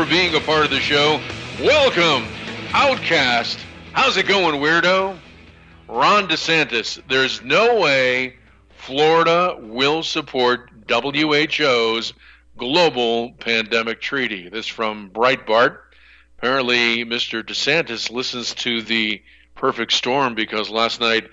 for 0.00 0.08
being 0.08 0.34
a 0.34 0.40
part 0.40 0.64
of 0.64 0.70
the 0.70 0.80
show. 0.80 1.20
Welcome, 1.60 2.26
Outcast. 2.72 3.58
How's 3.92 4.16
it 4.16 4.26
going, 4.26 4.58
weirdo? 4.58 5.18
Ron 5.88 6.26
DeSantis. 6.26 7.02
There's 7.06 7.42
no 7.42 7.78
way 7.78 8.36
Florida 8.70 9.58
will 9.60 10.02
support 10.02 10.70
WHO's 10.88 12.14
global 12.56 13.32
pandemic 13.32 14.00
treaty. 14.00 14.48
This 14.48 14.66
from 14.66 15.10
Breitbart. 15.10 15.80
Apparently, 16.38 17.04
Mr. 17.04 17.42
DeSantis 17.42 18.10
listens 18.10 18.54
to 18.54 18.80
the 18.80 19.22
perfect 19.54 19.92
storm 19.92 20.34
because 20.34 20.70
last 20.70 21.02
night 21.02 21.28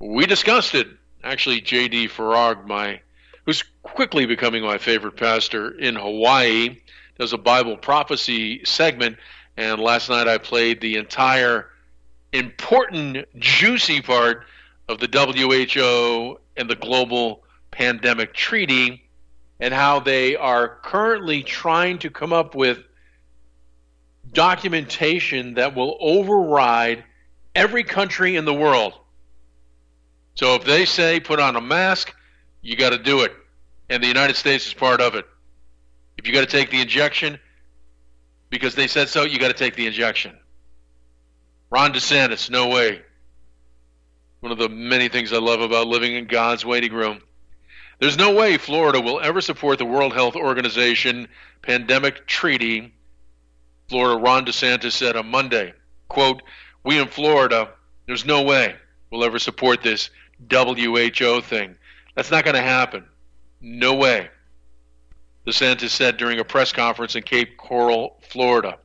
we 0.00 0.26
discussed 0.26 0.74
it. 0.74 0.88
Actually, 1.22 1.60
J.D. 1.60 2.08
Farag, 2.08 2.66
my 2.66 3.00
who's 3.44 3.62
quickly 3.84 4.26
becoming 4.26 4.64
my 4.64 4.78
favorite 4.78 5.16
pastor 5.16 5.70
in 5.70 5.94
Hawaii, 5.94 6.78
does 7.18 7.32
a 7.32 7.38
Bible 7.38 7.76
prophecy 7.76 8.64
segment, 8.64 9.16
and 9.56 9.80
last 9.80 10.08
night 10.08 10.28
I 10.28 10.38
played 10.38 10.80
the 10.80 10.96
entire 10.96 11.68
important, 12.32 13.26
juicy 13.38 14.00
part 14.00 14.44
of 14.88 14.98
the 14.98 15.06
WHO 15.06 16.38
and 16.56 16.68
the 16.68 16.76
global 16.76 17.42
pandemic 17.70 18.34
treaty 18.34 19.02
and 19.60 19.72
how 19.72 20.00
they 20.00 20.36
are 20.36 20.78
currently 20.82 21.42
trying 21.42 21.98
to 22.00 22.10
come 22.10 22.32
up 22.32 22.54
with 22.54 22.78
documentation 24.32 25.54
that 25.54 25.74
will 25.74 25.96
override 26.00 27.04
every 27.54 27.84
country 27.84 28.36
in 28.36 28.44
the 28.44 28.54
world. 28.54 28.94
So 30.34 30.54
if 30.54 30.64
they 30.64 30.84
say 30.84 31.20
put 31.20 31.38
on 31.38 31.56
a 31.56 31.60
mask, 31.60 32.14
you 32.62 32.76
got 32.76 32.90
to 32.90 32.98
do 32.98 33.20
it. 33.20 33.32
And 33.88 34.02
the 34.02 34.08
United 34.08 34.36
States 34.36 34.66
is 34.66 34.74
part 34.74 35.00
of 35.00 35.14
it. 35.14 35.26
If 36.22 36.28
you 36.28 36.34
got 36.34 36.48
to 36.48 36.56
take 36.56 36.70
the 36.70 36.80
injection 36.80 37.36
because 38.48 38.76
they 38.76 38.86
said 38.86 39.08
so, 39.08 39.24
you 39.24 39.40
got 39.40 39.48
to 39.48 39.54
take 39.54 39.74
the 39.74 39.88
injection. 39.88 40.38
Ron 41.68 41.92
DeSantis, 41.92 42.48
no 42.48 42.68
way. 42.68 43.02
One 44.38 44.52
of 44.52 44.58
the 44.58 44.68
many 44.68 45.08
things 45.08 45.32
I 45.32 45.38
love 45.38 45.60
about 45.60 45.88
living 45.88 46.14
in 46.14 46.26
God's 46.26 46.64
waiting 46.64 46.92
room. 46.92 47.22
There's 47.98 48.16
no 48.16 48.34
way 48.34 48.56
Florida 48.56 49.00
will 49.00 49.18
ever 49.20 49.40
support 49.40 49.78
the 49.78 49.84
World 49.84 50.12
Health 50.12 50.36
Organization 50.36 51.26
pandemic 51.60 52.24
treaty. 52.28 52.94
Florida 53.88 54.20
Ron 54.20 54.44
DeSantis 54.44 54.92
said 54.92 55.16
on 55.16 55.26
Monday, 55.26 55.74
quote, 56.08 56.40
we 56.84 57.00
in 57.00 57.08
Florida, 57.08 57.68
there's 58.06 58.24
no 58.24 58.42
way 58.42 58.76
we'll 59.10 59.24
ever 59.24 59.40
support 59.40 59.82
this 59.82 60.08
WHO 60.48 61.40
thing. 61.40 61.74
That's 62.14 62.30
not 62.30 62.44
going 62.44 62.54
to 62.54 62.62
happen. 62.62 63.06
No 63.60 63.94
way. 63.94 64.28
DeSantis 65.46 65.90
said 65.90 66.16
during 66.16 66.38
a 66.38 66.44
press 66.44 66.72
conference 66.72 67.16
in 67.16 67.22
Cape 67.22 67.56
Coral, 67.56 68.16
Florida. 68.28 68.78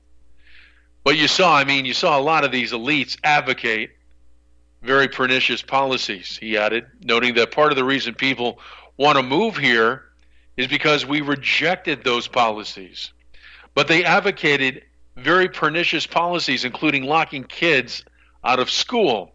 But 1.04 1.18
you 1.18 1.28
saw, 1.28 1.56
I 1.56 1.64
mean, 1.64 1.86
you 1.86 1.94
saw 1.94 2.20
a 2.20 2.22
lot 2.22 2.44
of 2.44 2.52
these 2.52 2.72
elites 2.72 3.18
advocate 3.24 3.92
very 4.82 5.08
pernicious 5.08 5.62
policies, 5.62 6.38
he 6.38 6.58
added, 6.58 6.86
noting 7.02 7.36
that 7.36 7.52
part 7.52 7.72
of 7.72 7.76
the 7.76 7.84
reason 7.84 8.14
people 8.14 8.60
want 8.98 9.18
to 9.18 9.24
move 9.24 9.58
here 9.58 10.04
is 10.56 10.68
because 10.68 11.06
we 11.06 11.22
rejected 11.22 12.04
those 12.04 12.28
policies. 12.28 13.12
But 13.74 13.88
they 13.88 14.04
advocated 14.04 14.84
very 15.16 15.50
pernicious 15.50 16.08
policies, 16.08 16.64
including 16.66 17.04
locking 17.04 17.44
kids 17.44 18.04
out 18.44 18.60
of 18.60 18.70
school. 18.70 19.34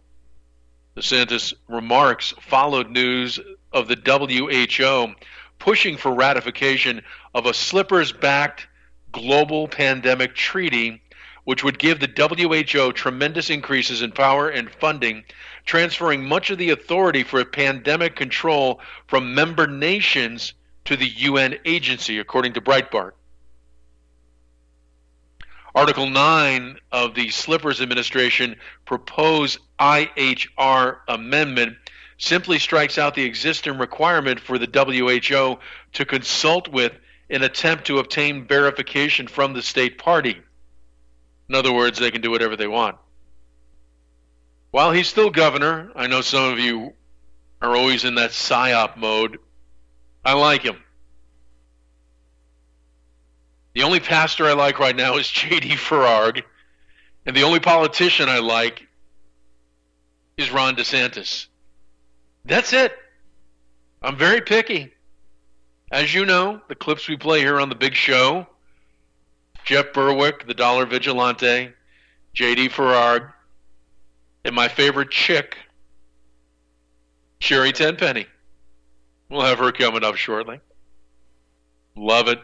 DeSantis' 0.97 1.53
remarks 1.67 2.33
followed 2.41 2.89
news 2.89 3.39
of 3.71 3.87
the 3.87 3.95
WHO 3.95 5.15
pushing 5.63 5.95
for 5.95 6.13
ratification 6.13 7.01
of 7.33 7.45
a 7.45 7.53
slippers 7.53 8.11
backed 8.11 8.67
global 9.13 9.65
pandemic 9.65 10.35
treaty, 10.35 11.01
which 11.45 11.63
would 11.63 11.79
give 11.79 12.01
the 12.01 12.67
WHO 12.75 12.91
tremendous 12.91 13.49
increases 13.49 14.01
in 14.01 14.11
power 14.11 14.49
and 14.49 14.69
funding, 14.69 15.23
transferring 15.65 16.21
much 16.21 16.49
of 16.49 16.57
the 16.57 16.71
authority 16.71 17.23
for 17.23 17.45
pandemic 17.45 18.13
control 18.13 18.81
from 19.07 19.33
member 19.33 19.65
nations 19.65 20.53
to 20.83 20.97
the 20.97 21.07
UN 21.07 21.57
agency, 21.63 22.19
according 22.19 22.51
to 22.51 22.59
Breitbart. 22.59 23.13
Article 25.73 26.09
9 26.09 26.77
of 26.91 27.15
the 27.15 27.29
Slippers 27.29 27.79
Administration 27.79 28.57
proposed 28.85 29.59
IHR 29.79 30.97
amendment 31.07 31.77
simply 32.17 32.59
strikes 32.59 32.97
out 32.97 33.15
the 33.15 33.23
existing 33.23 33.77
requirement 33.77 34.39
for 34.39 34.57
the 34.57 34.67
WHO 34.67 35.59
to 35.93 36.05
consult 36.05 36.67
with 36.67 36.93
in 37.29 37.43
attempt 37.43 37.87
to 37.87 37.99
obtain 37.99 38.45
verification 38.45 39.27
from 39.27 39.53
the 39.53 39.61
state 39.61 39.97
party. 39.97 40.41
In 41.49 41.55
other 41.55 41.73
words, 41.73 41.99
they 41.99 42.11
can 42.11 42.21
do 42.21 42.31
whatever 42.31 42.55
they 42.55 42.67
want. 42.67 42.97
While 44.71 44.91
he's 44.91 45.07
still 45.07 45.29
governor, 45.29 45.91
I 45.95 46.07
know 46.07 46.21
some 46.21 46.51
of 46.51 46.59
you 46.59 46.93
are 47.61 47.75
always 47.75 48.05
in 48.05 48.15
that 48.15 48.31
psyop 48.31 48.97
mode. 48.97 49.37
I 50.25 50.33
like 50.33 50.63
him. 50.63 50.77
The 53.73 53.83
only 53.83 53.99
pastor 53.99 54.45
I 54.45 54.53
like 54.53 54.79
right 54.79 54.95
now 54.95 55.17
is 55.17 55.27
J.D. 55.31 55.69
Farag, 55.75 56.43
and 57.25 57.35
the 57.35 57.43
only 57.43 57.59
politician 57.59 58.29
I 58.29 58.39
like 58.39 58.87
is 60.37 60.51
Ron 60.51 60.75
DeSantis. 60.75 61.47
That's 62.45 62.73
it. 62.73 62.93
I'm 64.01 64.17
very 64.17 64.41
picky. 64.41 64.93
As 65.91 66.13
you 66.13 66.25
know, 66.25 66.59
the 66.67 66.75
clips 66.75 67.07
we 67.07 67.15
play 67.15 67.39
here 67.39 67.59
on 67.59 67.69
the 67.69 67.75
big 67.75 67.93
show 67.93 68.47
Jeff 69.63 69.93
Berwick, 69.93 70.45
the 70.45 70.53
Dollar 70.53 70.85
Vigilante, 70.85 71.71
J.D. 72.33 72.67
Farag, 72.69 73.31
and 74.43 74.53
my 74.53 74.67
favorite 74.67 75.09
chick, 75.09 75.57
Sherri 77.39 77.71
Tenpenny. 77.71 78.25
We'll 79.29 79.41
have 79.41 79.59
her 79.59 79.71
coming 79.71 80.03
up 80.03 80.15
shortly. 80.15 80.59
Love 81.95 82.27
it. 82.27 82.41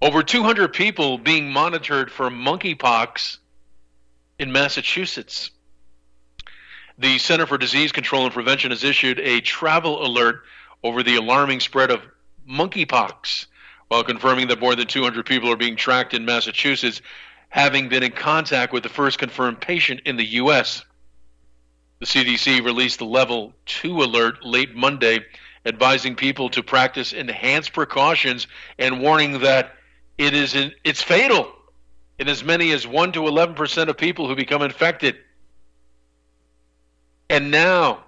Over 0.00 0.22
200 0.22 0.72
people 0.72 1.18
being 1.18 1.52
monitored 1.52 2.10
for 2.10 2.30
monkeypox 2.30 3.36
in 4.38 4.50
Massachusetts. 4.50 5.50
The 7.00 7.16
Center 7.16 7.46
for 7.46 7.56
Disease 7.56 7.92
Control 7.92 8.24
and 8.26 8.34
Prevention 8.34 8.72
has 8.72 8.84
issued 8.84 9.20
a 9.20 9.40
travel 9.40 10.04
alert 10.04 10.42
over 10.82 11.02
the 11.02 11.16
alarming 11.16 11.60
spread 11.60 11.90
of 11.90 12.02
monkeypox 12.46 13.46
while 13.88 14.04
confirming 14.04 14.48
that 14.48 14.60
more 14.60 14.76
than 14.76 14.86
200 14.86 15.24
people 15.24 15.50
are 15.50 15.56
being 15.56 15.76
tracked 15.76 16.12
in 16.12 16.26
Massachusetts, 16.26 17.00
having 17.48 17.88
been 17.88 18.02
in 18.02 18.12
contact 18.12 18.74
with 18.74 18.82
the 18.82 18.90
first 18.90 19.18
confirmed 19.18 19.62
patient 19.62 20.02
in 20.04 20.18
the 20.18 20.26
U.S. 20.26 20.84
The 22.00 22.06
CDC 22.06 22.62
released 22.62 22.98
the 22.98 23.06
level 23.06 23.54
2 23.64 24.02
alert 24.02 24.44
late 24.44 24.74
Monday, 24.74 25.20
advising 25.64 26.16
people 26.16 26.50
to 26.50 26.62
practice 26.62 27.14
enhanced 27.14 27.72
precautions 27.72 28.46
and 28.78 29.00
warning 29.00 29.38
that 29.38 29.74
it 30.18 30.34
is 30.34 30.54
in, 30.54 30.72
it's 30.84 31.02
fatal 31.02 31.50
in 32.18 32.28
as 32.28 32.44
many 32.44 32.72
as 32.72 32.86
1 32.86 33.12
to 33.12 33.20
11% 33.20 33.88
of 33.88 33.96
people 33.96 34.28
who 34.28 34.36
become 34.36 34.60
infected. 34.60 35.16
And 37.30 37.52
now, 37.52 38.02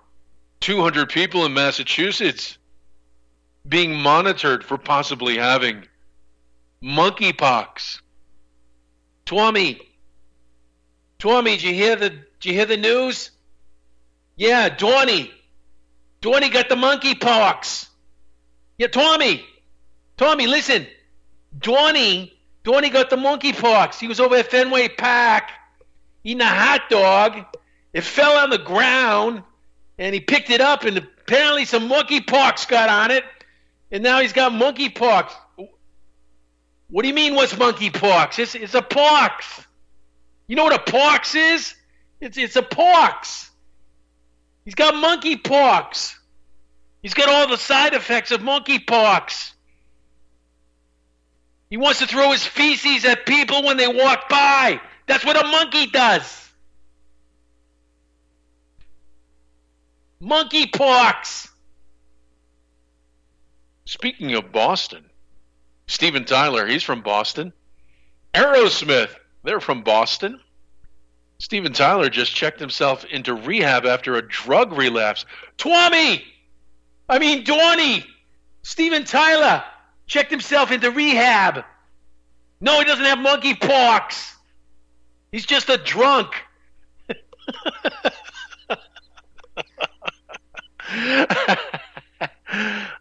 200 0.62 1.08
people 1.08 1.46
in 1.46 1.54
Massachusetts 1.54 2.58
being 3.66 3.94
monitored 3.94 4.64
for 4.64 4.76
possibly 4.76 5.36
having 5.38 5.84
monkeypox. 6.82 8.00
Twommy, 9.24 9.80
Twommy, 11.20 11.52
did 11.52 11.62
you 11.62 11.72
hear 11.72 11.94
the 11.94 12.10
did 12.10 12.24
you 12.42 12.52
hear 12.52 12.66
the 12.66 12.76
news? 12.76 13.30
Yeah, 14.34 14.68
Dawny. 14.68 15.30
Dawny 16.20 16.48
got 16.48 16.68
the 16.68 16.74
monkeypox. 16.74 17.88
Yeah, 18.78 18.88
Tommy. 18.88 19.44
Tommy, 20.16 20.48
listen. 20.48 20.84
Dawny, 21.56 22.32
Dawny 22.64 22.90
got 22.90 23.08
the 23.08 23.16
monkeypox. 23.16 24.00
He 24.00 24.08
was 24.08 24.18
over 24.18 24.34
at 24.34 24.50
Fenway 24.50 24.88
Park 24.88 25.44
eating 26.24 26.40
a 26.40 26.46
hot 26.46 26.90
dog. 26.90 27.44
It 27.92 28.04
fell 28.04 28.38
on 28.38 28.50
the 28.50 28.58
ground, 28.58 29.42
and 29.98 30.14
he 30.14 30.20
picked 30.20 30.50
it 30.50 30.60
up, 30.60 30.84
and 30.84 30.96
apparently 30.96 31.64
some 31.64 31.88
monkeypox 31.88 32.68
got 32.68 32.88
on 32.88 33.10
it, 33.10 33.24
and 33.90 34.02
now 34.02 34.20
he's 34.20 34.32
got 34.32 34.52
monkeypox. 34.52 35.30
What 36.88 37.02
do 37.02 37.08
you 37.08 37.14
mean? 37.14 37.34
What's 37.34 37.54
monkeypox? 37.54 38.38
It's 38.38 38.54
it's 38.54 38.74
a 38.74 38.82
pox. 38.82 39.64
You 40.46 40.56
know 40.56 40.64
what 40.64 40.74
a 40.74 40.90
pox 40.90 41.34
is? 41.34 41.74
It's 42.20 42.36
it's 42.36 42.56
a 42.56 42.62
pox. 42.62 43.50
He's 44.64 44.74
got 44.74 44.94
monkeypox. 44.94 46.14
He's 47.02 47.14
got 47.14 47.28
all 47.28 47.48
the 47.48 47.56
side 47.56 47.94
effects 47.94 48.30
of 48.30 48.40
monkeypox. 48.40 49.52
He 51.68 51.76
wants 51.78 52.00
to 52.00 52.06
throw 52.06 52.30
his 52.32 52.44
feces 52.46 53.04
at 53.06 53.26
people 53.26 53.64
when 53.64 53.76
they 53.76 53.88
walk 53.88 54.28
by. 54.28 54.80
That's 55.06 55.24
what 55.24 55.42
a 55.42 55.46
monkey 55.48 55.86
does. 55.86 56.41
Monkeypox. 60.22 61.48
Speaking 63.84 64.34
of 64.34 64.52
Boston, 64.52 65.04
Steven 65.88 66.24
Tyler, 66.24 66.66
he's 66.66 66.84
from 66.84 67.02
Boston. 67.02 67.52
Aerosmith, 68.32 69.10
they're 69.42 69.60
from 69.60 69.82
Boston. 69.82 70.40
Steven 71.38 71.72
Tyler 71.72 72.08
just 72.08 72.32
checked 72.34 72.60
himself 72.60 73.04
into 73.06 73.34
rehab 73.34 73.84
after 73.84 74.14
a 74.14 74.22
drug 74.22 74.72
relapse. 74.72 75.26
Twommy! 75.58 76.22
I 77.08 77.18
mean, 77.18 77.42
Dawny! 77.42 78.06
Steven 78.62 79.04
Tyler 79.04 79.64
checked 80.06 80.30
himself 80.30 80.70
into 80.70 80.92
rehab. 80.92 81.64
No, 82.60 82.78
he 82.78 82.84
doesn't 82.84 83.04
have 83.04 83.18
monkeypox. 83.18 84.34
He's 85.32 85.46
just 85.46 85.68
a 85.68 85.78
drunk. 85.78 86.32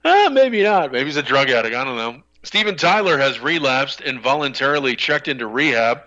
uh, 0.03 0.29
maybe 0.31 0.63
not. 0.63 0.91
Maybe 0.91 1.05
he's 1.05 1.17
a 1.17 1.23
drug 1.23 1.49
addict. 1.49 1.75
I 1.75 1.83
don't 1.83 1.97
know. 1.97 2.23
Steven 2.43 2.75
Tyler 2.75 3.17
has 3.17 3.39
relapsed 3.39 4.01
and 4.01 4.21
voluntarily 4.21 4.95
checked 4.95 5.27
into 5.27 5.45
rehab. 5.45 6.01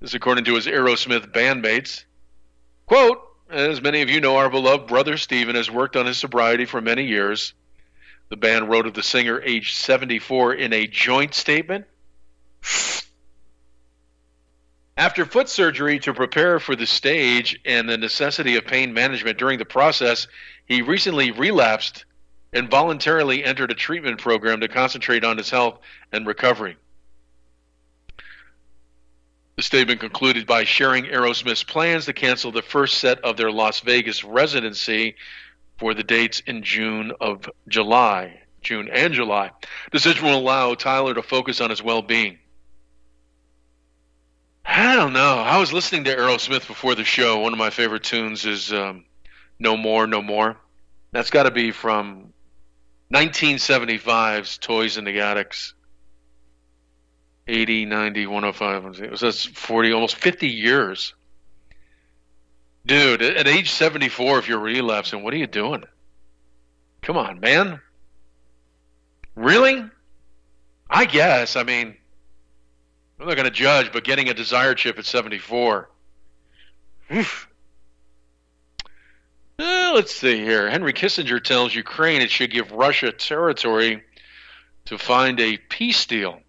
This, 0.00 0.14
according 0.14 0.44
to 0.44 0.54
his 0.54 0.66
Aerosmith 0.66 1.32
bandmates. 1.32 2.04
Quote, 2.86 3.22
as 3.50 3.80
many 3.80 4.02
of 4.02 4.10
you 4.10 4.20
know, 4.20 4.36
our 4.36 4.50
beloved 4.50 4.86
brother 4.86 5.16
Steven 5.16 5.54
has 5.54 5.70
worked 5.70 5.96
on 5.96 6.06
his 6.06 6.18
sobriety 6.18 6.64
for 6.64 6.80
many 6.80 7.04
years. 7.04 7.54
The 8.28 8.36
band 8.36 8.68
wrote 8.68 8.86
of 8.86 8.94
the 8.94 9.02
singer, 9.02 9.40
aged 9.40 9.76
74, 9.76 10.54
in 10.54 10.72
a 10.72 10.86
joint 10.86 11.32
statement. 11.32 11.86
After 14.98 15.26
foot 15.26 15.48
surgery 15.48 15.98
to 16.00 16.14
prepare 16.14 16.58
for 16.58 16.74
the 16.74 16.86
stage 16.86 17.60
and 17.64 17.88
the 17.88 17.98
necessity 17.98 18.56
of 18.56 18.64
pain 18.64 18.94
management 18.94 19.38
during 19.38 19.58
the 19.58 19.64
process, 19.64 20.26
he 20.66 20.82
recently 20.82 21.30
relapsed 21.30 22.04
and 22.52 22.70
voluntarily 22.70 23.44
entered 23.44 23.70
a 23.70 23.74
treatment 23.74 24.18
program 24.18 24.60
to 24.60 24.68
concentrate 24.68 25.24
on 25.24 25.36
his 25.36 25.50
health 25.50 25.78
and 26.12 26.26
recovery. 26.26 26.76
The 29.56 29.62
statement 29.62 30.00
concluded 30.00 30.46
by 30.46 30.64
sharing 30.64 31.04
Aerosmith's 31.04 31.64
plans 31.64 32.04
to 32.06 32.12
cancel 32.12 32.52
the 32.52 32.62
first 32.62 32.98
set 32.98 33.20
of 33.20 33.36
their 33.36 33.50
Las 33.50 33.80
Vegas 33.80 34.22
residency 34.22 35.16
for 35.78 35.94
the 35.94 36.04
dates 36.04 36.40
in 36.40 36.62
June 36.62 37.12
of 37.20 37.48
July, 37.68 38.42
June 38.60 38.88
and 38.92 39.14
July. 39.14 39.50
Decision 39.92 40.26
will 40.26 40.38
allow 40.38 40.74
Tyler 40.74 41.14
to 41.14 41.22
focus 41.22 41.60
on 41.60 41.70
his 41.70 41.82
well-being. 41.82 42.38
I 44.64 44.96
don't 44.96 45.12
know. 45.12 45.38
I 45.38 45.58
was 45.58 45.72
listening 45.72 46.04
to 46.04 46.16
Aerosmith 46.16 46.66
before 46.66 46.94
the 46.94 47.04
show. 47.04 47.38
One 47.38 47.52
of 47.52 47.58
my 47.58 47.70
favorite 47.70 48.02
tunes 48.02 48.44
is 48.44 48.72
um, 48.72 49.04
"No 49.58 49.76
More, 49.76 50.06
No 50.06 50.22
More." 50.22 50.56
That's 51.12 51.30
got 51.30 51.44
to 51.44 51.50
be 51.50 51.70
from 51.70 52.32
1975's 53.12 54.58
Toys 54.58 54.98
in 54.98 55.04
the 55.04 55.20
Attics. 55.20 55.74
80, 57.48 57.84
90, 57.84 58.26
105. 58.26 59.00
It 59.00 59.10
was 59.10 59.20
that's 59.20 59.44
40, 59.44 59.92
almost 59.92 60.16
50 60.16 60.48
years. 60.48 61.14
Dude, 62.84 63.22
at 63.22 63.46
age 63.46 63.70
74, 63.70 64.38
if 64.38 64.48
you're 64.48 64.58
relapsing, 64.58 65.22
what 65.22 65.32
are 65.32 65.38
you 65.38 65.46
doing? 65.46 65.84
Come 67.02 67.16
on, 67.16 67.40
man. 67.40 67.80
Really? 69.34 69.84
I 70.88 71.04
guess. 71.04 71.56
I 71.56 71.62
mean, 71.62 71.96
I'm 73.20 73.26
not 73.26 73.34
going 73.34 73.44
to 73.44 73.50
judge, 73.50 73.92
but 73.92 74.04
getting 74.04 74.28
a 74.28 74.34
desire 74.34 74.74
chip 74.74 74.98
at 74.98 75.04
74. 75.04 75.88
Oof. 77.14 77.48
Uh, 79.58 79.92
let's 79.94 80.14
see 80.14 80.38
here. 80.38 80.68
Henry 80.70 80.92
Kissinger 80.92 81.42
tells 81.42 81.74
Ukraine 81.74 82.20
it 82.20 82.30
should 82.30 82.50
give 82.50 82.72
Russia 82.72 83.10
territory 83.10 84.02
to 84.84 84.98
find 84.98 85.40
a 85.40 85.56
peace 85.56 86.04
deal. 86.04 86.40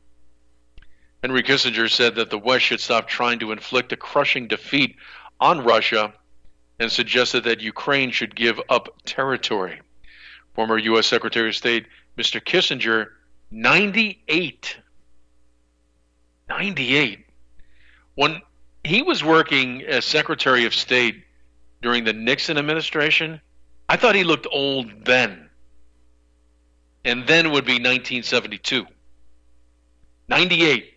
Henry 1.24 1.42
Kissinger 1.42 1.90
said 1.90 2.16
that 2.16 2.30
the 2.30 2.38
West 2.38 2.66
should 2.66 2.82
stop 2.82 3.08
trying 3.08 3.40
to 3.40 3.52
inflict 3.52 3.92
a 3.92 3.98
crushing 3.98 4.48
defeat 4.48 4.98
on 5.40 5.64
Russia 5.64 6.14
and 6.80 6.92
suggested 6.92 7.46
that 7.46 7.62
Ukraine 7.62 8.12
should 8.12 8.36
give 8.36 8.60
up 8.70 8.90
territory. 9.06 9.82
Former 10.54 10.78
U.S. 10.78 11.08
Secretary 11.08 11.50
of 11.50 11.56
State 11.56 11.88
Mr. 12.18 12.42
Kissinger, 12.44 13.08
98. 13.52 14.78
98. 16.50 17.26
When 18.16 18.42
he 18.84 19.02
was 19.02 19.24
working 19.24 19.84
as 19.84 20.04
Secretary 20.04 20.66
of 20.66 20.74
State 20.74 21.24
during 21.82 22.04
the 22.04 22.14
Nixon 22.14 22.58
administration, 22.58 23.40
I 23.90 23.98
thought 23.98 24.16
he 24.16 24.24
looked 24.24 24.48
old 24.52 25.06
then. 25.06 25.50
And 27.06 27.26
then 27.28 27.52
would 27.52 27.66
be 27.66 27.74
1972. 27.74 28.86
98. 30.28 30.94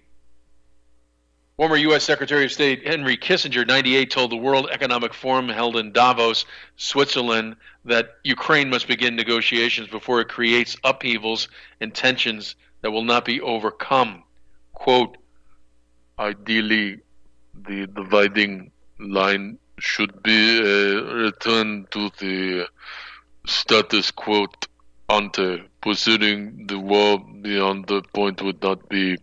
Former 1.57 1.77
U.S. 1.77 2.05
Secretary 2.05 2.47
of 2.47 2.53
State 2.53 2.87
Henry 2.87 3.19
Kissinger, 3.19 3.67
98, 3.67 4.11
told 4.11 4.33
the 4.33 4.37
World 4.37 4.71
Economic 4.73 5.13
Forum 5.13 5.49
held 5.49 5.77
in 5.77 5.93
Davos, 5.93 6.47
Switzerland, 6.77 7.55
that 7.85 8.17
Ukraine 8.25 8.71
must 8.71 8.89
begin 8.89 9.15
negotiations 9.15 9.87
before 9.89 10.23
it 10.23 10.29
creates 10.29 10.77
upheavals 10.85 11.49
and 11.81 11.95
tensions 11.95 12.57
that 12.81 12.91
will 12.91 13.05
not 13.05 13.27
be 13.27 13.43
overcome. 13.43 14.23
Quote, 14.73 15.19
ideally, 16.19 17.01
the 17.55 17.87
dividing 17.87 18.71
line 18.99 19.59
should 19.81 20.23
be 20.23 20.59
uh, 20.59 21.15
returned 21.15 21.91
to 21.91 22.11
the 22.19 22.67
status 23.47 24.11
quo 24.11 24.47
ante. 25.09 25.65
Pursuing 25.81 26.67
the 26.67 26.79
war 26.79 27.19
beyond 27.19 27.87
the 27.87 28.03
point 28.13 28.43
would 28.43 28.63
not 28.63 28.89
be 28.89 29.17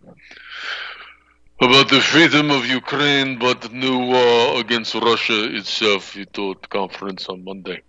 about 1.60 1.88
the 1.88 2.00
freedom 2.00 2.50
of 2.50 2.66
Ukraine, 2.66 3.38
but 3.38 3.72
new 3.72 3.98
war 3.98 4.60
against 4.60 4.94
Russia 4.94 5.56
itself, 5.56 6.12
he 6.14 6.24
told 6.24 6.68
conference 6.68 7.28
on 7.28 7.44
Monday. 7.44 7.82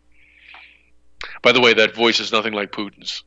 By 1.43 1.51
the 1.51 1.61
way, 1.61 1.73
that 1.75 1.95
voice 1.95 2.19
is 2.19 2.31
nothing 2.31 2.53
like 2.53 2.71
Putin's. 2.71 3.23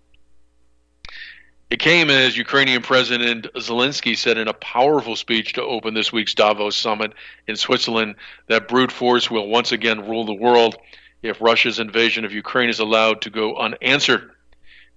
It 1.73 1.79
came 1.79 2.11
as 2.11 2.37
Ukrainian 2.37 2.83
President 2.83 3.47
Zelensky 3.57 4.15
said 4.15 4.37
in 4.37 4.47
a 4.47 4.53
powerful 4.53 5.17
speech 5.17 5.55
to 5.55 5.63
open 5.63 5.95
this 5.95 6.13
week's 6.13 6.35
Davos 6.35 6.77
summit 6.77 7.15
in 7.49 7.57
Switzerland 7.57 8.17
that 8.49 8.69
brute 8.69 8.93
force 8.93 9.31
will 9.31 9.49
once 9.49 9.73
again 9.73 10.07
rule 10.07 10.27
the 10.27 10.35
world 10.35 10.77
if 11.23 11.41
Russia's 11.41 11.79
invasion 11.79 12.27
of 12.27 12.35
Ukraine 12.35 12.69
is 12.69 12.81
allowed 12.81 13.23
to 13.23 13.31
go 13.31 13.57
unanswered. 13.57 14.33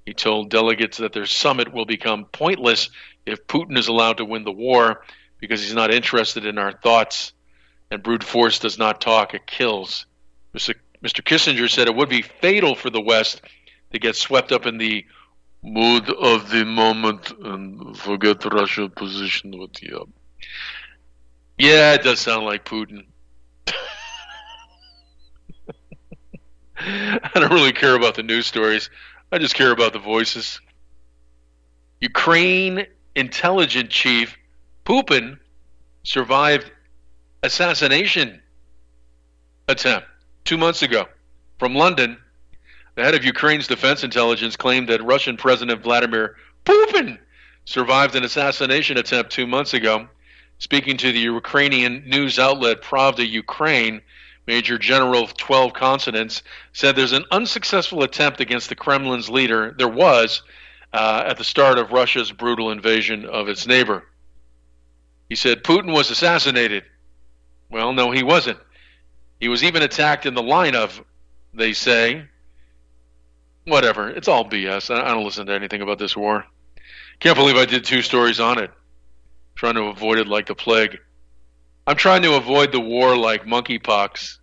He 0.05 0.13
told 0.13 0.49
delegates 0.49 0.97
that 0.97 1.13
their 1.13 1.25
summit 1.25 1.71
will 1.71 1.85
become 1.85 2.25
pointless 2.25 2.89
if 3.25 3.47
Putin 3.47 3.77
is 3.77 3.87
allowed 3.87 4.17
to 4.17 4.25
win 4.25 4.43
the 4.43 4.51
war 4.51 5.05
because 5.39 5.61
he's 5.61 5.73
not 5.73 5.93
interested 5.93 6.45
in 6.45 6.57
our 6.57 6.73
thoughts 6.73 7.31
and 7.89 8.03
brute 8.03 8.21
force 8.21 8.59
does 8.59 8.77
not 8.77 8.99
talk, 8.99 9.33
it 9.33 9.47
kills. 9.47 10.07
Mr. 10.53 10.73
Kissinger 11.01 11.69
said 11.69 11.87
it 11.87 11.95
would 11.95 12.09
be 12.09 12.21
fatal 12.21 12.75
for 12.75 12.89
the 12.89 12.99
West 12.99 13.41
to 13.93 13.97
get 13.97 14.17
swept 14.17 14.51
up 14.51 14.65
in 14.65 14.77
the 14.77 15.05
mood 15.65 16.09
of 16.09 16.49
the 16.51 16.63
moment 16.63 17.31
and 17.43 17.97
forget 17.97 18.45
Russia 18.45 18.87
position 18.87 19.57
with. 19.57 19.71
Uh, 19.91 20.05
yeah, 21.57 21.93
it 21.93 22.03
does 22.03 22.19
sound 22.19 22.45
like 22.45 22.65
Putin. 22.65 23.05
I 26.77 27.31
don't 27.33 27.51
really 27.51 27.73
care 27.73 27.95
about 27.95 28.15
the 28.15 28.23
news 28.23 28.45
stories. 28.45 28.89
I 29.31 29.39
just 29.39 29.55
care 29.55 29.71
about 29.71 29.93
the 29.93 29.99
voices. 29.99 30.59
Ukraine 31.99 32.85
intelligence 33.15 33.93
chief 33.93 34.37
Putin 34.85 35.39
survived 36.03 36.71
assassination 37.41 38.41
attempt 39.67 40.07
two 40.43 40.57
months 40.57 40.83
ago 40.83 41.05
from 41.57 41.73
London. 41.73 42.17
The 42.95 43.03
head 43.03 43.15
of 43.15 43.25
Ukraine's 43.25 43.67
defense 43.67 44.03
intelligence 44.03 44.55
claimed 44.55 44.87
that 44.87 45.03
Russian 45.03 45.35
President 45.35 45.83
Vladimir 45.83 46.37
Putin 46.65 47.19
survived 47.65 48.15
an 48.15 48.23
assassination 48.23 48.97
attempt 48.97 49.31
two 49.31 49.45
months 49.45 49.73
ago. 49.73 50.07
Speaking 50.59 50.95
to 50.97 51.11
the 51.11 51.19
Ukrainian 51.19 52.07
news 52.07 52.39
outlet 52.39 52.81
Pravda 52.81 53.29
Ukraine, 53.29 54.01
Major 54.47 54.77
General 54.77 55.23
of 55.23 55.35
12 55.35 55.73
Consonants 55.73 56.41
said 56.71 56.95
there's 56.95 57.11
an 57.11 57.25
unsuccessful 57.31 58.03
attempt 58.03 58.39
against 58.39 58.69
the 58.69 58.75
Kremlin's 58.75 59.29
leader. 59.29 59.75
There 59.77 59.89
was 59.89 60.43
uh, 60.93 61.23
at 61.27 61.37
the 61.37 61.43
start 61.43 61.77
of 61.77 61.91
Russia's 61.91 62.31
brutal 62.31 62.71
invasion 62.71 63.25
of 63.25 63.49
its 63.49 63.67
neighbor. 63.67 64.05
He 65.27 65.35
said 65.35 65.63
Putin 65.63 65.91
was 65.91 66.11
assassinated. 66.11 66.85
Well, 67.69 67.91
no, 67.91 68.11
he 68.11 68.23
wasn't. 68.23 68.59
He 69.41 69.49
was 69.49 69.63
even 69.65 69.81
attacked 69.81 70.25
in 70.25 70.35
the 70.35 70.43
line 70.43 70.75
of, 70.75 71.03
they 71.53 71.73
say. 71.73 72.25
Whatever. 73.65 74.09
It's 74.09 74.27
all 74.27 74.47
BS. 74.47 74.93
I 74.93 75.11
don't 75.11 75.25
listen 75.25 75.47
to 75.47 75.53
anything 75.53 75.81
about 75.81 75.97
this 75.97 76.15
war. 76.15 76.45
Can't 77.19 77.35
believe 77.35 77.55
I 77.55 77.65
did 77.65 77.83
two 77.83 78.01
stories 78.01 78.39
on 78.39 78.59
it. 78.59 78.71
Trying 79.55 79.75
to 79.75 79.83
avoid 79.83 80.19
it 80.19 80.27
like 80.27 80.45
the 80.47 80.55
plague. 80.55 80.99
I'm 81.87 81.95
trying 81.95 82.21
to 82.23 82.35
avoid 82.35 82.71
the 82.71 82.79
war 82.79 83.17
like 83.17 83.45
monkeypox. 83.45 84.37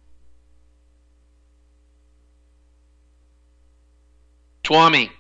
Swami, 4.66 5.10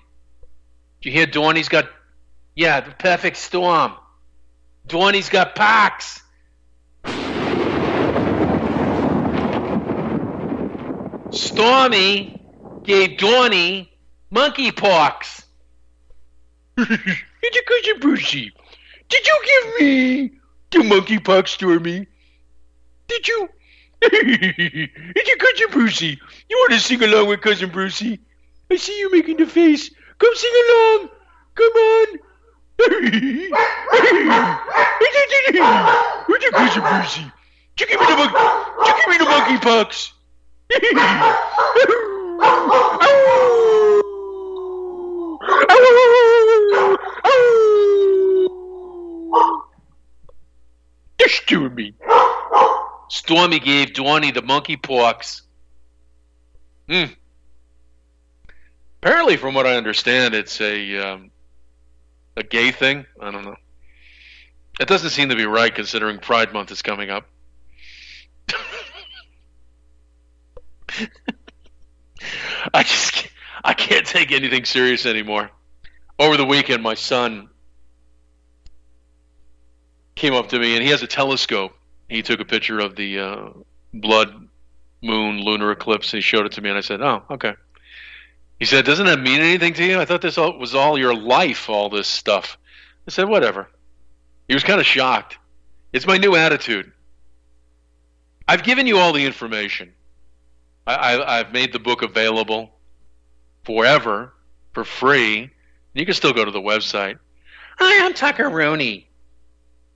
did 1.00 1.08
you 1.08 1.12
hear 1.12 1.26
Dorney's 1.26 1.68
got, 1.68 1.88
yeah, 2.54 2.80
the 2.80 2.92
perfect 2.92 3.36
storm. 3.36 3.92
Dorney's 4.86 5.28
got 5.28 5.54
pox. 5.54 6.22
Stormy 11.30 12.40
gave 12.84 13.18
Dorney 13.18 13.88
monkeypox. 14.32 15.44
it's 16.78 16.88
a 16.88 17.62
question, 17.66 18.00
Brucey. 18.00 18.52
Did 19.08 19.26
you 19.26 19.40
give 19.44 19.80
me 19.80 20.32
the 20.70 20.78
monkeypox, 20.78 21.48
Stormy? 21.48 22.06
Did 23.08 23.28
you? 23.28 23.48
it's 24.02 25.30
a 25.30 25.36
cousin 25.36 25.66
Brucey. 25.70 26.18
You 26.48 26.56
want 26.56 26.72
to 26.72 26.80
sing 26.80 27.02
along 27.02 27.28
with 27.28 27.40
cousin 27.42 27.70
Brucey? 27.70 28.18
I 28.70 28.76
see 28.76 28.98
you 28.98 29.12
making 29.12 29.36
the 29.36 29.46
face. 29.46 29.90
Come 30.18 30.34
sing 30.34 30.50
along. 30.68 31.08
Come 31.54 31.72
on. 31.72 32.18
Where's 36.26 36.42
your 36.42 36.52
cousin 36.52 36.82
Brucey? 36.82 37.30
You 37.78 37.86
give 37.86 38.00
me 38.00 38.06
the 38.06 38.16
monkey. 38.16 38.38
You 38.86 38.94
give 38.96 39.08
me 39.08 39.18
the 39.18 39.24
monkeypox. 39.24 40.12
Just 51.18 51.46
do 51.46 51.70
me. 51.70 51.94
Stormy 53.08 53.60
gave 53.60 53.88
Dwani 53.90 54.34
the 54.34 54.42
monkeypox. 54.42 55.42
Hmm. 56.88 57.12
Apparently, 59.02 59.36
from 59.36 59.54
what 59.54 59.66
I 59.66 59.76
understand, 59.76 60.34
it's 60.34 60.60
a 60.60 60.98
um, 60.98 61.30
a 62.36 62.42
gay 62.42 62.70
thing. 62.70 63.06
I 63.20 63.30
don't 63.30 63.44
know. 63.44 63.56
It 64.80 64.88
doesn't 64.88 65.10
seem 65.10 65.28
to 65.28 65.36
be 65.36 65.44
right 65.44 65.74
considering 65.74 66.18
Pride 66.18 66.52
Month 66.52 66.70
is 66.70 66.82
coming 66.82 67.10
up. 67.10 67.26
I 72.74 72.82
just 72.82 73.28
I 73.64 73.74
can't 73.74 74.06
take 74.06 74.32
anything 74.32 74.64
serious 74.64 75.06
anymore. 75.06 75.50
Over 76.18 76.36
the 76.36 76.44
weekend, 76.44 76.82
my 76.82 76.94
son 76.94 77.48
came 80.14 80.34
up 80.34 80.50
to 80.50 80.58
me 80.58 80.74
and 80.74 80.84
he 80.84 80.90
has 80.90 81.02
a 81.02 81.06
telescope 81.06 81.74
he 82.12 82.22
took 82.22 82.40
a 82.40 82.44
picture 82.44 82.78
of 82.78 82.94
the 82.94 83.18
uh, 83.18 83.48
blood 83.94 84.48
moon 85.02 85.38
lunar 85.38 85.72
eclipse. 85.72 86.12
He 86.12 86.20
showed 86.20 86.44
it 86.44 86.52
to 86.52 86.60
me, 86.60 86.68
and 86.68 86.76
I 86.76 86.82
said, 86.82 87.00
"Oh, 87.00 87.22
okay." 87.30 87.54
He 88.58 88.66
said, 88.66 88.84
"Doesn't 88.84 89.06
that 89.06 89.18
mean 89.18 89.40
anything 89.40 89.72
to 89.74 89.84
you? 89.84 89.98
I 89.98 90.04
thought 90.04 90.20
this 90.20 90.36
all, 90.36 90.58
was 90.58 90.74
all 90.74 90.98
your 90.98 91.14
life, 91.14 91.70
all 91.70 91.88
this 91.88 92.06
stuff." 92.06 92.58
I 93.08 93.10
said, 93.10 93.28
"Whatever." 93.28 93.68
He 94.46 94.54
was 94.54 94.62
kind 94.62 94.78
of 94.78 94.86
shocked. 94.86 95.38
It's 95.92 96.06
my 96.06 96.18
new 96.18 96.36
attitude. 96.36 96.92
I've 98.46 98.62
given 98.62 98.86
you 98.86 98.98
all 98.98 99.12
the 99.12 99.24
information. 99.24 99.94
I, 100.86 101.36
have 101.38 101.52
made 101.52 101.72
the 101.72 101.78
book 101.78 102.02
available 102.02 102.74
forever 103.64 104.32
for 104.72 104.84
free. 104.84 105.50
You 105.94 106.04
can 106.04 106.14
still 106.14 106.32
go 106.32 106.44
to 106.44 106.50
the 106.50 106.60
website. 106.60 107.18
Hi, 107.78 108.04
I'm 108.04 108.14
Tucker 108.14 108.48
Rooney. 108.48 109.08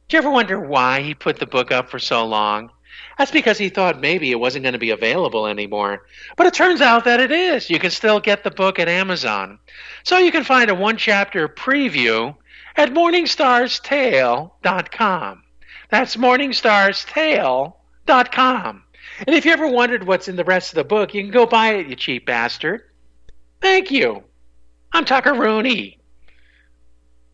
Do 0.08 0.16
you 0.16 0.18
ever 0.18 0.30
wonder 0.30 0.60
why 0.60 1.02
he 1.02 1.14
put 1.14 1.38
the 1.38 1.46
book 1.46 1.72
up 1.72 1.90
for 1.90 1.98
so 1.98 2.24
long? 2.26 2.70
That's 3.18 3.30
because 3.30 3.58
he 3.58 3.68
thought 3.68 4.00
maybe 4.00 4.30
it 4.30 4.38
wasn't 4.38 4.62
going 4.62 4.74
to 4.74 4.78
be 4.78 4.90
available 4.90 5.46
anymore. 5.46 6.06
But 6.36 6.46
it 6.46 6.54
turns 6.54 6.80
out 6.80 7.04
that 7.04 7.20
it 7.20 7.32
is. 7.32 7.70
You 7.70 7.78
can 7.78 7.90
still 7.90 8.20
get 8.20 8.44
the 8.44 8.50
book 8.50 8.78
at 8.78 8.88
Amazon. 8.88 9.58
So 10.04 10.18
you 10.18 10.30
can 10.30 10.44
find 10.44 10.70
a 10.70 10.74
one 10.74 10.96
chapter 10.96 11.48
preview 11.48 12.36
at 12.76 12.92
morningstarstale.com. 12.92 15.42
That's 15.90 16.16
morningstarstale.com. 16.16 18.82
And 19.26 19.34
if 19.34 19.46
you 19.46 19.52
ever 19.52 19.68
wondered 19.68 20.06
what's 20.06 20.28
in 20.28 20.36
the 20.36 20.44
rest 20.44 20.70
of 20.70 20.76
the 20.76 20.84
book, 20.84 21.14
you 21.14 21.22
can 21.22 21.30
go 21.30 21.46
buy 21.46 21.74
it, 21.74 21.86
you 21.86 21.96
cheap 21.96 22.26
bastard. 22.26 22.82
Thank 23.60 23.90
you. 23.90 24.22
I'm 24.92 25.04
Tucker 25.04 25.34
Rooney. 25.34 25.98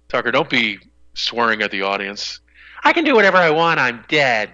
Tucker, 0.08 0.30
don't 0.30 0.50
be 0.50 0.78
swearing 1.14 1.62
at 1.62 1.70
the 1.70 1.82
audience. 1.82 2.40
I 2.84 2.92
can 2.92 3.04
do 3.04 3.14
whatever 3.14 3.36
I 3.38 3.50
want. 3.50 3.80
I'm 3.80 4.04
dead. 4.08 4.50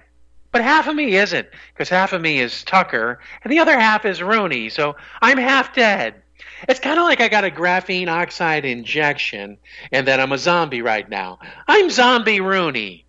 But 0.51 0.63
half 0.63 0.87
of 0.89 0.97
me 0.97 1.17
isn't, 1.17 1.47
because 1.73 1.89
half 1.89 2.13
of 2.13 2.23
me 2.23 2.41
is 2.41 2.65
Tucker, 2.65 3.21
and 3.43 3.53
the 3.53 3.59
other 3.59 3.79
half 3.79 4.05
is 4.05 4.23
Rooney, 4.23 4.71
so 4.71 4.97
I'm 5.21 5.37
half 5.37 5.75
dead. 5.75 6.23
It's 6.69 6.81
kind 6.81 6.99
of 6.99 7.05
like 7.05 7.21
I 7.21 7.29
got 7.29 7.45
a 7.45 7.51
graphene 7.51 8.09
oxide 8.09 8.65
injection, 8.65 9.59
and 9.93 10.07
that 10.09 10.21
I'm 10.21 10.33
a 10.33 10.39
zombie 10.39 10.83
right 10.83 11.09
now. 11.09 11.39
I'm 11.67 11.91
Zombie 11.91 12.41
Rooney. 12.41 13.05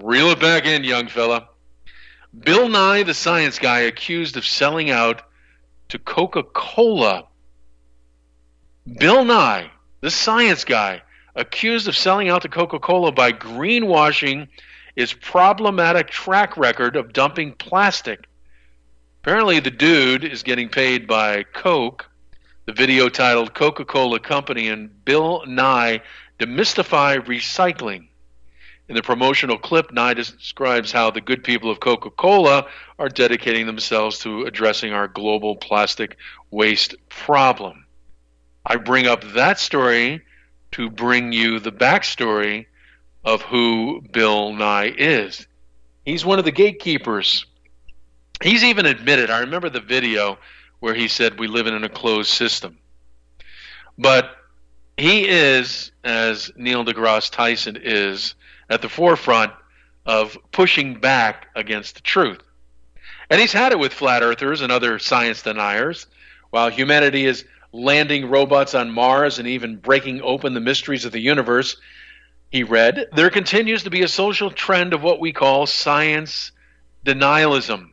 Reel 0.00 0.28
it 0.28 0.40
back 0.40 0.66
in, 0.66 0.84
young 0.84 1.08
fella. 1.08 1.48
Bill 2.38 2.68
Nye, 2.68 3.04
the 3.04 3.14
science 3.14 3.58
guy, 3.58 3.80
accused 3.80 4.36
of 4.36 4.44
selling 4.44 4.90
out 4.90 5.22
to 5.88 5.98
Coca 5.98 6.42
Cola. 6.42 7.26
Bill 8.98 9.24
Nye, 9.24 9.70
the 10.00 10.10
science 10.10 10.64
guy, 10.64 11.02
accused 11.34 11.88
of 11.88 11.96
selling 11.96 12.28
out 12.28 12.42
to 12.42 12.48
Coca 12.48 12.78
Cola 12.78 13.12
by 13.12 13.32
greenwashing 13.32 14.48
its 14.96 15.12
problematic 15.12 16.08
track 16.08 16.56
record 16.56 16.96
of 16.96 17.12
dumping 17.12 17.52
plastic. 17.52 18.26
Apparently, 19.22 19.60
the 19.60 19.70
dude 19.70 20.24
is 20.24 20.42
getting 20.42 20.68
paid 20.68 21.06
by 21.06 21.44
Coke. 21.44 22.10
The 22.66 22.72
video 22.72 23.08
titled 23.08 23.54
Coca 23.54 23.84
Cola 23.84 24.20
Company 24.20 24.68
and 24.68 25.04
Bill 25.04 25.44
Nye 25.46 26.02
Demystify 26.38 27.18
Recycling. 27.24 28.07
In 28.88 28.94
the 28.94 29.02
promotional 29.02 29.58
clip, 29.58 29.92
Nye 29.92 30.14
describes 30.14 30.90
how 30.90 31.10
the 31.10 31.20
good 31.20 31.44
people 31.44 31.70
of 31.70 31.78
Coca 31.78 32.10
Cola 32.10 32.66
are 32.98 33.10
dedicating 33.10 33.66
themselves 33.66 34.18
to 34.20 34.44
addressing 34.44 34.94
our 34.94 35.06
global 35.06 35.56
plastic 35.56 36.16
waste 36.50 36.94
problem. 37.10 37.84
I 38.64 38.76
bring 38.76 39.06
up 39.06 39.22
that 39.34 39.58
story 39.58 40.22
to 40.72 40.88
bring 40.88 41.32
you 41.32 41.58
the 41.60 41.72
backstory 41.72 42.66
of 43.24 43.42
who 43.42 44.02
Bill 44.10 44.54
Nye 44.54 44.94
is. 44.96 45.46
He's 46.06 46.24
one 46.24 46.38
of 46.38 46.46
the 46.46 46.50
gatekeepers. 46.50 47.44
He's 48.42 48.64
even 48.64 48.86
admitted, 48.86 49.28
I 49.30 49.40
remember 49.40 49.68
the 49.68 49.80
video 49.80 50.38
where 50.80 50.94
he 50.94 51.08
said, 51.08 51.38
We 51.38 51.48
live 51.48 51.66
in 51.66 51.84
a 51.84 51.88
closed 51.90 52.30
system. 52.30 52.78
But 53.98 54.34
he 54.96 55.28
is, 55.28 55.92
as 56.04 56.50
Neil 56.56 56.84
deGrasse 56.84 57.30
Tyson 57.30 57.78
is, 57.82 58.34
at 58.68 58.82
the 58.82 58.88
forefront 58.88 59.52
of 60.06 60.36
pushing 60.52 60.94
back 60.94 61.46
against 61.54 61.96
the 61.96 62.00
truth. 62.00 62.40
And 63.30 63.40
he's 63.40 63.52
had 63.52 63.72
it 63.72 63.78
with 63.78 63.92
flat 63.92 64.22
earthers 64.22 64.62
and 64.62 64.72
other 64.72 64.98
science 64.98 65.42
deniers. 65.42 66.06
While 66.50 66.70
humanity 66.70 67.26
is 67.26 67.44
landing 67.72 68.30
robots 68.30 68.74
on 68.74 68.90
Mars, 68.90 69.38
and 69.38 69.46
even 69.46 69.76
breaking 69.76 70.22
open 70.22 70.54
the 70.54 70.60
mysteries 70.60 71.04
of 71.04 71.12
the 71.12 71.20
universe, 71.20 71.76
he 72.50 72.62
read, 72.62 73.08
there 73.12 73.28
continues 73.28 73.82
to 73.82 73.90
be 73.90 74.02
a 74.02 74.08
social 74.08 74.50
trend 74.50 74.94
of 74.94 75.02
what 75.02 75.20
we 75.20 75.32
call 75.32 75.66
science 75.66 76.52
denialism. 77.04 77.92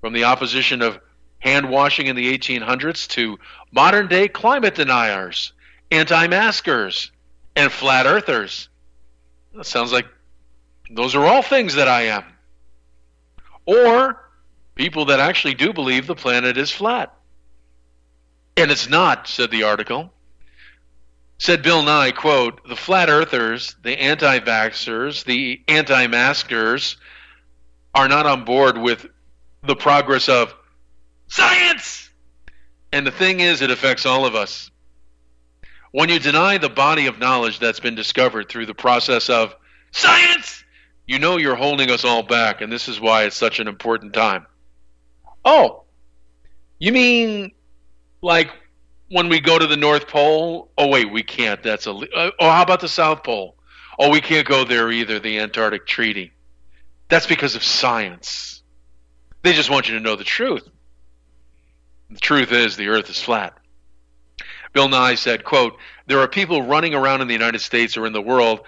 From 0.00 0.12
the 0.12 0.24
opposition 0.24 0.80
of 0.82 1.00
hand 1.40 1.68
washing 1.68 2.06
in 2.06 2.16
the 2.16 2.38
1800s 2.38 3.08
to 3.08 3.38
modern 3.72 4.06
day 4.06 4.28
climate 4.28 4.74
deniers, 4.74 5.52
anti 5.90 6.28
maskers, 6.28 7.10
and 7.56 7.72
flat 7.72 8.06
earthers. 8.06 8.68
That 9.54 9.66
sounds 9.66 9.92
like 9.92 10.06
those 10.90 11.14
are 11.14 11.24
all 11.24 11.42
things 11.42 11.74
that 11.74 11.88
I 11.88 12.02
am. 12.02 12.24
Or 13.66 14.30
people 14.74 15.06
that 15.06 15.20
actually 15.20 15.54
do 15.54 15.72
believe 15.72 16.06
the 16.06 16.14
planet 16.14 16.56
is 16.56 16.70
flat. 16.70 17.14
And 18.56 18.70
it's 18.70 18.88
not, 18.88 19.26
said 19.26 19.50
the 19.50 19.64
article. 19.64 20.12
Said 21.38 21.62
Bill 21.62 21.82
Nye, 21.82 22.10
quote, 22.12 22.68
the 22.68 22.76
flat 22.76 23.08
earthers, 23.08 23.74
the 23.82 23.98
anti 23.98 24.40
vaxxers, 24.40 25.24
the 25.24 25.62
anti 25.68 26.06
maskers 26.06 26.96
are 27.94 28.08
not 28.08 28.26
on 28.26 28.44
board 28.44 28.76
with 28.76 29.06
the 29.62 29.76
progress 29.76 30.28
of 30.28 30.54
science. 31.28 32.10
And 32.92 33.06
the 33.06 33.10
thing 33.10 33.40
is, 33.40 33.62
it 33.62 33.70
affects 33.70 34.04
all 34.04 34.26
of 34.26 34.34
us. 34.34 34.69
When 35.92 36.08
you 36.08 36.18
deny 36.18 36.58
the 36.58 36.68
body 36.68 37.06
of 37.06 37.18
knowledge 37.18 37.58
that's 37.58 37.80
been 37.80 37.94
discovered 37.94 38.48
through 38.48 38.66
the 38.66 38.74
process 38.74 39.28
of 39.28 39.54
science, 39.90 40.64
you 41.06 41.18
know 41.18 41.36
you're 41.36 41.56
holding 41.56 41.90
us 41.90 42.04
all 42.04 42.22
back, 42.22 42.60
and 42.60 42.72
this 42.72 42.88
is 42.88 43.00
why 43.00 43.24
it's 43.24 43.36
such 43.36 43.58
an 43.58 43.66
important 43.66 44.12
time. 44.12 44.46
Oh, 45.44 45.84
you 46.78 46.92
mean 46.92 47.52
like 48.22 48.50
when 49.10 49.28
we 49.28 49.40
go 49.40 49.58
to 49.58 49.66
the 49.66 49.76
North 49.76 50.06
Pole, 50.06 50.70
oh 50.78 50.88
wait, 50.88 51.10
we 51.12 51.22
can't. 51.22 51.62
That's 51.62 51.86
a. 51.86 51.92
Uh, 51.92 52.30
oh, 52.38 52.50
how 52.50 52.62
about 52.62 52.80
the 52.80 52.88
South 52.88 53.24
Pole? 53.24 53.56
Oh, 53.98 54.10
we 54.10 54.20
can't 54.20 54.46
go 54.46 54.64
there 54.64 54.90
either. 54.90 55.18
The 55.18 55.40
Antarctic 55.40 55.86
Treaty. 55.86 56.32
That's 57.08 57.26
because 57.26 57.56
of 57.56 57.64
science. 57.64 58.62
They 59.42 59.52
just 59.52 59.70
want 59.70 59.88
you 59.88 59.94
to 59.94 60.00
know 60.00 60.16
the 60.16 60.24
truth. 60.24 60.68
The 62.10 62.20
truth 62.20 62.52
is 62.52 62.76
the 62.76 62.88
Earth 62.88 63.10
is 63.10 63.20
flat. 63.20 63.56
Bill 64.72 64.88
Nye 64.88 65.14
said, 65.16 65.44
quote, 65.44 65.76
there 66.06 66.20
are 66.20 66.28
people 66.28 66.62
running 66.62 66.94
around 66.94 67.20
in 67.20 67.28
the 67.28 67.34
United 67.34 67.60
States 67.60 67.96
or 67.96 68.06
in 68.06 68.12
the 68.12 68.22
world 68.22 68.60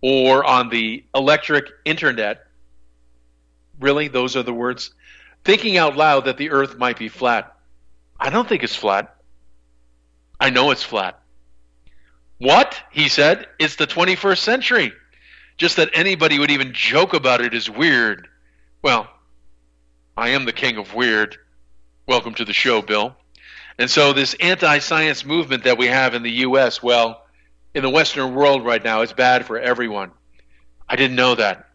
or 0.00 0.44
on 0.44 0.68
the 0.68 1.04
electric 1.14 1.66
internet. 1.84 2.46
Really? 3.80 4.08
Those 4.08 4.36
are 4.36 4.42
the 4.42 4.52
words? 4.52 4.92
Thinking 5.44 5.76
out 5.76 5.96
loud 5.96 6.26
that 6.26 6.36
the 6.36 6.50
earth 6.50 6.76
might 6.78 6.98
be 6.98 7.08
flat. 7.08 7.56
I 8.18 8.30
don't 8.30 8.48
think 8.48 8.62
it's 8.62 8.74
flat. 8.74 9.16
I 10.40 10.50
know 10.50 10.70
it's 10.70 10.82
flat. 10.82 11.20
What? 12.38 12.80
He 12.92 13.08
said, 13.08 13.46
it's 13.58 13.76
the 13.76 13.86
21st 13.86 14.38
century. 14.38 14.92
Just 15.56 15.76
that 15.76 15.90
anybody 15.92 16.38
would 16.38 16.52
even 16.52 16.72
joke 16.72 17.14
about 17.14 17.40
it 17.40 17.52
is 17.52 17.68
weird. 17.68 18.28
Well, 18.82 19.08
I 20.16 20.30
am 20.30 20.44
the 20.44 20.52
king 20.52 20.76
of 20.76 20.94
weird. 20.94 21.36
Welcome 22.06 22.34
to 22.34 22.44
the 22.44 22.52
show, 22.52 22.80
Bill. 22.80 23.16
And 23.78 23.90
so, 23.90 24.12
this 24.12 24.34
anti 24.40 24.78
science 24.78 25.24
movement 25.24 25.64
that 25.64 25.78
we 25.78 25.86
have 25.86 26.14
in 26.14 26.22
the 26.22 26.30
U.S., 26.30 26.82
well, 26.82 27.24
in 27.74 27.82
the 27.82 27.90
Western 27.90 28.34
world 28.34 28.64
right 28.64 28.82
now, 28.82 29.02
it's 29.02 29.12
bad 29.12 29.46
for 29.46 29.58
everyone. 29.58 30.10
I 30.88 30.96
didn't 30.96 31.16
know 31.16 31.34
that. 31.36 31.68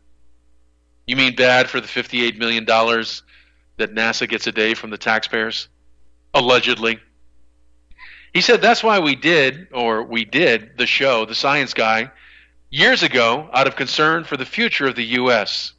You 1.08 1.16
mean 1.16 1.36
bad 1.36 1.70
for 1.70 1.80
the 1.80 1.88
$58 1.88 2.38
million 2.38 2.66
that 2.66 3.96
NASA 3.96 4.28
gets 4.28 4.48
a 4.48 4.52
day 4.52 4.74
from 4.74 4.90
the 4.90 4.98
taxpayers? 4.98 5.68
Allegedly. 6.34 7.00
He 8.34 8.42
said 8.42 8.62
that's 8.62 8.84
why 8.84 9.00
we 9.00 9.16
did, 9.16 9.68
or 9.72 10.04
we 10.04 10.26
did, 10.26 10.78
the 10.78 10.88
show, 10.88 11.26
The 11.26 11.36
Science 11.36 11.74
Guy, 11.74 12.12
years 12.70 13.04
ago 13.04 13.50
out 13.54 13.68
of 13.68 13.76
concern 13.76 14.24
for 14.24 14.38
the 14.38 14.46
future 14.46 14.88
of 14.88 14.96
the 14.96 15.06
U.S. 15.06 15.74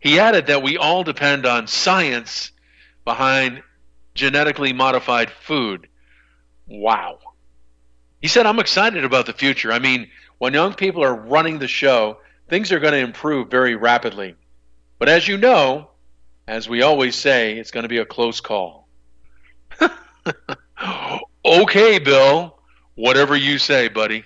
He 0.00 0.18
added 0.18 0.46
that 0.46 0.62
we 0.62 0.78
all 0.78 1.04
depend 1.04 1.44
on 1.44 1.66
science 1.66 2.50
behind 3.04 3.62
genetically 4.14 4.72
modified 4.72 5.30
food. 5.30 5.88
Wow. 6.66 7.18
He 8.20 8.28
said, 8.28 8.46
I'm 8.46 8.58
excited 8.58 9.04
about 9.04 9.26
the 9.26 9.32
future. 9.32 9.72
I 9.72 9.78
mean, 9.78 10.08
when 10.38 10.54
young 10.54 10.74
people 10.74 11.02
are 11.02 11.14
running 11.14 11.58
the 11.58 11.68
show, 11.68 12.18
things 12.48 12.72
are 12.72 12.80
going 12.80 12.92
to 12.92 12.98
improve 12.98 13.50
very 13.50 13.74
rapidly. 13.74 14.36
But 14.98 15.08
as 15.08 15.26
you 15.26 15.36
know, 15.36 15.90
as 16.46 16.68
we 16.68 16.82
always 16.82 17.16
say, 17.16 17.58
it's 17.58 17.70
going 17.70 17.82
to 17.82 17.88
be 17.88 17.98
a 17.98 18.04
close 18.04 18.40
call. 18.40 18.88
okay, 21.44 21.98
Bill. 21.98 22.58
Whatever 22.94 23.34
you 23.34 23.58
say, 23.58 23.88
buddy. 23.88 24.24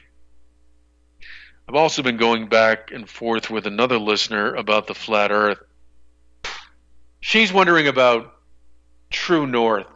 I've 1.69 1.75
also 1.75 2.03
been 2.03 2.17
going 2.17 2.49
back 2.49 2.91
and 2.93 3.09
forth 3.09 3.51
with 3.51 3.67
another 3.67 3.99
listener 3.99 4.55
about 4.55 4.87
the 4.87 4.95
flat 4.95 5.33
earth. 5.33 5.59
She's 7.21 7.53
wondering 7.53 7.89
about 7.89 8.36
true 9.11 9.47
north, 9.47 9.87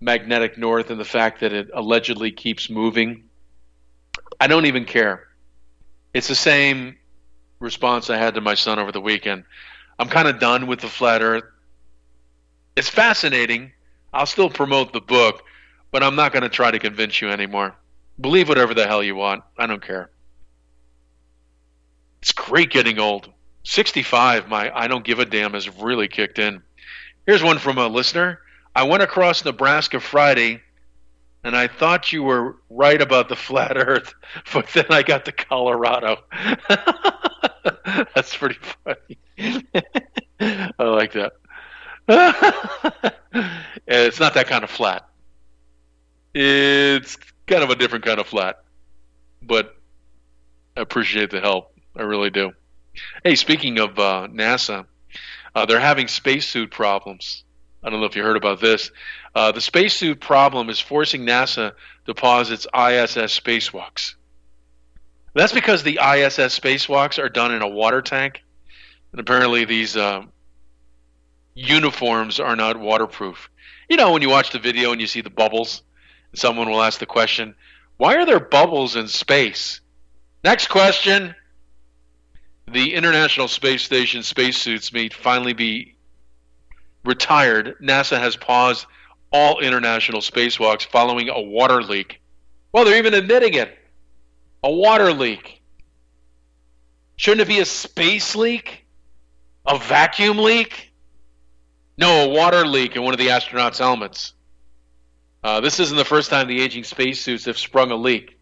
magnetic 0.00 0.58
north, 0.58 0.90
and 0.90 1.00
the 1.00 1.04
fact 1.04 1.40
that 1.40 1.52
it 1.52 1.70
allegedly 1.74 2.30
keeps 2.30 2.70
moving. 2.70 3.24
I 4.40 4.46
don't 4.46 4.66
even 4.66 4.84
care. 4.84 5.28
It's 6.14 6.28
the 6.28 6.34
same 6.34 6.96
response 7.58 8.10
I 8.10 8.16
had 8.16 8.34
to 8.34 8.40
my 8.40 8.54
son 8.54 8.78
over 8.78 8.92
the 8.92 9.00
weekend. 9.00 9.44
I'm 9.98 10.08
kind 10.08 10.28
of 10.28 10.38
done 10.38 10.66
with 10.66 10.80
the 10.80 10.88
flat 10.88 11.22
earth. 11.22 11.44
It's 12.76 12.88
fascinating. 12.88 13.72
I'll 14.12 14.26
still 14.26 14.50
promote 14.50 14.92
the 14.92 15.00
book, 15.00 15.42
but 15.90 16.02
I'm 16.02 16.16
not 16.16 16.32
going 16.32 16.42
to 16.42 16.48
try 16.48 16.70
to 16.70 16.78
convince 16.78 17.20
you 17.20 17.30
anymore. 17.30 17.74
Believe 18.20 18.48
whatever 18.48 18.74
the 18.74 18.86
hell 18.86 19.02
you 19.02 19.14
want. 19.14 19.44
I 19.58 19.66
don't 19.66 19.84
care. 19.84 20.10
It's 22.22 22.32
great 22.32 22.70
getting 22.70 22.98
old. 22.98 23.28
65, 23.64 24.48
my 24.48 24.70
I 24.74 24.88
don't 24.88 25.04
give 25.04 25.18
a 25.18 25.24
damn 25.24 25.52
has 25.52 25.68
really 25.68 26.08
kicked 26.08 26.38
in. 26.38 26.62
Here's 27.26 27.42
one 27.42 27.58
from 27.58 27.78
a 27.78 27.86
listener. 27.86 28.40
I 28.74 28.84
went 28.84 29.02
across 29.02 29.44
Nebraska 29.44 30.00
Friday 30.00 30.62
and 31.42 31.56
I 31.56 31.68
thought 31.68 32.12
you 32.12 32.22
were 32.22 32.56
right 32.68 33.00
about 33.00 33.28
the 33.28 33.36
flat 33.36 33.76
earth, 33.76 34.14
but 34.52 34.68
then 34.68 34.86
I 34.90 35.02
got 35.02 35.24
to 35.24 35.32
Colorado. 35.32 36.18
That's 38.14 38.36
pretty 38.36 38.58
funny. 38.84 39.18
I 40.78 40.84
like 40.84 41.12
that. 41.12 41.32
it's 43.86 44.20
not 44.20 44.34
that 44.34 44.46
kind 44.48 44.64
of 44.64 44.70
flat. 44.70 45.08
It's 46.34 47.16
kind 47.46 47.62
of 47.62 47.70
a 47.70 47.76
different 47.76 48.04
kind 48.04 48.20
of 48.20 48.26
flat, 48.26 48.62
but 49.42 49.76
I 50.76 50.80
appreciate 50.82 51.30
the 51.30 51.40
help. 51.40 51.74
I 51.96 52.02
really 52.02 52.30
do. 52.30 52.52
Hey, 53.24 53.34
speaking 53.34 53.78
of 53.78 53.98
uh, 53.98 54.28
NASA, 54.30 54.86
uh, 55.54 55.66
they're 55.66 55.80
having 55.80 56.08
spacesuit 56.08 56.70
problems. 56.70 57.44
I 57.82 57.90
don't 57.90 58.00
know 58.00 58.06
if 58.06 58.16
you 58.16 58.22
heard 58.22 58.36
about 58.36 58.60
this. 58.60 58.90
Uh, 59.34 59.52
the 59.52 59.60
spacesuit 59.60 60.20
problem 60.20 60.68
is 60.68 60.80
forcing 60.80 61.24
NASA 61.24 61.72
to 62.06 62.14
pause 62.14 62.50
its 62.50 62.66
ISS 62.66 63.38
spacewalks. 63.38 64.14
That's 65.34 65.52
because 65.52 65.82
the 65.82 65.98
ISS 66.02 66.58
spacewalks 66.58 67.22
are 67.22 67.28
done 67.28 67.52
in 67.52 67.62
a 67.62 67.68
water 67.68 68.02
tank, 68.02 68.42
and 69.12 69.20
apparently 69.20 69.64
these 69.64 69.96
uh, 69.96 70.22
uniforms 71.54 72.40
are 72.40 72.56
not 72.56 72.78
waterproof. 72.78 73.48
You 73.88 73.96
know, 73.96 74.12
when 74.12 74.22
you 74.22 74.28
watch 74.28 74.50
the 74.50 74.58
video 74.58 74.92
and 74.92 75.00
you 75.00 75.06
see 75.06 75.20
the 75.20 75.30
bubbles, 75.30 75.82
someone 76.34 76.68
will 76.68 76.82
ask 76.82 76.98
the 76.98 77.06
question, 77.06 77.54
"Why 77.96 78.16
are 78.16 78.26
there 78.26 78.40
bubbles 78.40 78.96
in 78.96 79.08
space?" 79.08 79.80
Next 80.42 80.68
question 80.68 81.34
the 82.72 82.94
International 82.94 83.48
Space 83.48 83.82
Station 83.82 84.22
spacesuits 84.22 84.92
may 84.92 85.08
finally 85.08 85.52
be 85.52 85.96
retired, 87.04 87.76
NASA 87.82 88.18
has 88.18 88.36
paused 88.36 88.86
all 89.32 89.60
international 89.60 90.20
spacewalks 90.20 90.84
following 90.86 91.28
a 91.28 91.40
water 91.40 91.82
leak. 91.82 92.20
Well, 92.72 92.84
they're 92.84 92.98
even 92.98 93.14
admitting 93.14 93.54
it. 93.54 93.76
A 94.62 94.70
water 94.70 95.12
leak. 95.12 95.62
Shouldn't 97.16 97.42
it 97.42 97.48
be 97.48 97.60
a 97.60 97.64
space 97.64 98.34
leak? 98.34 98.86
A 99.66 99.78
vacuum 99.78 100.38
leak? 100.38 100.92
No, 101.96 102.24
a 102.24 102.28
water 102.28 102.66
leak 102.66 102.96
in 102.96 103.02
one 103.02 103.12
of 103.12 103.18
the 103.18 103.28
astronauts' 103.28 103.78
helmets. 103.78 104.32
Uh, 105.42 105.60
this 105.60 105.80
isn't 105.80 105.96
the 105.96 106.04
first 106.04 106.30
time 106.30 106.48
the 106.48 106.60
aging 106.60 106.84
spacesuits 106.84 107.46
have 107.46 107.58
sprung 107.58 107.90
a 107.90 107.96
leak. 107.96 108.38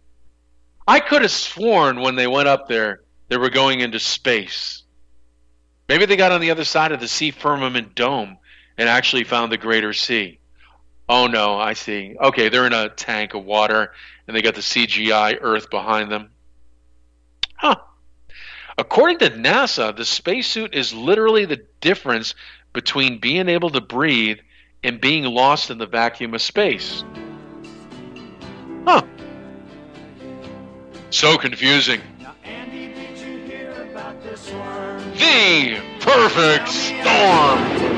I 0.86 1.00
could 1.00 1.22
have 1.22 1.30
sworn 1.30 2.00
when 2.00 2.16
they 2.16 2.26
went 2.26 2.48
up 2.48 2.68
there 2.68 3.02
they 3.28 3.36
were 3.36 3.50
going 3.50 3.80
into 3.80 3.98
space. 3.98 4.82
Maybe 5.88 6.06
they 6.06 6.16
got 6.16 6.32
on 6.32 6.40
the 6.40 6.50
other 6.50 6.64
side 6.64 6.92
of 6.92 7.00
the 7.00 7.08
sea 7.08 7.30
firmament 7.30 7.94
dome 7.94 8.38
and 8.78 8.88
actually 8.88 9.24
found 9.24 9.52
the 9.52 9.58
greater 9.58 9.92
sea. 9.92 10.38
Oh 11.08 11.26
no, 11.26 11.58
I 11.58 11.72
see. 11.72 12.16
Okay, 12.20 12.48
they're 12.48 12.66
in 12.66 12.72
a 12.72 12.88
tank 12.88 13.34
of 13.34 13.44
water 13.44 13.92
and 14.26 14.36
they 14.36 14.42
got 14.42 14.54
the 14.54 14.60
CGI 14.60 15.38
Earth 15.40 15.68
behind 15.70 16.10
them. 16.10 16.30
Huh. 17.56 17.76
According 18.76 19.18
to 19.18 19.30
NASA, 19.30 19.94
the 19.96 20.04
spacesuit 20.04 20.74
is 20.74 20.94
literally 20.94 21.44
the 21.44 21.64
difference 21.80 22.34
between 22.72 23.18
being 23.18 23.48
able 23.48 23.70
to 23.70 23.80
breathe 23.80 24.38
and 24.84 25.00
being 25.00 25.24
lost 25.24 25.70
in 25.70 25.78
the 25.78 25.86
vacuum 25.86 26.34
of 26.34 26.42
space. 26.42 27.02
Huh. 28.84 29.02
So 31.10 31.36
confusing. 31.36 32.00
the 35.18 35.80
perfect 36.00 36.68
storm. 36.68 37.97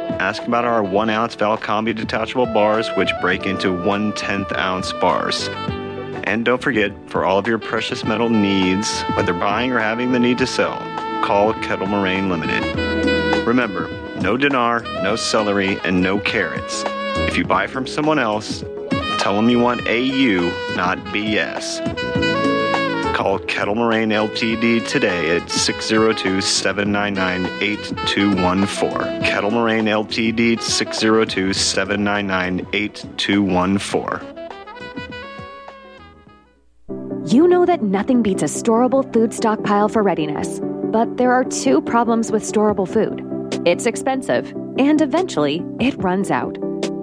Ask 0.21 0.43
about 0.43 0.65
our 0.65 0.83
1 0.83 1.09
ounce 1.09 1.35
Valcambi 1.35 1.95
detachable 1.95 2.45
bars, 2.45 2.87
which 2.89 3.09
break 3.21 3.47
into 3.47 3.73
one 3.73 4.13
tenth 4.13 4.53
ounce 4.53 4.93
bars. 4.93 5.49
And 6.25 6.45
don't 6.45 6.61
forget, 6.61 6.91
for 7.07 7.25
all 7.25 7.39
of 7.39 7.47
your 7.47 7.57
precious 7.57 8.03
metal 8.03 8.29
needs, 8.29 9.01
whether 9.15 9.33
buying 9.33 9.71
or 9.71 9.79
having 9.79 10.11
the 10.11 10.19
need 10.19 10.37
to 10.37 10.45
sell, 10.45 10.77
call 11.23 11.55
Kettle 11.55 11.87
Moraine 11.87 12.29
Limited. 12.29 13.47
Remember, 13.47 13.89
no 14.21 14.37
dinar, 14.37 14.81
no 15.01 15.15
celery, 15.15 15.79
and 15.83 16.03
no 16.03 16.19
carrots. 16.19 16.83
If 17.27 17.35
you 17.35 17.43
buy 17.43 17.65
from 17.65 17.87
someone 17.87 18.19
else, 18.19 18.63
tell 19.17 19.35
them 19.35 19.49
you 19.49 19.57
want 19.57 19.81
AU, 19.87 20.51
not 20.75 20.99
BS. 21.05 22.30
Call 23.13 23.39
Kettle 23.39 23.75
Moraine 23.75 24.09
Ltd 24.09 24.87
today 24.87 25.35
at 25.35 25.49
602 25.49 26.41
799 26.41 27.45
8214. 27.61 29.21
Kettle 29.21 29.51
Moraine 29.51 29.85
Ltd 29.85 30.61
602 30.61 31.53
799 31.53 32.67
8214. 32.73 34.41
You 37.27 37.47
know 37.47 37.65
that 37.65 37.83
nothing 37.83 38.23
beats 38.23 38.43
a 38.43 38.45
storable 38.45 39.11
food 39.13 39.33
stockpile 39.33 39.89
for 39.89 40.01
readiness. 40.03 40.59
But 40.91 41.17
there 41.17 41.31
are 41.31 41.43
two 41.43 41.81
problems 41.81 42.31
with 42.31 42.43
storable 42.43 42.87
food 42.87 43.27
it's 43.65 43.85
expensive, 43.85 44.51
and 44.79 45.01
eventually 45.01 45.63
it 45.79 45.95
runs 46.01 46.31
out. 46.31 46.57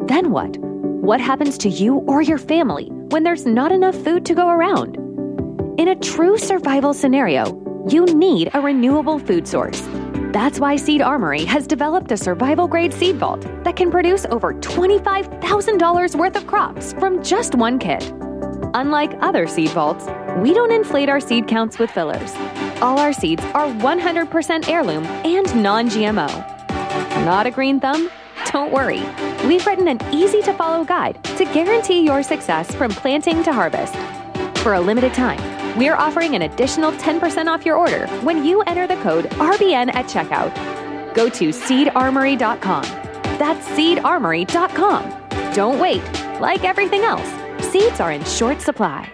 Then 0.08 0.30
what? 0.30 0.56
What 0.58 1.20
happens 1.20 1.56
to 1.58 1.68
you 1.68 1.98
or 2.08 2.20
your 2.20 2.38
family 2.38 2.88
when 3.10 3.22
there's 3.22 3.46
not 3.46 3.70
enough 3.70 3.94
food 3.94 4.26
to 4.26 4.34
go 4.34 4.48
around? 4.48 5.07
In 5.78 5.86
a 5.86 5.94
true 5.94 6.36
survival 6.36 6.92
scenario, 6.92 7.54
you 7.88 8.04
need 8.06 8.50
a 8.52 8.60
renewable 8.60 9.20
food 9.20 9.46
source. 9.46 9.80
That's 10.32 10.58
why 10.58 10.74
Seed 10.74 11.00
Armory 11.00 11.44
has 11.44 11.68
developed 11.68 12.10
a 12.10 12.16
survival 12.16 12.66
grade 12.66 12.92
seed 12.92 13.14
vault 13.14 13.42
that 13.62 13.76
can 13.76 13.88
produce 13.88 14.26
over 14.26 14.54
$25,000 14.54 16.16
worth 16.16 16.34
of 16.34 16.48
crops 16.48 16.94
from 16.94 17.22
just 17.22 17.54
one 17.54 17.78
kit. 17.78 18.12
Unlike 18.74 19.18
other 19.20 19.46
seed 19.46 19.70
vaults, 19.70 20.06
we 20.38 20.52
don't 20.52 20.72
inflate 20.72 21.08
our 21.08 21.20
seed 21.20 21.46
counts 21.46 21.78
with 21.78 21.92
fillers. 21.92 22.34
All 22.82 22.98
our 22.98 23.12
seeds 23.12 23.44
are 23.54 23.68
100% 23.68 24.68
heirloom 24.68 25.06
and 25.06 25.62
non 25.62 25.88
GMO. 25.88 27.24
Not 27.24 27.46
a 27.46 27.52
green 27.52 27.78
thumb? 27.78 28.10
Don't 28.46 28.72
worry. 28.72 29.04
We've 29.46 29.64
written 29.64 29.86
an 29.86 30.00
easy 30.12 30.42
to 30.42 30.52
follow 30.54 30.84
guide 30.84 31.22
to 31.36 31.44
guarantee 31.44 32.04
your 32.04 32.24
success 32.24 32.74
from 32.74 32.90
planting 32.90 33.44
to 33.44 33.52
harvest. 33.52 33.94
For 34.64 34.74
a 34.74 34.80
limited 34.80 35.14
time, 35.14 35.57
we're 35.78 35.96
offering 35.96 36.34
an 36.34 36.42
additional 36.42 36.92
10% 36.92 37.46
off 37.46 37.64
your 37.64 37.76
order 37.76 38.06
when 38.22 38.44
you 38.44 38.62
enter 38.62 38.86
the 38.86 39.00
code 39.02 39.26
RBN 39.26 39.94
at 39.94 40.06
checkout. 40.06 40.52
Go 41.14 41.28
to 41.28 41.48
seedarmory.com. 41.48 42.82
That's 43.38 43.66
seedarmory.com. 43.68 45.54
Don't 45.54 45.78
wait. 45.78 46.02
Like 46.40 46.64
everything 46.64 47.02
else, 47.02 47.28
seeds 47.70 48.00
are 48.00 48.12
in 48.12 48.24
short 48.24 48.60
supply. 48.60 49.10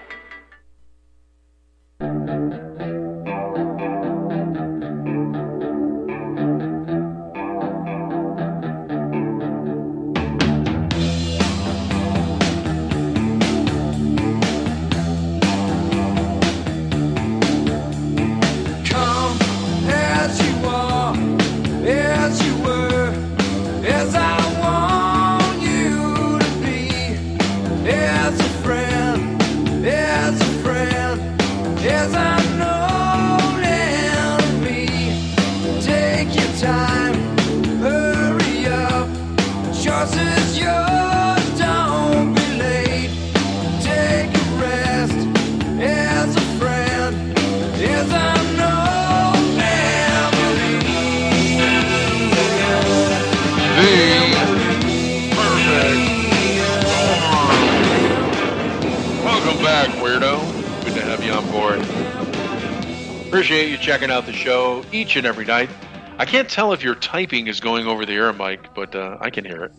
Appreciate 63.45 63.71
you 63.71 63.77
checking 63.77 64.11
out 64.11 64.25
the 64.25 64.33
show 64.33 64.83
each 64.91 65.17
and 65.17 65.27
every 65.27 65.45
night. 65.45 65.69
I 66.17 66.25
can't 66.25 66.49
tell 66.49 66.73
if 66.73 66.83
your 66.83 66.95
typing 66.95 67.47
is 67.47 67.61
going 67.61 67.87
over 67.87 68.07
the 68.07 68.15
air 68.15 68.33
mic, 68.33 68.73
but 68.75 68.95
uh, 68.95 69.19
I 69.21 69.29
can 69.29 69.45
hear 69.45 69.65
it. 69.65 69.73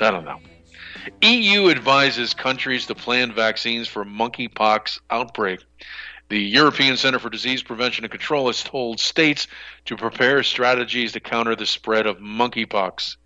I 0.00 0.10
don't 0.10 0.24
know. 0.24 0.38
EU 1.20 1.68
advises 1.68 2.32
countries 2.32 2.86
to 2.86 2.94
plan 2.94 3.34
vaccines 3.34 3.88
for 3.88 4.06
monkeypox 4.06 5.00
outbreak. 5.10 5.60
The 6.30 6.40
European 6.40 6.96
Center 6.96 7.18
for 7.18 7.28
Disease 7.28 7.62
Prevention 7.62 8.06
and 8.06 8.10
Control 8.10 8.46
has 8.46 8.62
told 8.62 8.98
states 8.98 9.48
to 9.84 9.98
prepare 9.98 10.42
strategies 10.42 11.12
to 11.12 11.20
counter 11.20 11.54
the 11.54 11.66
spread 11.66 12.06
of 12.06 12.20
monkeypox, 12.20 13.16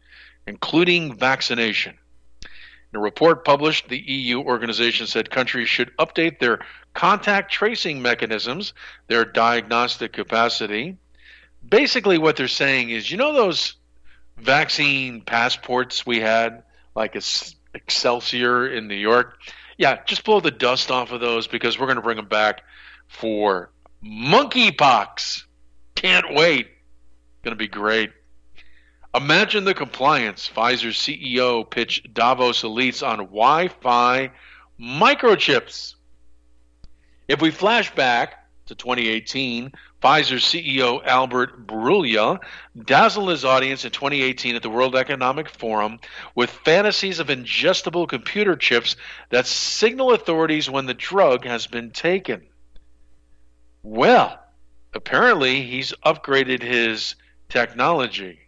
including 0.49 1.15
vaccination. 1.15 1.97
In 2.93 2.99
a 2.99 3.03
report 3.03 3.45
published, 3.45 3.89
the 3.89 3.99
EU 3.99 4.41
organization 4.41 5.07
said 5.07 5.31
countries 5.31 5.69
should 5.69 5.95
update 5.99 6.39
their 6.39 6.61
contact 6.95 7.53
tracing 7.53 8.01
mechanisms, 8.01 8.73
their 9.09 9.25
diagnostic 9.25 10.13
capacity. 10.13 10.97
Basically, 11.69 12.17
what 12.17 12.37
they're 12.37 12.49
saying 12.49 12.91
is 12.91 13.11
you 13.11 13.19
know 13.19 13.35
those 13.35 13.75
vaccine 14.39 15.21
passports 15.21 16.07
we 16.07 16.21
had, 16.21 16.63
like 16.95 17.17
Excelsior 17.75 18.67
in 18.69 18.89
New 18.89 18.95
York? 18.95 19.39
Yeah, 19.77 20.03
just 20.07 20.25
blow 20.25 20.41
the 20.41 20.51
dust 20.51 20.91
off 20.91 21.13
of 21.13 21.21
those 21.21 21.47
because 21.47 21.79
we're 21.79 21.87
going 21.87 21.97
to 21.97 22.03
bring 22.03 22.17
them 22.17 22.29
back 22.29 22.63
for 23.07 23.71
monkeypox. 24.03 25.43
Can't 25.95 26.35
wait. 26.35 26.69
Going 27.43 27.53
to 27.53 27.59
be 27.59 27.69
great. 27.69 28.11
Imagine 29.15 29.65
the 29.65 29.73
compliance. 29.73 30.51
Pfizer's 30.55 30.97
CEO 30.97 31.69
pitched 31.69 32.13
Davos 32.13 32.63
elites 32.63 33.07
on 33.07 33.19
Wi 33.19 33.69
Fi 33.69 34.31
microchips. 34.79 35.95
If 37.27 37.41
we 37.41 37.51
flash 37.51 37.95
back 37.95 38.47
to 38.67 38.75
2018, 38.75 39.73
Pfizer's 40.03 40.45
CEO 40.45 41.05
Albert 41.07 41.67
Bourla 41.67 42.39
dazzled 42.85 43.31
his 43.31 43.47
audience 43.47 43.87
in 43.87 43.93
2018 43.93 44.57
at 44.57 44.63
the 44.63 44.69
World 44.69 44.95
Economic 44.95 45.49
Forum 45.49 45.99
with 46.35 46.51
fantasies 46.51 47.19
of 47.19 47.29
ingestible 47.29 48.07
computer 48.07 48.57
chips 48.57 48.95
that 49.31 49.47
signal 49.47 50.13
authorities 50.13 50.69
when 50.69 50.85
the 50.85 50.93
drug 50.93 51.47
has 51.47 51.67
been 51.67 51.91
taken. 51.93 52.47
Well, 53.83 54.39
apparently 54.93 55.63
he's 55.63 55.95
upgraded 56.05 56.63
his 56.63 57.15
technology 57.49 58.48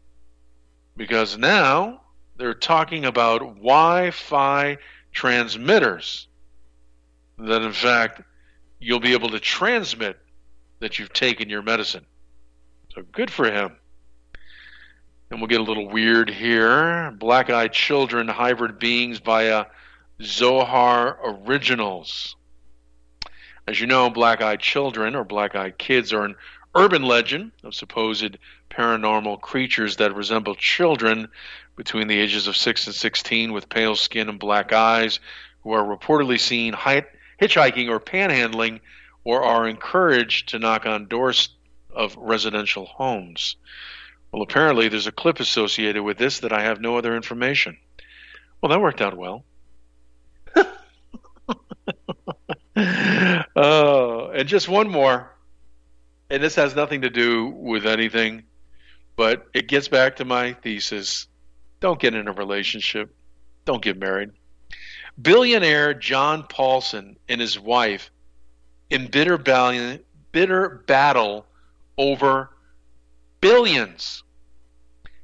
because 1.01 1.39
now 1.39 2.03
they're 2.37 2.53
talking 2.53 3.07
about 3.07 3.39
Wi 3.39 4.11
Fi 4.11 4.77
transmitters 5.13 6.29
that, 7.39 7.63
in 7.63 7.73
fact, 7.73 8.21
you'll 8.81 9.01
be 9.01 9.15
able 9.15 9.31
to 9.31 9.41
transmit 9.41 10.19
that 10.81 10.99
you've 10.99 11.15
taken 11.15 11.49
your 11.49 11.63
medicine. 11.63 12.05
So 12.95 13.01
good 13.13 13.31
for 13.31 13.51
him. 13.51 13.77
And 15.31 15.41
we'll 15.41 15.49
get 15.49 15.61
a 15.61 15.65
little 15.65 15.89
weird 15.89 16.29
here. 16.29 17.11
Black 17.13 17.49
Eyed 17.49 17.73
Children, 17.73 18.29
Hybrid 18.29 18.79
Beings 18.79 19.21
via 19.21 19.69
Zohar 20.21 21.19
Originals. 21.25 22.37
As 23.67 23.81
you 23.81 23.87
know, 23.87 24.11
Black 24.11 24.43
Eyed 24.43 24.61
Children 24.61 25.15
or 25.15 25.25
Black 25.25 25.57
Eyed 25.57 25.79
Kids 25.79 26.13
are 26.13 26.27
an 26.27 26.37
urban 26.75 27.03
legend 27.03 27.53
of 27.65 27.75
supposed 27.75 28.39
paranormal 28.71 29.41
creatures 29.41 29.97
that 29.97 30.15
resemble 30.15 30.55
children 30.55 31.29
between 31.77 32.09
the 32.09 32.19
ages 32.19 32.47
of 32.47 32.57
6 32.57 32.87
and 32.87 32.95
16 32.95 33.53
with 33.53 33.69
pale 33.69 33.97
skin 33.97 34.29
and 34.29 34.39
black 34.39 34.73
eyes 34.73 35.19
who 35.63 35.73
are 35.73 35.85
reportedly 35.85 36.39
seen 36.39 36.75
hitchhiking 36.75 37.89
or 37.89 37.99
panhandling 38.01 38.81
or 39.25 39.43
are 39.43 39.69
encouraged 39.69 40.51
to 40.51 40.59
knock 40.59 40.87
on 40.87 41.07
doors 41.07 41.51
of 41.95 42.17
residential 42.17 42.87
homes. 42.87 43.57
Well, 44.33 44.43
apparently 44.43 44.89
there's 44.89 45.07
a 45.07 45.13
clip 45.13 45.41
associated 45.41 46.03
with 46.03 46.19
this 46.19 46.41
that 46.41 46.53
I 46.53 46.63
have 46.63 46.81
no 46.81 46.97
other 46.97 47.17
information. 47.17 47.77
Well, 48.61 48.71
that 48.71 48.81
worked 48.81 49.01
out 49.01 49.17
well. 49.17 49.45
oh, 53.57 54.31
and 54.31 54.49
just 54.49 54.69
one 54.69 54.89
more. 54.89 55.31
And 56.31 56.43
this 56.43 56.55
has 56.55 56.77
nothing 56.77 57.01
to 57.03 57.11
do 57.11 57.49
with 57.49 57.87
anything, 57.87 58.45
but 59.17 59.49
it 59.53 59.67
gets 59.67 59.89
back 59.89 60.17
to 60.17 60.25
my 60.25 60.53
thesis. 60.53 61.27
Don't 61.81 61.99
get 61.99 62.15
in 62.15 62.29
a 62.29 62.33
relationship. 62.33 63.15
Don't 63.65 63.83
get 63.83 63.99
married. 63.99 64.31
Billionaire 65.21 65.93
John 65.93 66.45
Paulson 66.45 67.17
and 67.29 67.41
his 67.41 67.59
wife 67.59 68.11
in 68.91 69.09
bitter, 69.09 69.39
bitter 70.33 70.69
battle 70.87 71.47
over 71.99 72.51
billions. 73.41 74.23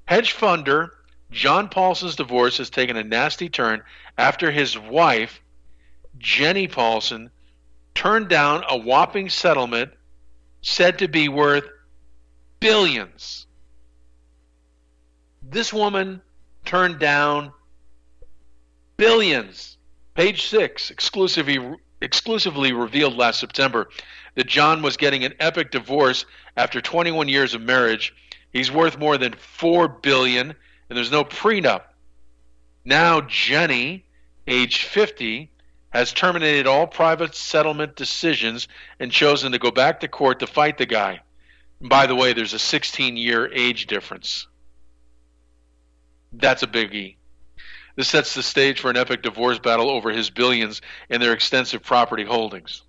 Hedge 0.07 0.35
funder 0.35 0.91
John 1.31 1.69
Paulson's 1.69 2.17
divorce 2.17 2.59
has 2.59 2.71
taken 2.71 2.97
a 2.97 3.05
nasty 3.05 3.49
turn 3.49 3.83
after 4.19 4.51
his 4.51 4.79
wife, 4.79 5.41
Jenny 6.19 6.69
Paulson, 6.69 7.31
turned 7.95 8.29
down 8.29 8.65
a 8.69 8.77
whopping 8.77 9.29
settlement 9.29 9.93
said 10.67 10.99
to 10.99 11.07
be 11.07 11.29
worth 11.29 11.65
billions. 12.59 13.47
This 15.41 15.73
woman 15.73 16.21
turned 16.65 16.99
down 16.99 17.53
billions. 18.97 19.79
Page 20.15 20.49
six 20.49 20.91
exclusively 20.91 21.77
exclusively 22.03 22.73
revealed 22.73 23.15
last 23.15 23.39
September 23.39 23.89
that 24.35 24.49
John 24.49 24.83
was 24.83 24.97
getting 24.97 25.25
an 25.25 25.35
epic 25.39 25.71
divorce 25.71 26.27
after 26.57 26.81
21 26.81 27.29
years 27.29 27.55
of 27.55 27.63
marriage. 27.63 28.13
He's 28.53 28.71
worth 28.71 28.99
more 28.99 29.17
than 29.17 29.35
4 29.35 29.87
billion 29.89 30.49
and 30.91 30.97
there's 30.97 31.13
no 31.13 31.25
prenup. 31.25 31.83
Now 32.85 33.21
Jenny, 33.21 34.05
age 34.49 34.83
50, 34.83 35.49
has 35.91 36.13
terminated 36.13 36.67
all 36.67 36.87
private 36.87 37.35
settlement 37.35 37.97
decisions 37.97 38.69
and 39.01 39.11
chosen 39.11 39.53
to 39.53 39.59
go 39.59 39.71
back 39.71 40.01
to 40.01 40.09
court 40.09 40.41
to 40.41 40.47
fight 40.47 40.79
the 40.79 40.87
guy. 40.87 41.21
And 41.81 41.89
by 41.89 42.07
the 42.07 42.15
way, 42.15 42.33
there's 42.33 42.55
a 42.55 42.59
16 42.59 43.17
year 43.17 43.51
age 43.53 43.87
difference. 43.87 44.47
That's 46.33 46.63
a 46.63 46.67
biggie. 46.67 47.17
This 47.95 48.09
sets 48.09 48.35
the 48.35 48.43
stage 48.43 48.81
for 48.81 48.91
an 48.91 48.97
epic 48.97 49.23
divorce 49.23 49.59
battle 49.59 49.89
over 49.89 50.11
his 50.11 50.29
billions 50.29 50.83
and 51.09 51.23
their 51.23 51.33
extensive 51.33 51.83
property 51.83 52.25
holdings. 52.25 52.83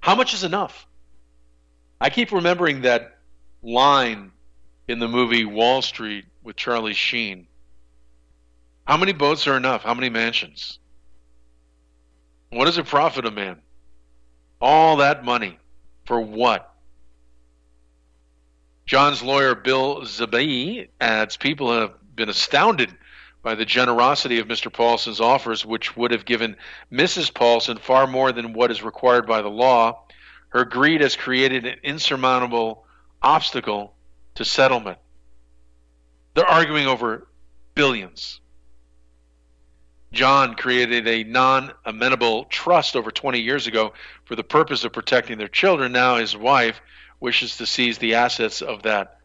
How 0.00 0.16
much 0.16 0.34
is 0.34 0.42
enough? 0.42 0.86
I 2.00 2.10
keep 2.10 2.32
remembering 2.32 2.82
that 2.82 3.18
line 3.62 4.32
in 4.88 4.98
the 4.98 5.08
movie 5.08 5.44
Wall 5.44 5.82
Street 5.82 6.24
with 6.42 6.56
Charlie 6.56 6.94
Sheen. 6.94 7.46
How 8.86 8.96
many 8.96 9.12
boats 9.12 9.46
are 9.46 9.56
enough? 9.56 9.84
How 9.84 9.94
many 9.94 10.08
mansions? 10.08 10.80
What 12.50 12.64
does 12.64 12.78
it 12.78 12.86
profit 12.86 13.26
a 13.26 13.30
man? 13.30 13.56
All 14.60 14.96
that 14.96 15.24
money. 15.24 15.58
For 16.04 16.20
what? 16.20 16.74
John's 18.86 19.22
lawyer, 19.22 19.54
Bill 19.54 20.04
Zabel, 20.04 20.86
adds 21.00 21.36
people 21.36 21.72
have 21.72 21.94
been 22.16 22.28
astounded 22.28 22.92
by 23.42 23.54
the 23.54 23.64
generosity 23.64 24.40
of 24.40 24.48
Mr. 24.48 24.72
Paulson's 24.72 25.20
offers, 25.20 25.64
which 25.64 25.96
would 25.96 26.10
have 26.10 26.24
given 26.24 26.56
Mrs. 26.92 27.32
Paulson 27.32 27.78
far 27.78 28.06
more 28.06 28.32
than 28.32 28.52
what 28.52 28.70
is 28.70 28.82
required 28.82 29.26
by 29.26 29.40
the 29.42 29.48
law. 29.48 30.02
Her 30.48 30.64
greed 30.64 31.00
has 31.00 31.14
created 31.14 31.64
an 31.64 31.78
insurmountable 31.84 32.84
obstacle 33.22 33.94
to 34.34 34.44
settlement. 34.44 34.98
They're 36.34 36.44
arguing 36.44 36.86
over 36.86 37.28
billions. 37.74 38.40
John 40.12 40.54
created 40.54 41.06
a 41.06 41.24
non 41.24 41.72
amenable 41.84 42.44
trust 42.44 42.96
over 42.96 43.10
20 43.10 43.40
years 43.40 43.66
ago 43.66 43.92
for 44.24 44.34
the 44.34 44.44
purpose 44.44 44.84
of 44.84 44.92
protecting 44.92 45.38
their 45.38 45.48
children. 45.48 45.92
Now 45.92 46.16
his 46.16 46.36
wife 46.36 46.80
wishes 47.20 47.58
to 47.58 47.66
seize 47.66 47.98
the 47.98 48.14
assets 48.14 48.62
of 48.62 48.82
that 48.82 49.20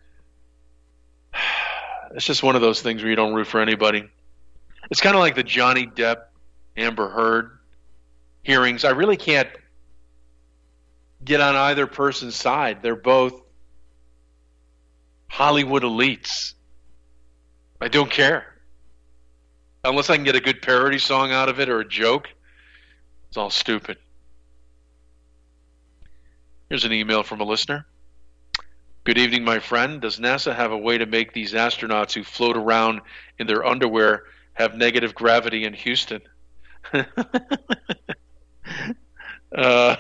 it's 2.16 2.26
just 2.26 2.44
one 2.44 2.56
of 2.56 2.62
those 2.62 2.82
things 2.82 3.02
where 3.02 3.10
you 3.10 3.16
don't 3.16 3.34
root 3.34 3.48
for 3.48 3.62
anybody. 3.62 4.08
It's 4.92 5.02
kind 5.02 5.16
of 5.16 5.20
like 5.20 5.36
the 5.36 5.44
Johnny 5.44 5.88
Depp 5.88 6.18
Amber 6.78 7.10
Heard 7.10 7.58
hearings. 8.44 8.86
I 8.86 8.92
really 8.92 9.18
can't 9.18 9.50
get 11.24 11.42
on 11.42 11.56
either 11.56 11.88
person's 11.88 12.36
side. 12.36 12.82
They're 12.82 12.96
both 12.96 13.42
Hollywood 15.28 15.84
elites. 15.84 16.54
I 17.82 17.88
don't 17.88 18.12
care. 18.12 18.55
Unless 19.86 20.10
I 20.10 20.16
can 20.16 20.26
get 20.26 20.36
a 20.36 20.42
good 20.42 20.64
parody 20.64 20.98
song 20.98 21.32
out 21.32 21.48
of 21.48 21.60
it 21.60 21.70
or 21.70 21.80
a 21.80 21.88
joke, 21.88 22.28
it's 23.28 23.38
all 23.38 23.52
stupid. 23.52 23.98
Here's 26.70 26.86
an 26.86 26.92
email 26.92 27.22
from 27.22 27.40
a 27.40 27.44
listener. 27.44 27.86
Good 29.04 29.20
evening, 29.20 29.44
my 29.44 29.60
friend. 29.60 30.02
Does 30.02 30.18
NASA 30.18 30.56
have 30.56 30.72
a 30.72 30.78
way 30.78 30.98
to 30.98 31.06
make 31.06 31.34
these 31.34 31.54
astronauts 31.54 32.14
who 32.14 32.24
float 32.24 32.58
around 32.58 33.02
in 33.38 33.46
their 33.46 33.64
underwear 33.64 34.24
have 34.54 34.76
negative 34.76 35.14
gravity 35.14 35.66
in 35.66 35.74
Houston? 35.74 36.22
uh, 39.56 39.96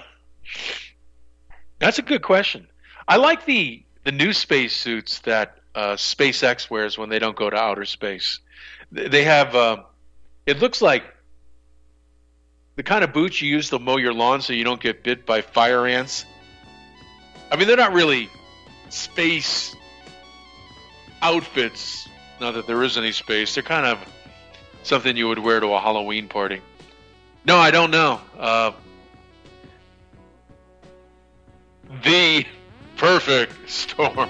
that's 1.78 2.00
a 2.00 2.02
good 2.02 2.24
question. 2.24 2.68
I 3.08 3.18
like 3.18 3.46
the 3.46 3.84
the 4.04 4.12
new 4.12 4.34
space 4.34 4.76
suits 4.76 5.20
that 5.20 5.60
uh, 5.76 5.94
SpaceX 5.94 6.72
wears 6.72 6.98
when 6.98 7.10
they 7.10 7.20
don't 7.20 7.36
go 7.36 7.52
to 7.52 7.58
outer 7.58 7.86
space. 7.86 8.40
They 8.96 9.26
have. 9.26 9.54
Uh, 9.54 9.84
it 10.46 10.60
looks 10.60 10.82
like 10.82 11.04
the 12.78 12.84
kind 12.84 13.04
of 13.04 13.12
boots 13.12 13.42
you 13.42 13.50
use 13.50 13.70
to 13.70 13.80
mow 13.80 13.98
your 13.98 14.14
lawn 14.14 14.42
so 14.42 14.54
you 14.54 14.64
don't 14.64 14.80
get 14.80 15.04
bit 15.04 15.26
by 15.26 15.42
fire 15.42 15.86
ants. 15.86 16.26
I 17.52 17.58
mean, 17.58 17.68
they're 17.68 17.76
not 17.76 17.92
really 17.92 18.30
space 18.90 19.76
outfits. 21.22 22.08
Not 22.40 22.54
that 22.54 22.68
there 22.68 22.82
is 22.84 22.98
any 22.98 23.12
space. 23.12 23.54
They're 23.56 23.64
kind 23.64 23.86
of 23.86 24.00
something 24.84 25.18
you 25.18 25.28
would 25.28 25.40
wear 25.40 25.60
to 25.60 25.68
a 25.74 25.80
Halloween 25.80 26.30
party. 26.30 26.62
No, 27.46 27.58
I 27.58 27.72
don't 27.72 27.92
know. 27.92 28.22
Uh, 28.38 28.72
the 32.02 32.46
perfect 32.96 33.70
storm. 33.70 34.30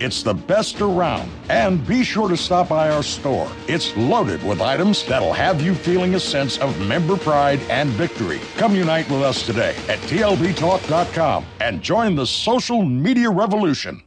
It's 0.00 0.22
the 0.22 0.32
best 0.32 0.80
around. 0.80 1.30
And 1.50 1.86
be 1.86 2.04
sure 2.04 2.26
to 2.30 2.36
stop 2.36 2.70
by 2.70 2.88
our 2.88 3.02
store. 3.02 3.52
It's 3.68 3.94
loaded 3.98 4.42
with 4.42 4.62
items 4.62 5.04
that'll 5.04 5.34
have 5.34 5.60
you 5.60 5.74
feeling 5.74 6.14
a 6.14 6.20
sense 6.20 6.56
of 6.56 6.80
member 6.80 7.18
pride 7.18 7.60
and 7.68 7.90
victory. 7.90 8.40
Come 8.56 8.74
unite 8.74 9.10
with 9.10 9.20
us 9.20 9.44
today 9.44 9.76
at 9.90 9.98
tlbtalk.com 10.08 11.44
and 11.60 11.82
join 11.82 12.14
the 12.14 12.26
social 12.26 12.82
media 12.82 13.28
revolution. 13.28 14.02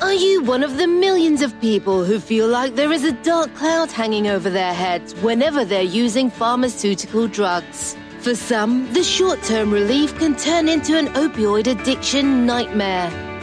Are 0.00 0.14
you 0.14 0.44
one 0.44 0.62
of 0.62 0.76
the 0.76 0.86
millions 0.86 1.42
of 1.42 1.60
people 1.60 2.04
who 2.04 2.20
feel 2.20 2.46
like 2.46 2.76
there 2.76 2.92
is 2.92 3.02
a 3.02 3.12
dark 3.24 3.52
cloud 3.56 3.90
hanging 3.90 4.28
over 4.28 4.48
their 4.48 4.74
heads 4.74 5.12
whenever 5.22 5.64
they're 5.64 5.82
using 5.82 6.30
pharmaceutical 6.30 7.26
drugs? 7.26 7.96
For 8.20 8.36
some, 8.36 8.92
the 8.92 9.02
short 9.02 9.42
term 9.42 9.72
relief 9.72 10.16
can 10.18 10.36
turn 10.36 10.68
into 10.68 10.96
an 10.96 11.08
opioid 11.14 11.66
addiction 11.66 12.46
nightmare. 12.46 13.35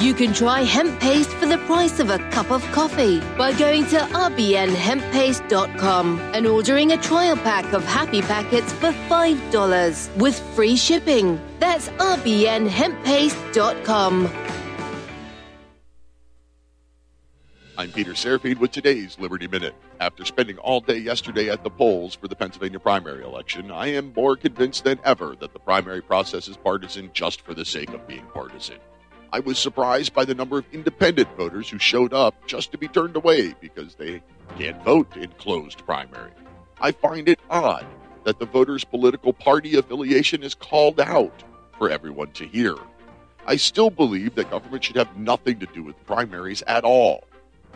You 0.00 0.12
can 0.12 0.34
try 0.34 0.62
hemp 0.62 0.98
paste 1.00 1.30
for 1.30 1.46
the 1.46 1.58
price 1.58 2.00
of 2.00 2.10
a 2.10 2.18
cup 2.30 2.50
of 2.50 2.64
coffee 2.72 3.20
by 3.38 3.52
going 3.52 3.86
to 3.86 3.98
rbnhemppaste.com 3.98 6.18
and 6.34 6.46
ordering 6.46 6.92
a 6.92 6.96
trial 6.96 7.36
pack 7.36 7.72
of 7.72 7.84
happy 7.84 8.20
packets 8.20 8.72
for 8.72 8.90
$5 9.08 10.16
with 10.16 10.38
free 10.54 10.76
shipping. 10.76 11.40
That's 11.60 11.88
rbnhemppaste.com. 11.90 14.30
I'm 17.76 17.90
Peter 17.90 18.12
Serafine 18.12 18.58
with 18.58 18.70
today's 18.70 19.18
Liberty 19.18 19.48
Minute. 19.48 19.74
After 20.00 20.24
spending 20.24 20.58
all 20.58 20.80
day 20.80 20.98
yesterday 20.98 21.50
at 21.50 21.64
the 21.64 21.70
polls 21.70 22.14
for 22.14 22.28
the 22.28 22.36
Pennsylvania 22.36 22.78
primary 22.78 23.24
election, 23.24 23.70
I 23.70 23.88
am 23.88 24.12
more 24.14 24.36
convinced 24.36 24.84
than 24.84 25.00
ever 25.04 25.34
that 25.40 25.52
the 25.52 25.58
primary 25.58 26.02
process 26.02 26.46
is 26.46 26.56
partisan 26.56 27.10
just 27.12 27.40
for 27.40 27.54
the 27.54 27.64
sake 27.64 27.90
of 27.90 28.06
being 28.06 28.26
partisan. 28.32 28.76
I 29.34 29.40
was 29.40 29.58
surprised 29.58 30.14
by 30.14 30.24
the 30.24 30.34
number 30.36 30.58
of 30.58 30.64
independent 30.72 31.28
voters 31.36 31.68
who 31.68 31.80
showed 31.80 32.12
up 32.12 32.46
just 32.46 32.70
to 32.70 32.78
be 32.78 32.86
turned 32.86 33.16
away 33.16 33.52
because 33.60 33.96
they 33.96 34.22
can't 34.56 34.80
vote 34.84 35.16
in 35.16 35.28
closed 35.38 35.84
primary. 35.84 36.30
I 36.80 36.92
find 36.92 37.28
it 37.28 37.40
odd 37.50 37.84
that 38.22 38.38
the 38.38 38.46
voter's 38.46 38.84
political 38.84 39.32
party 39.32 39.74
affiliation 39.74 40.44
is 40.44 40.54
called 40.54 41.00
out 41.00 41.42
for 41.76 41.90
everyone 41.90 42.30
to 42.34 42.46
hear. 42.46 42.76
I 43.44 43.56
still 43.56 43.90
believe 43.90 44.36
that 44.36 44.52
government 44.52 44.84
should 44.84 44.94
have 44.94 45.18
nothing 45.18 45.58
to 45.58 45.66
do 45.66 45.82
with 45.82 46.06
primaries 46.06 46.62
at 46.68 46.84
all. 46.84 47.24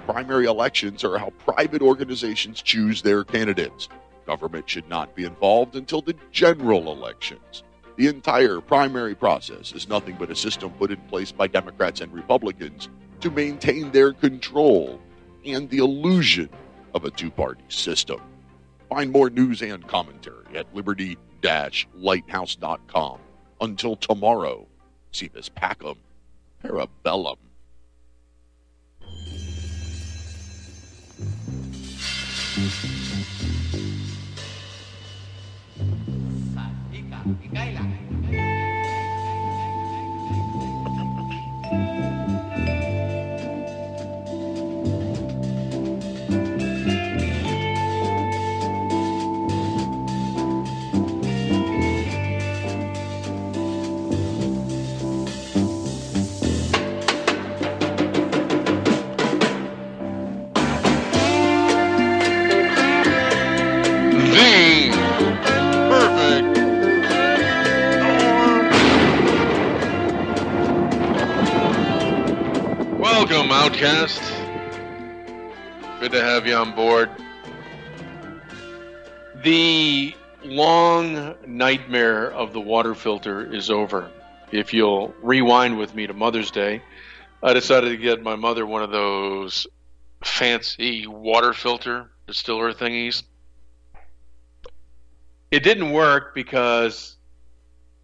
Primary 0.07 0.47
elections 0.47 1.03
are 1.03 1.19
how 1.19 1.31
private 1.45 1.83
organizations 1.83 2.63
choose 2.63 3.03
their 3.03 3.25
candidates. 3.25 3.89
Government 4.27 4.71
should 4.71 4.89
not 4.89 5.17
be 5.17 5.25
involved 5.25 5.75
until 5.75 6.03
the 6.03 6.15
general 6.31 6.93
elections. 6.93 7.65
The 7.99 8.07
entire 8.07 8.61
primary 8.61 9.17
process 9.17 9.73
is 9.73 9.89
nothing 9.89 10.15
but 10.17 10.31
a 10.31 10.37
system 10.37 10.71
put 10.71 10.93
in 10.93 10.99
place 11.09 11.33
by 11.33 11.49
Democrats 11.49 12.01
and 12.01 12.13
Republicans 12.13 12.89
to 13.21 13.29
maintain 13.29 13.91
their 13.91 14.13
control 14.13 15.01
and 15.45 15.69
the 15.69 15.79
illusion 15.79 16.49
of 16.95 17.05
a 17.05 17.11
two 17.11 17.29
party 17.29 17.65
system. 17.67 18.21
Find 18.89 19.11
more 19.11 19.31
news 19.31 19.63
and 19.63 19.85
commentary 19.89 20.57
at 20.57 20.73
liberty 20.77 21.19
lighthouse.com. 21.43 23.19
Until 23.61 23.97
tomorrow, 23.97 24.69
see 25.11 25.27
this 25.27 25.49
Pacum 25.49 25.97
Parabellum. 26.65 27.39
The 37.53 37.68
Welcome, 73.49 73.73
Outcast. 73.73 74.21
Good 76.01 76.13
to 76.13 76.21
have 76.21 76.47
you 76.47 76.55
on 76.55 76.75
board. 76.75 77.09
The 79.43 80.15
long 80.45 81.35
nightmare 81.47 82.31
of 82.31 82.53
the 82.53 82.61
water 82.61 82.95
filter 82.95 83.51
is 83.51 83.71
over. 83.71 84.11
If 84.53 84.75
you'll 84.75 85.15
rewind 85.23 85.79
with 85.79 85.95
me 85.95 86.07
to 86.07 86.13
Mother's 86.13 86.51
Day, 86.51 86.83
I 87.43 87.55
decided 87.55 87.89
to 87.89 87.97
get 87.97 88.23
my 88.23 88.37
mother 88.37 88.67
one 88.67 88.83
of 88.83 88.91
those 88.91 89.67
fancy 90.23 91.07
water 91.07 91.55
filter 91.55 92.11
distiller 92.27 92.75
thingies. 92.75 93.23
It 95.51 95.63
didn't 95.63 95.93
work 95.93 96.35
because 96.35 97.17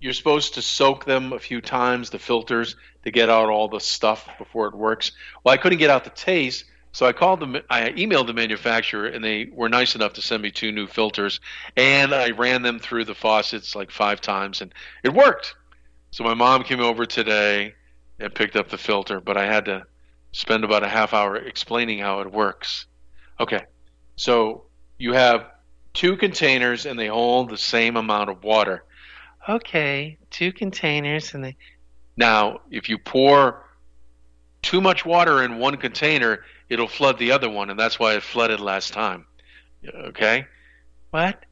you're 0.04 0.12
supposed 0.12 0.52
to 0.52 0.60
soak 0.60 1.06
them 1.06 1.32
a 1.32 1.38
few 1.38 1.62
times, 1.62 2.10
the 2.10 2.18
filters, 2.18 2.76
to 3.04 3.10
get 3.10 3.30
out 3.30 3.48
all 3.48 3.68
the 3.68 3.80
stuff 3.80 4.28
before 4.36 4.68
it 4.68 4.74
works. 4.74 5.12
Well, 5.42 5.54
I 5.54 5.56
couldn't 5.56 5.78
get 5.78 5.88
out 5.88 6.04
the 6.04 6.10
taste, 6.10 6.66
so 6.92 7.06
I 7.06 7.12
called 7.12 7.40
them. 7.40 7.56
I 7.70 7.88
emailed 7.92 8.26
the 8.26 8.34
manufacturer, 8.34 9.06
and 9.06 9.24
they 9.24 9.48
were 9.50 9.70
nice 9.70 9.94
enough 9.94 10.12
to 10.14 10.22
send 10.22 10.42
me 10.42 10.50
two 10.50 10.72
new 10.72 10.86
filters. 10.86 11.40
And 11.74 12.14
I 12.14 12.32
ran 12.32 12.60
them 12.60 12.80
through 12.80 13.06
the 13.06 13.14
faucets 13.14 13.74
like 13.74 13.90
five 13.90 14.20
times, 14.20 14.60
and 14.60 14.74
it 15.02 15.14
worked. 15.14 15.54
So 16.10 16.22
my 16.22 16.34
mom 16.34 16.64
came 16.64 16.80
over 16.80 17.06
today 17.06 17.74
and 18.20 18.34
picked 18.34 18.56
up 18.56 18.68
the 18.68 18.76
filter, 18.76 19.20
but 19.20 19.38
I 19.38 19.46
had 19.46 19.64
to 19.64 19.86
spend 20.32 20.64
about 20.64 20.82
a 20.82 20.88
half 20.88 21.14
hour 21.14 21.34
explaining 21.36 22.00
how 22.00 22.20
it 22.20 22.30
works. 22.30 22.84
Okay, 23.40 23.64
so 24.16 24.64
you 24.98 25.14
have 25.14 25.46
two 25.94 26.18
containers, 26.18 26.84
and 26.84 26.98
they 26.98 27.06
hold 27.06 27.48
the 27.48 27.56
same 27.56 27.96
amount 27.96 28.28
of 28.28 28.44
water. 28.44 28.84
Okay, 29.48 30.16
two 30.30 30.52
containers, 30.52 31.34
and 31.34 31.44
they 31.44 31.56
now, 32.16 32.60
if 32.70 32.88
you 32.88 32.98
pour 32.98 33.64
too 34.62 34.80
much 34.80 35.04
water 35.04 35.42
in 35.42 35.58
one 35.58 35.76
container, 35.76 36.44
it'll 36.68 36.88
flood 36.88 37.18
the 37.18 37.32
other 37.32 37.50
one, 37.50 37.70
and 37.70 37.78
that's 37.78 37.98
why 37.98 38.14
it 38.14 38.22
flooded 38.22 38.60
last 38.60 38.92
time. 38.92 39.26
Okay? 39.86 40.46
What? 41.10 41.44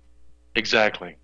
Exactly. 0.55 1.17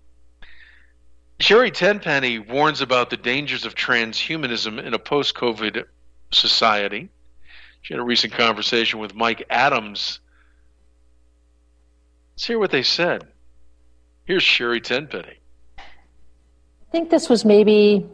Sherri 1.39 1.71
Tenpenny 1.71 2.37
warns 2.37 2.81
about 2.81 3.09
the 3.09 3.17
dangers 3.17 3.65
of 3.65 3.75
transhumanism 3.75 4.83
in 4.83 4.93
a 4.93 4.99
post 4.99 5.35
COVID 5.35 5.85
society. 6.31 7.09
She 7.81 7.93
had 7.93 8.01
a 8.01 8.03
recent 8.03 8.33
conversation 8.33 8.99
with 8.99 9.15
Mike 9.15 9.45
Adams. 9.49 10.19
Let's 12.33 12.45
hear 12.45 12.59
what 12.59 12.71
they 12.71 12.83
said. 12.83 13.25
Here's 14.25 14.43
Sherri 14.43 14.81
Tenpenny. 14.81 15.38
Think 16.91 17.09
this 17.11 17.29
was 17.29 17.45
maybe 17.45 18.07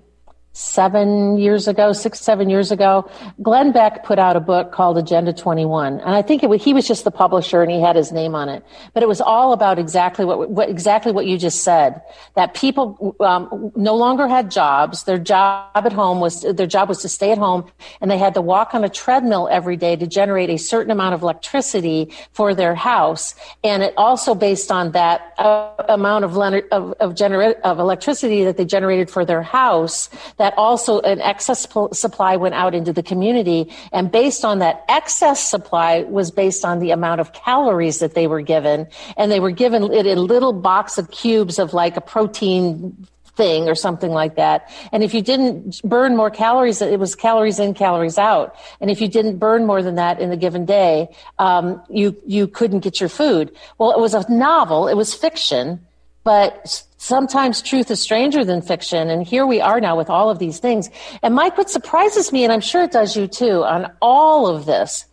seven 0.56 1.38
years 1.38 1.68
ago, 1.68 1.92
six, 1.92 2.22
seven 2.22 2.50
years 2.50 2.72
ago, 2.72 3.10
Glenn 3.42 3.74
Beck 3.74 4.06
put 4.06 4.18
out 4.18 4.38
a 4.38 4.40
book 4.40 4.72
called 4.72 4.98
Agenda 4.98 5.34
21. 5.34 6.00
And 6.00 6.16
I 6.16 6.22
think 6.22 6.44
it, 6.44 6.62
he 6.62 6.74
was 6.74 6.88
just 6.88 7.04
the 7.04 7.12
publisher 7.12 7.62
and 7.62 7.70
he 7.70 7.82
had 7.82 7.98
his 7.98 8.14
name 8.14 8.36
on 8.36 8.48
it. 8.48 8.64
But 8.94 9.04
it 9.04 9.10
was 9.10 9.20
all 9.20 9.52
about 9.52 9.78
exactly 9.78 10.24
what, 10.24 10.50
what 10.50 10.70
exactly 10.70 11.12
what 11.12 11.26
you 11.26 11.38
just 11.38 11.62
said, 11.62 12.02
that 12.36 12.54
people 12.54 13.18
um, 13.20 13.74
no 13.76 13.96
longer 13.96 14.30
had 14.30 14.50
jobs. 14.50 15.04
Their 15.04 15.18
job 15.18 15.70
at 15.76 15.92
home 15.92 16.22
was, 16.22 16.44
their 16.44 16.68
job 16.68 16.88
was 16.88 17.00
to 17.00 17.10
stay 17.10 17.34
at 17.34 17.38
home 17.38 17.70
and 18.00 18.10
they 18.10 18.18
had 18.18 18.34
to 18.36 18.42
walk 18.42 18.74
on 18.74 18.86
a 18.86 18.90
treadmill 18.90 19.50
every 19.52 19.76
day 19.76 19.98
to 19.98 20.08
generate 20.08 20.50
a 20.50 20.58
certain 20.58 20.90
amount 20.90 21.16
of 21.16 21.22
electricity 21.22 22.14
for 22.32 22.56
their 22.56 22.76
house. 22.76 23.36
And 23.62 23.84
it 23.84 23.94
also 23.98 24.34
based 24.34 24.72
on 24.72 24.94
that 24.94 25.34
uh, 25.38 25.74
amount 25.90 26.24
of, 26.24 26.38
of, 26.38 26.94
of, 26.94 27.16
genera- 27.16 27.60
of 27.66 27.80
electricity 27.80 28.46
that 28.46 28.56
they 28.56 28.64
generated 28.64 29.10
for 29.10 29.26
their 29.26 29.42
house, 29.42 30.10
that 30.38 30.45
also 30.58 31.00
an 31.02 31.20
excess 31.22 31.68
supply 31.92 32.36
went 32.36 32.56
out 32.56 32.76
into 32.76 32.94
the 32.94 33.04
community. 33.04 33.72
And 33.92 34.12
based 34.12 34.46
on 34.46 34.60
that 34.60 34.86
excess 34.88 35.48
supply 35.48 36.04
was 36.04 36.32
based 36.32 36.64
on 36.64 36.80
the 36.80 36.92
amount 36.92 37.22
of 37.22 37.34
calories 37.34 38.00
that 38.00 38.14
they 38.14 38.28
were 38.28 38.42
given. 38.42 38.88
And 39.18 39.32
they 39.32 39.40
were 39.40 39.52
given 39.52 39.92
it 39.92 40.06
in 40.06 40.20
little 40.20 40.54
box 40.54 40.98
of 40.98 41.12
cubes 41.12 41.60
of 41.60 41.74
like 41.74 41.98
a 41.98 42.02
protein 42.02 43.08
thing 43.36 43.68
or 43.68 43.76
something 43.76 44.12
like 44.12 44.36
that. 44.36 44.72
And 44.92 45.04
if 45.04 45.14
you 45.14 45.22
didn't 45.22 45.82
burn 45.84 46.16
more 46.16 46.30
calories, 46.30 46.82
it 46.82 47.00
was 47.00 47.16
calories 47.16 47.60
in, 47.60 47.74
calories 47.74 48.18
out. 48.18 48.56
And 48.80 48.90
if 48.90 49.02
you 49.02 49.08
didn't 49.08 49.38
burn 49.38 49.66
more 49.66 49.84
than 49.84 49.96
that 49.96 50.20
in 50.20 50.32
a 50.32 50.38
given 50.38 50.66
day, 50.66 51.10
um, 51.40 51.82
you 51.90 52.16
you 52.26 52.48
couldn't 52.48 52.80
get 52.80 53.00
your 53.00 53.10
food. 53.10 53.52
Well, 53.78 53.92
it 53.92 54.00
was 54.00 54.14
a 54.14 54.30
novel. 54.32 54.88
It 54.88 54.96
was 54.96 55.14
fiction, 55.14 55.86
but 56.24 56.84
sometimes 57.06 57.62
truth 57.62 57.92
is 57.92 58.02
stranger 58.02 58.44
than 58.44 58.64
fiction. 58.64 59.12
And 59.12 59.26
here 59.26 59.46
we 59.46 59.62
are 59.62 59.80
now 59.80 59.96
with 59.96 60.10
all 60.10 60.32
of 60.32 60.40
these 60.40 60.58
things. 60.58 60.90
And 61.22 61.36
Mike, 61.36 61.56
what 61.56 61.70
surprises 61.70 62.32
me, 62.32 62.44
and 62.44 62.52
I'm 62.52 62.62
sure 62.62 62.84
it 62.84 62.92
does 62.92 63.16
you 63.16 63.28
too, 63.28 63.64
on 63.64 63.92
all 64.02 64.48
of 64.48 64.66
this, 64.66 65.06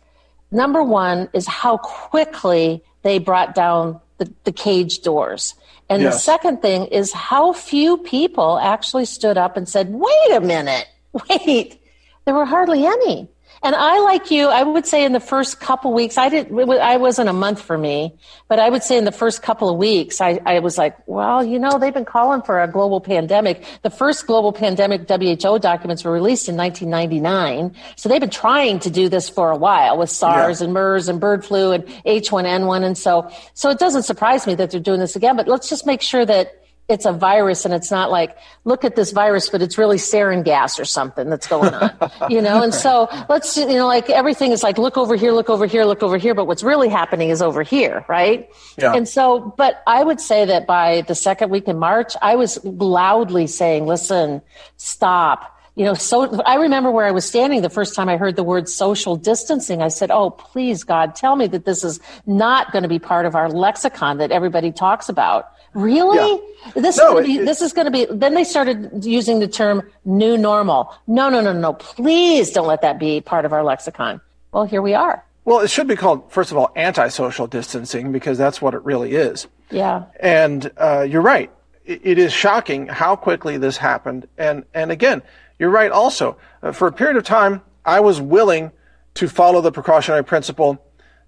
number 0.49 0.81
one 0.81 1.29
is 1.33 1.47
how 1.47 1.77
quickly 1.77 2.83
they 3.03 3.19
brought 3.19 3.53
down 3.53 3.99
the, 4.17 4.33
the 4.43 4.51
cage 4.51 5.01
doors. 5.01 5.53
And 5.87 6.01
yes. 6.01 6.15
the 6.15 6.19
second 6.19 6.63
thing 6.63 6.87
is 6.87 7.13
how 7.13 7.53
few 7.53 7.97
people 7.97 8.57
actually 8.57 9.05
stood 9.05 9.37
up 9.37 9.55
and 9.55 9.69
said, 9.69 9.89
wait 9.91 10.31
a 10.31 10.41
minute, 10.41 10.87
wait, 11.29 11.79
there 12.25 12.33
were 12.33 12.45
hardly 12.45 12.87
any. 12.87 13.27
And 13.63 13.75
I, 13.75 13.99
like 14.01 14.29
you, 14.29 14.49
I 14.49 14.61
would 14.61 14.85
say 14.85 15.05
in 15.05 15.13
the 15.13 15.21
first 15.21 15.61
couple 15.61 15.93
weeks, 15.93 16.17
I 16.17 16.27
didn't, 16.27 16.69
I 16.69 16.97
wasn't 16.97 17.29
a 17.29 17.33
month 17.33 17.61
for 17.61 17.77
me, 17.77 18.13
but 18.49 18.59
I 18.59 18.69
would 18.69 18.83
say 18.83 18.97
in 18.97 19.05
the 19.05 19.11
first 19.13 19.41
couple 19.41 19.69
of 19.69 19.77
weeks, 19.77 20.19
I, 20.19 20.41
I 20.45 20.59
was 20.59 20.77
like, 20.77 20.97
well, 21.07 21.45
you 21.45 21.57
know, 21.57 21.79
they've 21.79 21.93
been 21.93 22.03
calling 22.03 22.41
for 22.41 22.61
a 22.61 22.67
global 22.67 22.99
pandemic. 22.99 23.65
The 23.81 23.89
first 23.89 24.27
global 24.27 24.51
pandemic 24.51 25.09
WHO 25.09 25.59
documents 25.59 26.03
were 26.03 26.11
released 26.11 26.49
in 26.49 26.57
1999. 26.57 27.73
So 27.95 28.09
they've 28.09 28.19
been 28.19 28.29
trying 28.29 28.79
to 28.79 28.89
do 28.89 29.07
this 29.07 29.29
for 29.29 29.49
a 29.49 29.57
while 29.57 29.97
with 29.97 30.09
SARS 30.09 30.59
yeah. 30.59 30.65
and 30.65 30.73
MERS 30.73 31.07
and 31.07 31.21
bird 31.21 31.45
flu 31.45 31.71
and 31.71 31.85
H1N1. 32.05 32.83
And 32.83 32.97
so, 32.97 33.31
so 33.53 33.69
it 33.69 33.79
doesn't 33.79 34.03
surprise 34.03 34.45
me 34.45 34.55
that 34.55 34.71
they're 34.71 34.81
doing 34.81 34.99
this 34.99 35.15
again, 35.15 35.37
but 35.37 35.47
let's 35.47 35.69
just 35.69 35.85
make 35.85 36.01
sure 36.01 36.25
that 36.25 36.62
it's 36.89 37.05
a 37.05 37.13
virus 37.13 37.65
and 37.65 37.73
it's 37.73 37.89
not 37.89 38.11
like 38.11 38.37
look 38.65 38.83
at 38.83 38.95
this 38.95 39.11
virus 39.11 39.49
but 39.49 39.61
it's 39.61 39.77
really 39.77 39.97
sarin 39.97 40.43
gas 40.43 40.79
or 40.79 40.85
something 40.85 41.29
that's 41.29 41.47
going 41.47 41.73
on 41.73 41.91
you 42.29 42.41
know? 42.41 42.61
And 42.61 42.73
so 42.73 43.07
let's 43.29 43.55
you 43.55 43.67
know 43.67 43.87
like 43.87 44.09
everything 44.09 44.51
is 44.51 44.63
like 44.63 44.77
look 44.77 44.97
over 44.97 45.15
here 45.15 45.31
look 45.31 45.49
over 45.49 45.65
here 45.65 45.85
look 45.85 46.03
over 46.03 46.17
here 46.17 46.33
but 46.33 46.45
what's 46.45 46.63
really 46.63 46.89
happening 46.89 47.29
is 47.29 47.41
over 47.41 47.63
here 47.63 48.05
right? 48.07 48.49
Yeah. 48.77 48.93
and 48.93 49.07
so 49.07 49.53
but 49.57 49.83
i 49.87 50.03
would 50.03 50.19
say 50.19 50.45
that 50.45 50.67
by 50.67 51.01
the 51.01 51.15
second 51.15 51.49
week 51.49 51.67
in 51.67 51.77
march 51.77 52.13
i 52.21 52.35
was 52.35 52.63
loudly 52.65 53.47
saying 53.47 53.85
listen 53.85 54.41
stop 54.77 55.52
you 55.75 55.85
know, 55.85 55.93
so 55.95 56.41
I 56.43 56.55
remember 56.55 56.91
where 56.91 57.05
I 57.05 57.11
was 57.11 57.25
standing 57.25 57.61
the 57.61 57.69
first 57.69 57.95
time 57.95 58.07
I 58.07 58.17
heard 58.17 58.35
the 58.35 58.43
word 58.43 58.69
social 58.69 59.15
distancing. 59.15 59.81
I 59.81 59.87
said, 59.87 60.11
Oh, 60.11 60.29
please, 60.29 60.83
God, 60.83 61.15
tell 61.15 61.35
me 61.35 61.47
that 61.47 61.65
this 61.65 61.83
is 61.83 61.99
not 62.27 62.71
going 62.71 62.83
to 62.83 62.89
be 62.89 62.99
part 62.99 63.25
of 63.25 63.35
our 63.35 63.49
lexicon 63.49 64.17
that 64.19 64.31
everybody 64.31 64.71
talks 64.71 65.09
about. 65.09 65.49
Really? 65.73 66.41
Yeah. 66.65 66.81
This 66.81 66.97
no, 66.97 67.17
is 67.17 67.25
be, 67.25 67.37
it, 67.37 67.45
this 67.45 67.61
is 67.61 67.73
going 67.73 67.85
to 67.85 67.91
be. 67.91 68.05
Then 68.05 68.35
they 68.35 68.43
started 68.43 69.03
using 69.03 69.39
the 69.39 69.47
term 69.47 69.89
"new 70.05 70.37
normal." 70.37 70.93
No, 71.07 71.29
no, 71.29 71.41
no, 71.41 71.51
no. 71.51 71.73
Please 71.73 72.51
don't 72.51 72.67
let 72.67 72.81
that 72.83 72.99
be 72.99 73.21
part 73.21 73.43
of 73.43 73.53
our 73.53 73.63
lexicon. 73.63 74.21
Well, 74.51 74.65
here 74.65 74.83
we 74.83 74.93
are. 74.93 75.25
Well, 75.45 75.59
it 75.59 75.69
should 75.69 75.87
be 75.87 75.95
called, 75.95 76.31
first 76.31 76.51
of 76.51 76.57
all, 76.57 76.71
anti-social 76.75 77.47
distancing 77.47 78.11
because 78.11 78.37
that's 78.37 78.61
what 78.61 78.73
it 78.73 78.83
really 78.85 79.15
is. 79.15 79.47
Yeah. 79.71 80.05
And 80.19 80.71
uh, 80.77 81.01
you're 81.01 81.23
right. 81.23 81.51
It, 81.85 82.01
it 82.03 82.17
is 82.17 82.31
shocking 82.31 82.87
how 82.87 83.15
quickly 83.15 83.57
this 83.57 83.75
happened. 83.75 84.27
And 84.37 84.63
and 84.73 84.91
again, 84.91 85.23
you're 85.59 85.69
right. 85.69 85.91
Also, 85.91 86.37
uh, 86.61 86.71
for 86.71 86.87
a 86.87 86.91
period 86.91 87.17
of 87.17 87.23
time, 87.23 87.61
I 87.85 87.99
was 87.99 88.19
willing 88.19 88.71
to 89.15 89.27
follow 89.27 89.61
the 89.61 89.71
precautionary 89.71 90.23
principle, 90.23 90.83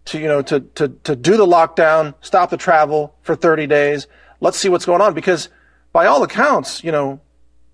to 0.05 0.19
you 0.19 0.28
know, 0.28 0.41
to 0.43 0.59
to 0.59 0.89
to 1.03 1.15
do 1.15 1.38
the 1.38 1.45
lockdown, 1.45 2.15
stop 2.21 2.49
the 2.49 2.57
travel 2.57 3.15
for 3.21 3.36
30 3.36 3.67
days 3.67 4.07
let's 4.45 4.57
see 4.57 4.69
what's 4.69 4.86
going 4.86 5.01
on 5.01 5.13
because 5.13 5.49
by 5.91 6.05
all 6.05 6.23
accounts, 6.23 6.84
you 6.84 6.91
know, 6.91 7.19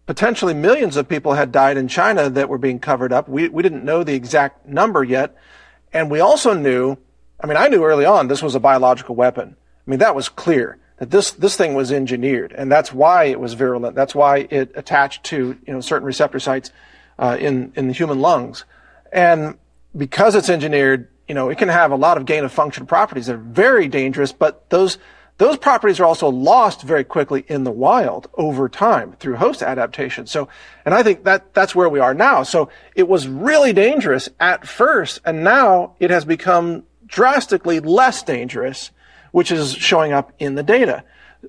potentially 0.05 0.53
millions 0.53 0.97
of 0.97 1.07
people 1.07 1.33
had 1.33 1.51
died 1.51 1.77
in 1.77 1.87
China 1.87 2.29
that 2.29 2.49
were 2.49 2.57
being 2.57 2.79
covered 2.79 3.13
up. 3.13 3.27
We, 3.27 3.49
we 3.49 3.63
didn't 3.63 3.83
know 3.83 4.03
the 4.03 4.13
exact 4.13 4.67
number 4.67 5.03
yet. 5.03 5.35
And 5.93 6.09
we 6.09 6.19
also 6.19 6.53
knew, 6.53 6.97
I 7.39 7.47
mean, 7.47 7.57
I 7.57 7.67
knew 7.67 7.83
early 7.83 8.05
on 8.05 8.27
this 8.27 8.41
was 8.41 8.55
a 8.55 8.59
biological 8.59 9.15
weapon. 9.15 9.55
I 9.59 9.89
mean, 9.89 9.99
that 9.99 10.15
was 10.15 10.29
clear 10.29 10.77
that 11.01 11.09
this, 11.09 11.31
this 11.31 11.55
thing 11.55 11.73
was 11.73 11.91
engineered 11.91 12.51
and 12.51 12.71
that's 12.71 12.93
why 12.93 13.23
it 13.23 13.39
was 13.39 13.55
virulent. 13.55 13.95
That's 13.95 14.13
why 14.13 14.47
it 14.51 14.71
attached 14.75 15.23
to, 15.25 15.57
you 15.65 15.73
know, 15.73 15.81
certain 15.81 16.05
receptor 16.05 16.39
sites, 16.39 16.69
uh, 17.17 17.37
in, 17.39 17.73
in 17.75 17.87
the 17.87 17.93
human 17.93 18.19
lungs. 18.19 18.65
And 19.11 19.57
because 19.97 20.35
it's 20.35 20.47
engineered, 20.47 21.07
you 21.27 21.33
know, 21.33 21.49
it 21.49 21.57
can 21.57 21.69
have 21.69 21.91
a 21.91 21.95
lot 21.95 22.17
of 22.17 22.27
gain 22.27 22.43
of 22.43 22.51
function 22.51 22.85
properties 22.85 23.25
that 23.25 23.33
are 23.33 23.39
very 23.39 23.87
dangerous, 23.87 24.31
but 24.31 24.69
those, 24.69 24.99
those 25.39 25.57
properties 25.57 25.99
are 25.99 26.05
also 26.05 26.29
lost 26.29 26.83
very 26.83 27.03
quickly 27.03 27.45
in 27.47 27.63
the 27.63 27.71
wild 27.71 28.29
over 28.35 28.69
time 28.69 29.13
through 29.13 29.37
host 29.37 29.63
adaptation. 29.63 30.27
So, 30.27 30.49
and 30.85 30.93
I 30.93 31.01
think 31.01 31.23
that 31.23 31.55
that's 31.55 31.73
where 31.73 31.89
we 31.89 31.99
are 31.99 32.13
now. 32.13 32.43
So 32.43 32.69
it 32.93 33.07
was 33.07 33.27
really 33.27 33.73
dangerous 33.73 34.29
at 34.39 34.67
first, 34.67 35.19
and 35.25 35.43
now 35.43 35.95
it 35.99 36.11
has 36.11 36.25
become 36.25 36.83
drastically 37.07 37.79
less 37.79 38.21
dangerous, 38.21 38.91
which 39.31 39.51
is 39.51 39.73
showing 39.73 40.13
up 40.13 40.33
in 40.39 40.55
the 40.55 40.63
data. 40.63 41.03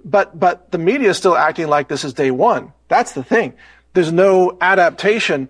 But, 0.05 0.39
but 0.39 0.71
the 0.73 0.79
media 0.79 1.11
is 1.11 1.17
still 1.17 1.37
acting 1.37 1.69
like 1.69 1.89
this 1.89 2.05
is 2.05 2.15
day 2.15 2.31
one. 2.31 2.73
That's 2.89 3.13
the 3.13 3.23
thing. 3.23 3.55
There's 3.93 4.13
no 4.13 4.57
adaptation 4.61 5.49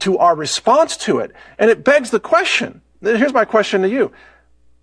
to 0.00 0.18
our 0.18 0.34
response 0.34 0.96
to 0.98 1.18
it. 1.18 1.32
And 1.58 1.70
it 1.70 1.84
begs 1.84 2.10
the 2.10 2.20
question. 2.20 2.80
Here's 3.00 3.32
my 3.32 3.44
question 3.44 3.82
to 3.82 3.88
you. 3.88 4.12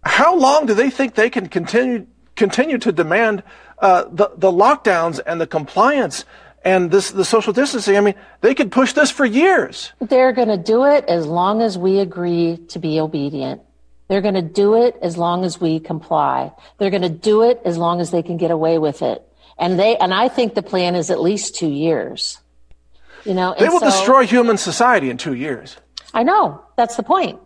How 0.04 0.36
long 0.36 0.66
do 0.66 0.74
they 0.74 0.90
think 0.90 1.16
they 1.16 1.30
can 1.30 1.48
continue 1.48 2.08
continue 2.36 2.78
to 2.78 2.92
demand 2.92 3.44
uh, 3.80 4.06
the 4.12 4.32
the 4.36 4.52
lockdowns 4.52 5.20
and 5.26 5.40
the 5.40 5.48
compliance 5.48 6.26
and 6.64 6.92
this 6.92 7.12
the 7.12 7.26
social 7.26 7.54
distancing. 7.54 7.98
I 7.98 8.02
mean, 8.02 8.16
they 8.42 8.56
could 8.56 8.72
push 8.72 8.94
this 8.94 9.12
for 9.12 9.26
years. 9.26 9.94
They're 10.00 10.34
going 10.34 10.48
to 10.48 10.58
do 10.58 10.86
it 10.86 11.06
as 11.06 11.26
long 11.26 11.62
as 11.62 11.78
we 11.78 12.00
agree 12.00 12.58
to 12.70 12.80
be 12.80 13.00
obedient. 13.00 13.62
They're 14.10 14.22
going 14.22 14.34
to 14.34 14.42
do 14.42 14.76
it 14.76 14.98
as 15.02 15.18
long 15.18 15.46
as 15.46 15.62
we 15.62 15.80
comply. 15.80 16.52
They're 16.78 16.90
going 16.90 17.04
to 17.04 17.10
do 17.10 17.44
it 17.44 17.62
as 17.64 17.78
long 17.78 18.02
as 18.02 18.12
they 18.12 18.24
can 18.24 18.38
get 18.38 18.52
away 18.52 18.78
with 18.78 19.02
it. 19.02 19.24
And 19.58 19.80
they 19.80 19.96
and 19.98 20.14
I 20.14 20.28
think 20.28 20.56
the 20.56 20.64
plan 20.64 20.96
is 20.96 21.10
at 21.10 21.22
least 21.22 21.56
two 21.56 21.70
years. 21.70 22.40
You 23.24 23.34
know, 23.34 23.56
they 23.58 23.70
will 23.70 23.80
so, 23.80 23.86
destroy 23.86 24.26
human 24.26 24.58
society 24.58 25.10
in 25.10 25.18
two 25.18 25.34
years. 25.34 25.78
I 26.14 26.24
know 26.24 26.64
that's 26.76 26.96
the 26.96 27.04
point. 27.04 27.40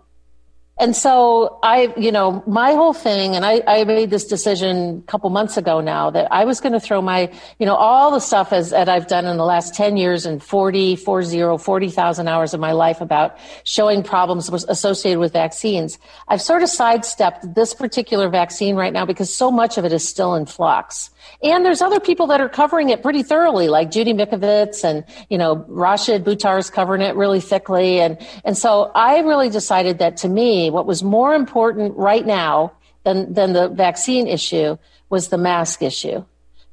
And 0.79 0.95
so 0.95 1.59
I, 1.61 1.93
you 1.95 2.11
know, 2.11 2.43
my 2.47 2.71
whole 2.71 2.93
thing, 2.93 3.35
and 3.35 3.45
I, 3.45 3.61
I 3.67 3.83
made 3.83 4.09
this 4.09 4.25
decision 4.25 5.03
a 5.07 5.11
couple 5.11 5.29
months 5.29 5.55
ago 5.55 5.81
now 5.81 6.09
that 6.09 6.27
I 6.31 6.45
was 6.45 6.59
going 6.59 6.73
to 6.73 6.79
throw 6.79 6.99
my, 6.99 7.31
you 7.59 7.65
know, 7.67 7.75
all 7.75 8.09
the 8.09 8.19
stuff 8.19 8.51
as, 8.51 8.71
that 8.71 8.89
I've 8.89 9.07
done 9.07 9.25
in 9.25 9.37
the 9.37 9.45
last 9.45 9.75
10 9.75 9.97
years 9.97 10.25
and 10.25 10.41
40, 10.41 10.95
40, 10.95 11.57
40,000 11.59 12.27
hours 12.27 12.55
of 12.55 12.59
my 12.59 12.71
life 12.71 13.01
about 13.01 13.37
showing 13.63 14.01
problems 14.01 14.49
associated 14.49 15.19
with 15.19 15.31
vaccines. 15.31 15.99
I've 16.27 16.41
sort 16.41 16.63
of 16.63 16.69
sidestepped 16.69 17.53
this 17.53 17.75
particular 17.75 18.27
vaccine 18.27 18.75
right 18.75 18.91
now 18.93 19.05
because 19.05 19.33
so 19.33 19.51
much 19.51 19.77
of 19.77 19.85
it 19.85 19.93
is 19.93 20.07
still 20.07 20.33
in 20.33 20.47
flux. 20.47 21.11
And 21.41 21.65
there's 21.65 21.81
other 21.81 21.99
people 21.99 22.27
that 22.27 22.41
are 22.41 22.49
covering 22.49 22.89
it 22.89 23.01
pretty 23.01 23.23
thoroughly, 23.23 23.67
like 23.67 23.91
Judy 23.91 24.13
Mikovits 24.13 24.83
and, 24.83 25.03
you 25.29 25.37
know, 25.37 25.65
Rashid 25.67 26.23
Buttar 26.23 26.59
is 26.59 26.69
covering 26.69 27.01
it 27.01 27.15
really 27.15 27.41
thickly. 27.41 27.99
And, 27.99 28.17
and 28.45 28.57
so 28.57 28.91
I 28.95 29.19
really 29.19 29.49
decided 29.49 29.99
that 29.99 30.17
to 30.17 30.29
me, 30.29 30.69
what 30.69 30.85
was 30.85 31.03
more 31.03 31.33
important 31.35 31.95
right 31.97 32.25
now 32.25 32.73
than, 33.03 33.33
than 33.33 33.53
the 33.53 33.67
vaccine 33.67 34.27
issue 34.27 34.77
was 35.09 35.29
the 35.29 35.37
mask 35.37 35.81
issue 35.81 36.23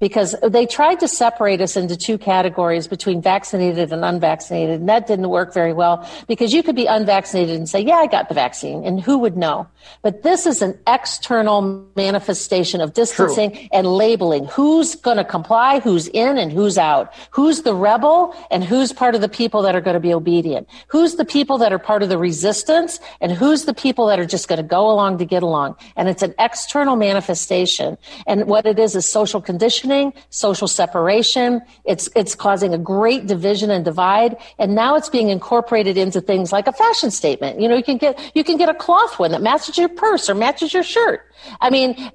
because 0.01 0.35
they 0.43 0.67
tried 0.67 0.99
to 1.01 1.09
separate 1.09 1.61
us 1.61 1.77
into 1.77 1.97
two 1.97 2.19
categories 2.19 2.89
between 2.89 3.23
vaccinated 3.23 3.93
and 3.93 4.05
unvaccinated, 4.05 4.81
and 4.81 4.89
that 4.89 5.07
didn't 5.07 5.29
work 5.29 5.55
very 5.55 5.73
well 5.73 6.09
because 6.27 6.53
you 6.53 6.63
could 6.63 6.75
be 6.75 6.87
unvaccinated 6.87 7.57
and 7.57 7.69
say, 7.69 7.81
Yeah, 7.81 7.97
I 7.97 8.07
got 8.07 8.29
the 8.29 8.35
vaccine, 8.35 8.85
and 8.85 9.01
who 9.01 9.19
would 9.19 9.37
know? 9.37 9.69
But 10.03 10.23
this 10.23 10.47
is 10.47 10.63
an 10.63 10.79
external 10.87 11.87
manifestation 11.97 12.81
of 12.81 12.95
distancing 12.95 13.53
True. 13.53 13.69
and 13.73 13.87
labeling 13.87 14.47
who's 14.47 14.95
going 14.95 15.19
to 15.19 15.25
comply, 15.25 15.81
who's 15.81 16.09
in, 16.09 16.39
and 16.39 16.51
who's 16.51 16.79
out, 16.79 17.13
who's 17.31 17.63
the 17.63 17.75
rebel, 17.75 18.35
and 18.51 18.65
who's 18.65 18.93
part 18.93 19.15
of 19.15 19.21
the 19.21 19.29
people 19.29 19.63
that 19.63 19.75
are 19.75 19.81
going 19.81 19.95
to 19.95 20.01
be 20.01 20.15
obedient, 20.15 20.69
who's 20.89 21.17
the 21.17 21.25
people 21.25 21.59
that 21.59 21.73
are 21.73 21.79
part 21.79 22.03
of 22.03 22.09
the 22.09 22.19
resistance, 22.19 23.01
and 23.21 23.33
who's 23.33 23.67
the 23.67 23.75
people 23.75 24.07
that 24.07 24.19
are 24.19 24.27
just 24.27 24.49
going 24.49 24.57
to 24.57 24.67
go 24.67 24.91
along 24.91 25.19
to 25.19 25.25
get 25.25 25.43
along. 25.43 25.77
And 25.97 26.09
it's 26.09 26.23
an 26.23 26.35
external 26.39 26.97
manifestation. 26.97 27.99
And 28.27 28.47
what 28.47 28.67
it 28.67 28.79
is 28.79 28.97
is 28.97 29.07
social 29.07 29.41
conditioning, 29.41 29.90
social 30.31 30.69
separation. 30.69 31.61
It's, 31.85 32.09
it's 32.17 32.35
causing 32.35 32.75
a 32.75 32.79
great 32.79 33.27
division 33.27 33.71
and 33.71 33.85
divide. 33.85 34.37
And 34.59 34.75
now 34.75 34.97
it's 34.97 35.09
being 35.09 35.29
incorporated 35.29 35.97
into 35.97 36.21
things 36.21 36.53
like 36.53 36.67
a 36.67 36.73
fashion 36.73 37.11
statement. 37.11 37.61
You 37.61 37.69
know, 37.69 37.77
you 37.77 37.85
can 37.85 37.99
get, 37.99 38.19
you 38.35 38.45
can 38.45 38.57
get 38.57 38.69
a 38.69 38.75
cloth 38.75 39.19
one 39.19 39.33
that 39.33 39.43
matches 39.43 39.79
your 39.79 39.89
purse 39.89 40.29
or 40.29 40.35
matches 40.35 40.73
your 40.73 40.83
shirt. 40.83 41.30
I 41.61 41.71
mean, 41.71 42.11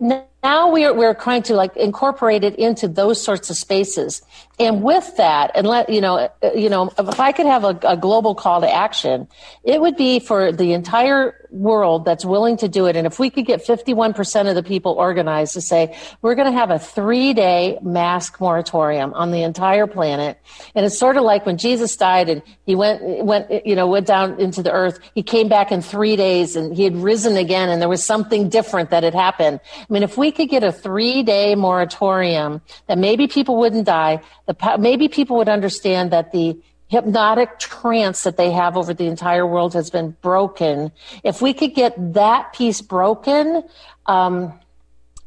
now 0.46 0.72
we're, 0.72 0.94
we're 0.94 1.16
trying 1.16 1.44
to 1.44 1.56
like 1.56 1.76
incorporate 1.76 2.44
it 2.44 2.56
into 2.56 2.88
those 2.88 3.22
sorts 3.22 3.50
of 3.50 3.58
spaces. 3.58 4.22
And 4.58 4.84
with 4.84 5.18
that, 5.18 5.52
and 5.54 5.68
let, 5.68 5.90
you 5.90 6.00
know, 6.00 6.30
uh, 6.42 6.52
you 6.56 6.70
know, 6.70 6.90
if 6.98 7.20
I 7.20 7.32
could 7.34 7.46
have 7.46 7.64
a, 7.64 7.78
a 7.84 7.98
global 7.98 8.36
call 8.36 8.62
to 8.62 8.72
action, 8.72 9.28
it 9.64 9.82
would 9.82 9.98
be 9.98 10.20
for 10.20 10.52
the 10.52 10.72
entire 10.72 11.46
world 11.52 12.06
that's 12.06 12.24
willing 12.24 12.58
to 12.58 12.68
do 12.68 12.86
it. 12.86 12.96
And 12.96 13.08
if 13.08 13.20
we 13.20 13.30
could 13.30 13.46
get 13.46 13.66
51% 13.66 14.48
of 14.48 14.56
the 14.56 14.64
people 14.64 14.94
organized 14.94 15.54
to 15.54 15.62
say, 15.62 15.98
we're 16.22 16.36
going 16.36 16.52
to 16.52 16.58
have 16.58 16.72
a 16.72 16.80
three 16.80 17.34
day 17.34 17.78
mask 17.82 18.40
moratorium 18.40 19.14
on 19.14 19.32
the 19.32 19.42
entire 19.44 19.88
planet. 19.88 20.40
And 20.74 20.86
it's 20.86 20.98
sort 20.98 21.18
of 21.18 21.24
like 21.24 21.46
when 21.46 21.58
Jesus 21.58 21.96
died 21.98 22.30
and 22.30 22.42
he 22.66 22.76
went, 22.76 23.26
went, 23.26 23.66
you 23.66 23.76
know, 23.76 23.88
went 23.88 24.08
down 24.08 24.40
into 24.40 24.64
the 24.64 24.72
earth. 24.72 25.00
He 25.16 25.24
came 25.24 25.50
back 25.50 25.72
in 25.72 25.82
three 25.82 26.16
days 26.16 26.56
and 26.56 26.76
he 26.76 26.84
had 26.84 26.96
risen 26.96 27.36
again 27.36 27.70
and 27.70 27.82
there 27.82 27.90
was 27.90 28.04
something 28.04 28.48
different 28.48 28.90
that 28.92 29.04
had 29.04 29.14
happened. 29.16 29.60
I 29.78 29.86
mean, 29.90 30.04
if 30.04 30.18
we 30.18 30.32
could 30.32 30.50
get 30.50 30.64
a 30.64 30.72
three 30.72 31.24
day 31.24 31.56
moratorium 31.56 32.62
that 32.88 32.98
maybe 32.98 33.28
people 33.28 33.58
wouldn't 33.58 33.86
die, 33.86 34.22
the, 34.46 34.78
maybe 34.80 35.08
people 35.08 35.38
would 35.38 35.50
understand 35.50 36.12
that 36.12 36.32
the 36.32 36.58
hypnotic 36.88 37.58
trance 37.58 38.24
that 38.24 38.38
they 38.38 38.52
have 38.52 38.78
over 38.78 38.94
the 38.94 39.08
entire 39.08 39.46
world 39.46 39.74
has 39.74 39.90
been 39.90 40.16
broken. 40.22 40.92
If 41.24 41.42
we 41.42 41.54
could 41.54 41.74
get 41.74 42.14
that 42.14 42.54
piece 42.54 42.82
broken, 42.82 43.64
um, 44.06 44.60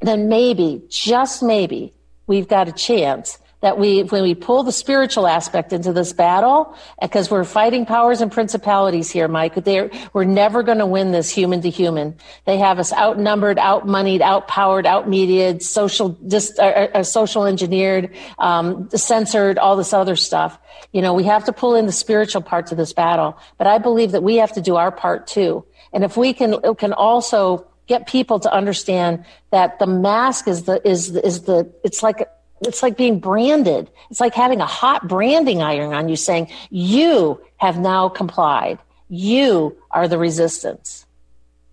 then 0.00 0.28
maybe, 0.28 0.82
just 0.88 1.42
maybe, 1.42 1.92
we've 2.26 2.46
got 2.46 2.68
a 2.68 2.72
chance 2.72 3.38
that 3.60 3.76
we, 3.76 4.04
when 4.04 4.22
we 4.22 4.34
pull 4.34 4.62
the 4.62 4.70
spiritual 4.70 5.26
aspect 5.26 5.72
into 5.72 5.92
this 5.92 6.12
battle, 6.12 6.76
because 7.02 7.28
we're 7.28 7.44
fighting 7.44 7.84
powers 7.84 8.20
and 8.20 8.30
principalities 8.30 9.10
here, 9.10 9.26
Mike, 9.26 9.56
they're, 9.64 9.90
we're 10.12 10.24
never 10.24 10.62
going 10.62 10.78
to 10.78 10.86
win 10.86 11.10
this 11.10 11.28
human 11.28 11.60
to 11.62 11.70
human. 11.70 12.16
They 12.44 12.58
have 12.58 12.78
us 12.78 12.92
outnumbered, 12.92 13.58
outmoneyed, 13.58 14.22
outpowered, 14.22 14.84
outmediated, 14.84 15.62
social, 15.62 16.16
just, 16.28 16.58
uh, 16.60 16.62
uh, 16.62 16.88
uh, 16.94 17.02
social 17.02 17.46
engineered, 17.46 18.14
um, 18.38 18.88
censored, 18.90 19.58
all 19.58 19.76
this 19.76 19.92
other 19.92 20.14
stuff. 20.14 20.56
You 20.92 21.02
know, 21.02 21.12
we 21.12 21.24
have 21.24 21.44
to 21.46 21.52
pull 21.52 21.74
in 21.74 21.86
the 21.86 21.92
spiritual 21.92 22.42
part 22.42 22.68
to 22.68 22.76
this 22.76 22.92
battle, 22.92 23.36
but 23.56 23.66
I 23.66 23.78
believe 23.78 24.12
that 24.12 24.22
we 24.22 24.36
have 24.36 24.52
to 24.52 24.60
do 24.60 24.76
our 24.76 24.92
part 24.92 25.26
too. 25.26 25.64
And 25.92 26.04
if 26.04 26.16
we 26.16 26.32
can, 26.32 26.60
can 26.76 26.92
also 26.92 27.66
get 27.88 28.06
people 28.06 28.38
to 28.38 28.52
understand 28.52 29.24
that 29.50 29.80
the 29.80 29.86
mask 29.86 30.46
is 30.46 30.64
the, 30.64 30.86
is, 30.86 31.16
is 31.16 31.42
the, 31.42 31.72
it's 31.82 32.04
like, 32.04 32.28
it's 32.62 32.82
like 32.82 32.96
being 32.96 33.20
branded. 33.20 33.90
It's 34.10 34.20
like 34.20 34.34
having 34.34 34.60
a 34.60 34.66
hot 34.66 35.06
branding 35.08 35.62
iron 35.62 35.92
on 35.92 36.08
you 36.08 36.16
saying, 36.16 36.50
you 36.70 37.40
have 37.58 37.78
now 37.78 38.08
complied. 38.08 38.78
You 39.08 39.76
are 39.90 40.08
the 40.08 40.18
resistance. 40.18 41.06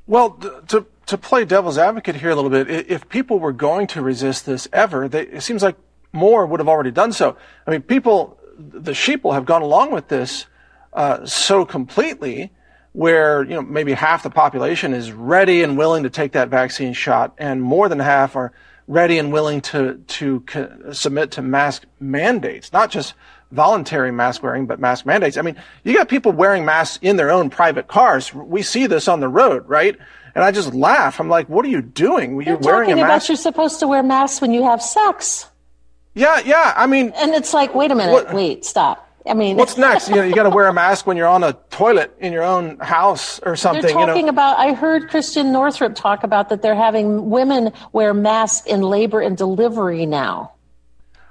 Well, 0.07 0.31
to, 0.67 0.85
to 1.07 1.17
play 1.17 1.45
devil's 1.45 1.77
advocate 1.77 2.15
here 2.15 2.29
a 2.29 2.35
little 2.35 2.51
bit, 2.51 2.69
if 2.69 3.09
people 3.09 3.39
were 3.39 3.51
going 3.51 3.87
to 3.87 4.01
resist 4.01 4.45
this 4.45 4.67
ever, 4.71 5.07
they, 5.07 5.23
it 5.23 5.41
seems 5.41 5.63
like 5.63 5.75
more 6.13 6.45
would 6.45 6.59
have 6.59 6.69
already 6.69 6.91
done 6.91 7.11
so. 7.11 7.35
I 7.65 7.71
mean, 7.71 7.81
people, 7.81 8.39
the 8.57 8.91
sheeple 8.91 9.33
have 9.33 9.45
gone 9.45 9.61
along 9.61 9.91
with 9.91 10.07
this 10.07 10.45
uh, 10.93 11.25
so 11.25 11.65
completely 11.65 12.51
where 12.93 13.43
you 13.43 13.53
know 13.53 13.61
maybe 13.61 13.91
half 13.91 14.23
the 14.23 14.29
population 14.29 14.93
is 14.93 15.11
ready 15.11 15.63
and 15.63 15.77
willing 15.77 16.03
to 16.03 16.09
take 16.09 16.31
that 16.31 16.47
vaccine 16.47 16.93
shot 16.93 17.33
and 17.37 17.61
more 17.61 17.89
than 17.89 17.99
half 17.99 18.37
are 18.37 18.53
ready 18.87 19.17
and 19.17 19.31
willing 19.33 19.61
to 19.61 19.95
to 20.07 20.41
co- 20.41 20.91
submit 20.91 21.31
to 21.31 21.41
mask 21.41 21.85
mandates, 21.99 22.71
not 22.73 22.89
just 22.91 23.13
voluntary 23.51 24.11
mask 24.11 24.43
wearing, 24.43 24.65
but 24.65 24.79
mask 24.79 25.05
mandates. 25.05 25.37
I 25.37 25.41
mean, 25.41 25.55
you 25.83 25.93
got 25.95 26.09
people 26.09 26.31
wearing 26.31 26.65
masks 26.65 26.99
in 27.01 27.15
their 27.15 27.31
own 27.31 27.49
private 27.49 27.87
cars. 27.87 28.33
We 28.33 28.61
see 28.61 28.87
this 28.87 29.07
on 29.07 29.19
the 29.19 29.29
road, 29.29 29.67
right? 29.67 29.95
And 30.33 30.43
I 30.43 30.51
just 30.51 30.73
laugh. 30.73 31.19
I'm 31.21 31.29
like, 31.29 31.47
what 31.47 31.63
are 31.63 31.69
you 31.69 31.81
doing? 31.81 32.33
You're, 32.33 32.43
You're 32.43 32.57
wearing 32.57 32.89
talking 32.89 32.99
a 32.99 33.03
about 33.05 33.13
mask. 33.15 33.29
you're 33.29 33.37
supposed 33.37 33.79
to 33.79 33.87
wear 33.87 34.03
masks 34.03 34.41
when 34.41 34.51
you 34.51 34.63
have 34.63 34.81
sex. 34.81 35.47
Yeah, 36.13 36.41
yeah. 36.45 36.73
I 36.75 36.87
mean, 36.87 37.13
and 37.15 37.33
it's 37.33 37.53
like, 37.53 37.73
wait 37.73 37.91
a 37.91 37.95
minute, 37.95 38.11
What- 38.11 38.33
wait, 38.33 38.65
stop. 38.65 39.09
I 39.27 39.33
mean, 39.33 39.57
what's 39.57 39.77
next? 39.89 40.09
You 40.09 40.15
know, 40.15 40.23
you 40.23 40.33
got 40.35 40.43
to 40.43 40.49
wear 40.49 40.67
a 40.67 40.73
mask 40.73 41.07
when 41.07 41.17
you're 41.17 41.27
on 41.27 41.43
a 41.43 41.53
toilet 41.71 42.15
in 42.19 42.31
your 42.31 42.43
own 42.43 42.77
house 42.79 43.39
or 43.39 43.55
something. 43.55 43.81
They're 43.81 43.99
you 43.99 44.05
talking 44.05 44.25
know, 44.25 44.29
about. 44.29 44.59
I 44.59 44.73
heard 44.73 45.09
Christiane 45.09 45.51
Northrup 45.51 45.95
talk 45.95 46.23
about 46.23 46.49
that 46.49 46.61
they're 46.61 46.75
having 46.75 47.29
women 47.29 47.71
wear 47.91 48.13
masks 48.13 48.65
in 48.67 48.81
labor 48.81 49.21
and 49.21 49.35
delivery 49.37 50.05
now. 50.05 50.51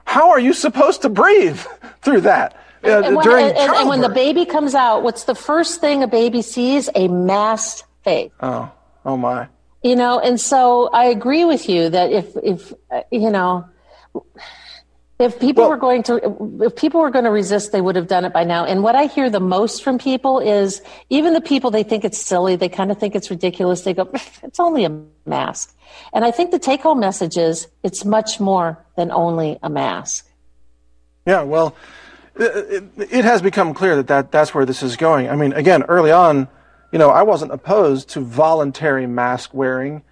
how 0.07 0.31
are 0.31 0.41
you 0.41 0.53
supposed 0.53 1.03
to 1.03 1.09
breathe 1.09 1.61
through 2.03 2.21
that 2.21 2.55
uh, 2.85 3.01
and, 3.03 3.17
when, 3.17 3.25
during 3.25 3.47
and- 3.47 3.57
and- 3.57 3.73
and 3.73 3.89
when 3.89 4.01
the 4.03 4.09
baby 4.11 4.45
comes 4.45 4.75
out, 4.75 5.03
what's 5.03 5.25
the 5.25 5.35
first 5.35 5.81
thing 5.81 6.03
a 6.03 6.07
baby 6.07 6.43
sees? 6.43 6.91
A 6.95 7.09
masked 7.09 7.85
face. 8.03 8.31
Oh, 8.41 8.71
oh 9.07 9.17
my. 9.17 9.49
You 9.83 9.97
know, 9.97 10.19
and 10.19 10.41
so 10.41 10.89
I 10.93 11.05
agree 11.07 11.45
with 11.45 11.69
you 11.69 11.89
that 11.91 12.11
if 12.13 12.37
if 12.43 12.73
uh, 12.91 13.03
you 13.13 13.31
know. 13.31 13.65
If 15.21 15.39
people 15.39 15.69
were 15.69 15.77
going 15.77 16.03
to, 16.05 16.59
if 16.63 16.75
people 16.75 17.01
were 17.01 17.11
going 17.11 17.25
to 17.25 17.31
resist, 17.31 17.71
they 17.71 17.81
would 17.81 17.95
have 17.95 18.09
done 18.09 18.25
it 18.25 18.33
by 18.33 18.43
now. 18.43 18.65
And 18.65 18.83
what 18.83 18.97
I 18.97 19.07
hear 19.07 19.31
the 19.31 19.39
most 19.39 19.85
from 19.85 19.97
people 19.97 20.41
is 20.41 20.83
even 21.09 21.35
the 21.35 21.41
people 21.41 21.71
they 21.71 21.85
think 21.85 22.05
it's 22.05 22.19
silly, 22.19 22.57
they 22.57 22.69
kind 22.69 22.91
of 22.91 22.99
think 22.99 23.15
it's 23.15 23.31
ridiculous. 23.31 23.83
They 23.83 23.95
go, 23.95 24.11
"It's 24.43 24.59
only 24.59 24.85
a 24.85 25.03
mask." 25.25 25.73
And 26.13 26.25
I 26.25 26.33
think 26.33 26.51
the 26.51 26.59
take-home 26.59 26.99
message 26.99 27.37
is 27.37 27.69
it's 27.85 28.05
much 28.05 28.41
more 28.41 28.85
than 28.97 29.13
only 29.13 29.57
a 29.63 29.71
mask. 29.71 30.29
Yeah, 31.27 31.43
well, 31.43 31.77
it, 32.35 32.91
it, 32.99 33.13
it 33.13 33.25
has 33.25 33.41
become 33.41 33.73
clear 33.73 33.95
that, 33.95 34.09
that 34.09 34.33
that's 34.33 34.53
where 34.53 34.67
this 34.67 34.83
is 34.83 34.97
going. 34.97 35.31
I 35.31 35.37
mean, 35.37 35.53
again, 35.53 35.85
early 35.85 36.11
on, 36.11 36.49
you 36.91 36.99
know, 36.99 37.11
I 37.11 37.23
wasn't 37.23 37.53
opposed 37.53 38.09
to 38.11 38.21
voluntary 38.21 39.07
mask 39.07 39.55
wearing 39.55 40.03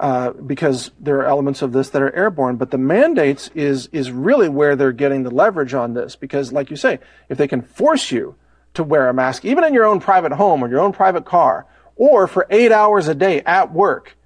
uh, 0.00 0.32
because 0.32 0.90
there 0.98 1.18
are 1.18 1.26
elements 1.26 1.60
of 1.60 1.72
this 1.72 1.90
that 1.90 2.00
are 2.00 2.14
airborne. 2.14 2.56
But 2.56 2.70
the 2.70 2.78
mandates 2.78 3.50
is 3.54 3.88
is 3.92 4.10
really 4.10 4.48
where 4.48 4.74
they're 4.74 4.92
getting 4.92 5.22
the 5.22 5.30
leverage 5.30 5.74
on 5.74 5.92
this 5.94 6.16
because, 6.16 6.52
like 6.52 6.70
you 6.70 6.76
say, 6.76 6.98
if 7.28 7.36
they 7.36 7.46
can 7.46 7.60
force 7.60 8.10
you 8.10 8.34
to 8.74 8.82
wear 8.82 9.08
a 9.08 9.14
mask, 9.14 9.44
even 9.44 9.62
in 9.62 9.74
your 9.74 9.84
own 9.84 10.00
private 10.00 10.32
home 10.32 10.64
or 10.64 10.68
your 10.68 10.80
own 10.80 10.92
private 10.92 11.26
car, 11.26 11.66
or 11.96 12.26
for 12.26 12.46
eight 12.48 12.72
hours 12.72 13.08
a 13.08 13.14
day 13.14 13.42
at 13.42 13.72
work, 13.72 14.16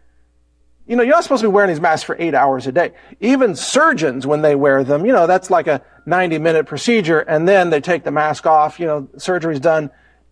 you 0.87 0.95
know, 0.95 1.03
you're 1.03 1.14
not 1.14 1.25
supposed 1.25 1.43
to 1.43 1.49
be 1.49 1.53
wearing 1.53 1.70
these 1.70 1.81
masks 1.81 2.05
for 2.05 2.16
eight 2.20 2.35
hours 2.35 2.66
a 2.66 2.72
day. 2.72 2.93
Even 3.20 3.57
surgeons, 3.57 4.27
when 4.27 4.43
they 4.43 4.55
wear 4.55 4.85
them, 4.85 5.05
you 5.05 5.12
know, 5.12 5.27
that's 5.27 5.51
like 5.51 5.66
a 5.66 5.83
90 6.07 6.39
minute 6.39 6.66
procedure 6.66 7.20
and 7.20 7.49
then 7.49 7.70
they 7.70 7.81
take 7.81 8.05
the 8.05 8.11
mask 8.11 8.47
off, 8.47 8.79
you 8.79 8.87
know, 8.87 9.09
surgery's 9.16 9.61
done, 9.61 9.91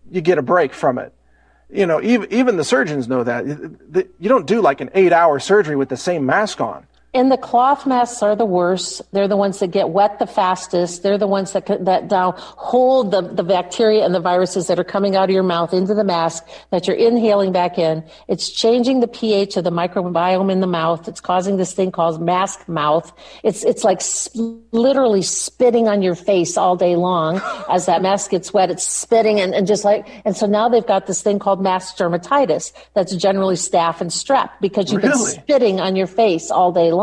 you 0.09 0.21
get 0.21 0.37
a 0.37 0.43
break 0.43 0.73
from 0.73 0.99
it. 0.99 1.13
You 1.73 1.87
know, 1.87 2.01
even, 2.01 2.31
even 2.31 2.57
the 2.57 2.63
surgeons 2.63 3.07
know 3.07 3.23
that. 3.23 3.45
You 3.47 4.29
don't 4.29 4.45
do 4.45 4.61
like 4.61 4.79
an 4.79 4.91
eight 4.93 5.11
hour 5.11 5.39
surgery 5.39 5.75
with 5.75 5.89
the 5.89 5.97
same 5.97 6.25
mask 6.25 6.61
on. 6.61 6.85
And 7.15 7.31
the 7.31 7.37
cloth 7.37 7.85
masks 7.85 8.23
are 8.23 8.35
the 8.35 8.45
worst. 8.45 9.01
They're 9.11 9.27
the 9.27 9.37
ones 9.37 9.59
that 9.59 9.67
get 9.67 9.89
wet 9.89 10.17
the 10.17 10.25
fastest. 10.25 11.03
They're 11.03 11.17
the 11.17 11.27
ones 11.27 11.51
that 11.51 11.67
that 11.85 12.09
now 12.09 12.31
hold 12.37 13.11
the, 13.11 13.21
the 13.21 13.43
bacteria 13.43 14.03
and 14.03 14.15
the 14.15 14.19
viruses 14.19 14.67
that 14.67 14.79
are 14.79 14.83
coming 14.83 15.15
out 15.15 15.25
of 15.25 15.29
your 15.29 15.43
mouth 15.43 15.73
into 15.73 15.93
the 15.93 16.03
mask 16.03 16.43
that 16.71 16.87
you're 16.87 16.95
inhaling 16.95 17.51
back 17.51 17.77
in. 17.77 18.03
It's 18.27 18.49
changing 18.49 19.01
the 19.01 19.07
pH 19.07 19.57
of 19.57 19.63
the 19.63 19.71
microbiome 19.71 20.51
in 20.51 20.59
the 20.59 20.67
mouth. 20.67 21.07
It's 21.07 21.21
causing 21.21 21.57
this 21.57 21.73
thing 21.73 21.91
called 21.91 22.19
mask 22.19 22.67
mouth. 22.67 23.13
It's 23.43 23.63
it's 23.63 23.83
like 23.83 24.01
literally 24.71 25.21
spitting 25.21 25.87
on 25.87 26.01
your 26.01 26.15
face 26.15 26.57
all 26.57 26.75
day 26.75 26.95
long 26.95 27.41
as 27.69 27.85
that 27.85 28.01
mask 28.01 28.31
gets 28.31 28.53
wet. 28.53 28.71
It's 28.71 28.83
spitting 28.83 29.39
and, 29.39 29.53
and 29.53 29.67
just 29.67 29.85
like 29.85 30.07
and 30.25 30.35
so 30.35 30.47
now 30.47 30.67
they've 30.67 30.85
got 30.85 31.05
this 31.05 31.21
thing 31.21 31.37
called 31.37 31.61
mask 31.61 31.97
dermatitis 31.97 32.73
that's 32.95 33.15
generally 33.15 33.55
staph 33.55 34.01
and 34.01 34.09
strep 34.09 34.49
because 34.61 34.91
you've 34.91 35.01
been 35.01 35.13
spitting 35.15 35.79
on 35.79 35.95
your 35.95 36.07
face 36.07 36.49
all 36.49 36.71
day 36.71 36.91
long, 36.91 37.02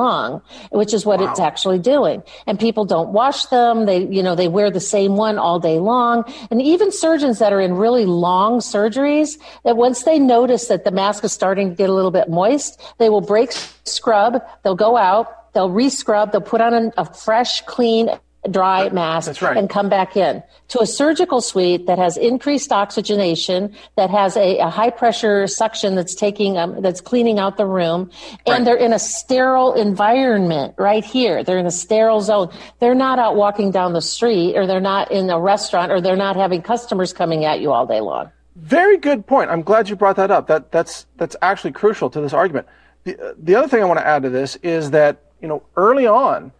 which 0.71 0.95
is 0.95 1.05
what 1.05 1.21
it's 1.21 1.39
actually 1.39 1.79
doing. 1.79 2.23
And 2.47 2.59
people 2.59 2.85
don't 2.85 3.11
wash 3.13 3.47
them. 3.47 3.87
They, 3.87 4.07
you 4.07 4.23
know, 4.23 4.35
they 4.35 4.49
wear 4.49 4.71
the 4.71 4.81
same 4.81 5.17
one 5.17 5.39
all 5.39 5.61
day 5.61 5.79
long. 5.79 6.25
And 6.51 6.61
even 6.61 6.91
surgeons 6.93 7.39
that 7.39 7.53
are 7.53 7.61
in 7.61 7.75
really 7.75 8.07
long 8.07 8.61
surgeries, 8.61 9.39
that 9.65 9.77
once 9.77 10.05
they 10.05 10.19
notice 10.19 10.69
that 10.69 10.85
the 10.85 10.91
mask 10.91 11.25
is 11.25 11.33
starting 11.33 11.71
to 11.71 11.75
get 11.75 11.91
a 11.91 11.95
little 11.95 12.11
bit 12.11 12.29
moist, 12.29 12.81
they 12.99 13.09
will 13.09 13.21
break 13.21 13.53
scrub. 13.85 14.43
They'll 14.63 14.75
go 14.75 14.97
out. 14.97 15.53
they'll 15.53 15.71
re-scrub, 15.71 16.33
they'll 16.33 16.41
put 16.41 16.61
on 16.61 16.75
a, 16.75 16.93
a 16.99 17.05
fresh, 17.05 17.63
clean, 17.63 18.09
dry 18.49 18.89
mask 18.89 19.43
right. 19.43 19.57
and 19.57 19.69
come 19.69 19.89
back 19.89 20.17
in 20.17 20.43
to 20.69 20.81
a 20.81 20.87
surgical 20.87 21.41
suite 21.41 21.87
that 21.87 21.99
has 21.99 22.17
increased 22.17 22.73
oxygenation, 22.73 23.75
that 23.97 24.09
has 24.09 24.37
a, 24.37 24.59
a 24.59 24.71
high 24.71 24.89
pressure 24.89 25.47
suction 25.47 25.95
that's 25.95 26.15
taking, 26.15 26.57
um, 26.57 26.81
that's 26.81 27.01
cleaning 27.01 27.39
out 27.39 27.57
the 27.57 27.67
room, 27.67 28.11
and 28.47 28.49
Right. 28.49 28.65
they're 28.65 28.77
in 28.77 28.93
a 28.93 28.99
sterile 28.99 29.75
environment 29.75 30.75
right 30.79 31.05
here. 31.05 31.45
They're 31.45 31.59
in 31.59 31.67
a 31.67 31.71
sterile 31.71 32.21
zone. 32.23 32.51
They're 32.79 32.95
not 32.95 33.19
out 33.19 33.37
walking 33.37 33.73
down 33.73 33.93
the 33.93 34.01
street, 34.01 34.57
or 34.57 34.67
they're 34.67 34.81
not 34.81 35.11
in 35.11 35.29
a 35.29 35.39
restaurant, 35.39 35.93
or 35.93 36.01
they're 36.01 36.17
not 36.17 36.37
having 36.37 36.63
customers 36.63 37.13
coming 37.13 37.45
at 37.45 37.61
you 37.61 37.73
all 37.73 37.87
day 37.87 38.01
long. 38.01 38.31
Very 38.57 38.97
good 38.97 39.27
point. 39.27 39.51
I'm 39.51 39.63
glad 39.63 39.89
you 39.89 39.97
brought 39.97 40.17
that 40.17 40.31
up. 40.31 40.47
That 40.47 40.73
that's 40.73 41.07
that's 41.17 41.37
actually 41.43 41.73
crucial 41.73 42.11
to 42.11 42.21
this 42.21 42.33
argument. 42.33 42.67
The 43.05 43.35
the 43.39 43.55
other 43.55 43.69
thing 43.69 43.83
I 43.83 43.87
want 43.87 44.01
to 44.01 44.07
add 44.07 44.23
to 44.23 44.31
this 44.31 44.57
is 44.57 44.91
that 44.91 45.23
you 45.41 45.49
know 45.49 45.63
early 45.77 46.07
on, 46.07 46.53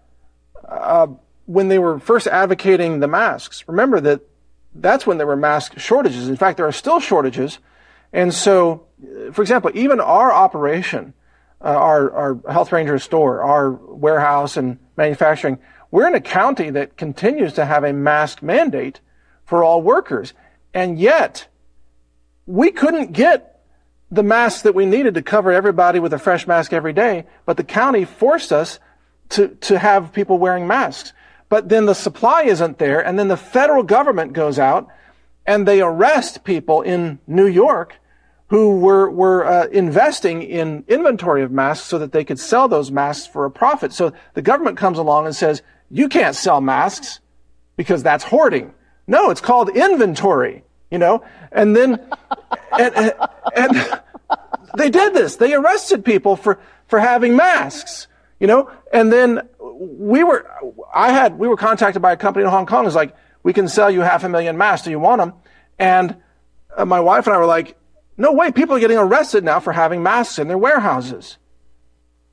uh, 0.69 1.09
when 1.51 1.67
they 1.67 1.81
were 1.81 1.99
first 1.99 2.29
advocating 2.29 3.01
the 3.01 3.09
masks, 3.09 3.65
remember 3.67 4.01
that 4.01 4.21
that's 4.73 5.05
when 5.05 5.19
there 5.19 5.27
were 5.27 5.37
mask 5.37 5.79
shortages. 5.81 6.29
In 6.29 6.37
fact, 6.37 6.57
there 6.59 6.67
are 6.67 6.73
still 6.73 7.01
shortages, 7.01 7.59
and 8.13 8.33
so, 8.33 8.87
uh, 9.03 9.33
for 9.33 9.43
example, 9.43 9.73
even 9.75 9.99
our 9.99 10.33
operation, 10.33 11.13
uh, 11.61 11.65
our 11.65 12.13
our 12.13 12.53
Health 12.53 12.71
Ranger 12.71 13.01
store, 13.01 13.43
our 13.43 13.73
warehouse 13.73 14.57
and 14.57 14.79
manufacturing, 14.97 15.59
we're 15.91 16.07
in 16.07 16.15
a 16.15 16.21
county 16.21 16.71
that 16.71 16.97
continues 16.97 17.55
to 17.55 17.65
have 17.65 17.83
a 17.83 17.93
mask 17.93 18.43
mandate 18.43 19.01
for 19.45 19.65
all 19.65 19.83
workers, 19.83 20.35
and 20.73 21.01
yet 21.01 21.49
we 22.47 22.71
couldn't 22.71 23.11
get 23.11 23.61
the 24.13 24.23
masks 24.23 24.63
that 24.63 24.75
we 24.77 24.87
needed 24.87 25.15
to 25.15 25.23
cover 25.23 25.51
everybody 25.51 25.99
with 25.99 26.13
a 26.13 26.19
fresh 26.19 26.47
mask 26.47 26.73
every 26.73 26.93
day, 26.93 27.27
but 27.45 27.57
the 27.57 27.65
county 27.65 28.05
forced 28.05 28.53
us 28.53 28.79
to, 29.31 29.49
to 29.49 29.79
have 29.79 30.13
people 30.13 30.39
wearing 30.39 30.69
masks. 30.69 31.13
But 31.51 31.69
then 31.69 31.85
the 31.85 31.95
supply 31.95 32.45
isn't 32.45 32.79
there, 32.79 33.05
and 33.05 33.19
then 33.19 33.29
the 33.29 33.37
federal 33.37 33.83
government 33.83 34.33
goes 34.33 34.59
out 34.59 34.89
and 35.47 35.67
they 35.67 35.81
arrest 35.81 36.45
people 36.45 36.81
in 36.81 37.19
New 37.27 37.47
York 37.47 37.97
who 38.47 38.79
were, 38.79 39.11
were 39.11 39.45
uh, 39.45 39.67
investing 39.67 40.43
in 40.43 40.85
inventory 40.89 41.43
of 41.43 41.51
masks 41.51 41.87
so 41.87 41.99
that 41.99 42.13
they 42.13 42.25
could 42.25 42.39
sell 42.39 42.69
those 42.69 42.91
masks 42.91 43.27
for 43.27 43.45
a 43.45 43.51
profit. 43.51 43.93
So 43.93 44.13
the 44.35 44.43
government 44.43 44.77
comes 44.77 44.99
along 44.99 45.27
and 45.27 45.35
says, 45.35 45.63
you 45.91 46.09
can't 46.09 46.37
sell 46.37 46.61
masks 46.61 47.21
because 47.77 48.03
that's 48.03 48.25
hoarding. 48.25 48.73
No, 49.07 49.31
it's 49.31 49.41
called 49.41 49.71
inventory, 49.71 50.63
you 50.91 50.99
know? 50.99 51.25
And 51.51 51.75
then, 51.75 52.01
and, 52.79 52.95
and, 52.95 53.15
and 53.57 54.01
they 54.77 54.91
did 54.91 55.15
this. 55.15 55.37
They 55.37 55.55
arrested 55.55 56.05
people 56.05 56.37
for, 56.37 56.61
for 56.87 57.01
having 57.01 57.37
masks, 57.37 58.07
you 58.39 58.47
know? 58.47 58.71
And 58.93 59.13
then 59.13 59.49
we 59.81 60.23
were, 60.23 60.47
I 60.95 61.11
had, 61.11 61.39
we 61.39 61.49
were 61.49 61.57
contacted 61.57 62.03
by 62.03 62.13
a 62.13 62.17
company 62.17 62.45
in 62.45 62.51
Hong 62.51 62.67
Kong. 62.67 62.85
It's 62.87 62.95
like, 62.95 63.17
we 63.43 63.55
can 63.55 63.67
sell 63.67 63.91
you 63.91 64.01
half 64.01 64.25
a 64.25 64.29
million 64.29 64.59
masks. 64.59 64.85
Do 64.85 64.91
you 64.91 65.01
want 65.01 65.21
them? 65.21 65.33
And 65.79 66.17
uh, 66.77 66.85
my 66.85 67.01
wife 67.01 67.27
and 67.27 67.35
I 67.35 67.39
were 67.39 67.47
like, 67.47 67.79
no 68.19 68.33
way, 68.33 68.53
people 68.53 68.77
are 68.77 68.81
getting 68.81 68.99
arrested 68.99 69.43
now 69.43 69.59
for 69.59 69.73
having 69.73 70.03
masks 70.03 70.39
in 70.39 70.49
their 70.49 70.59
warehouses 70.59 71.39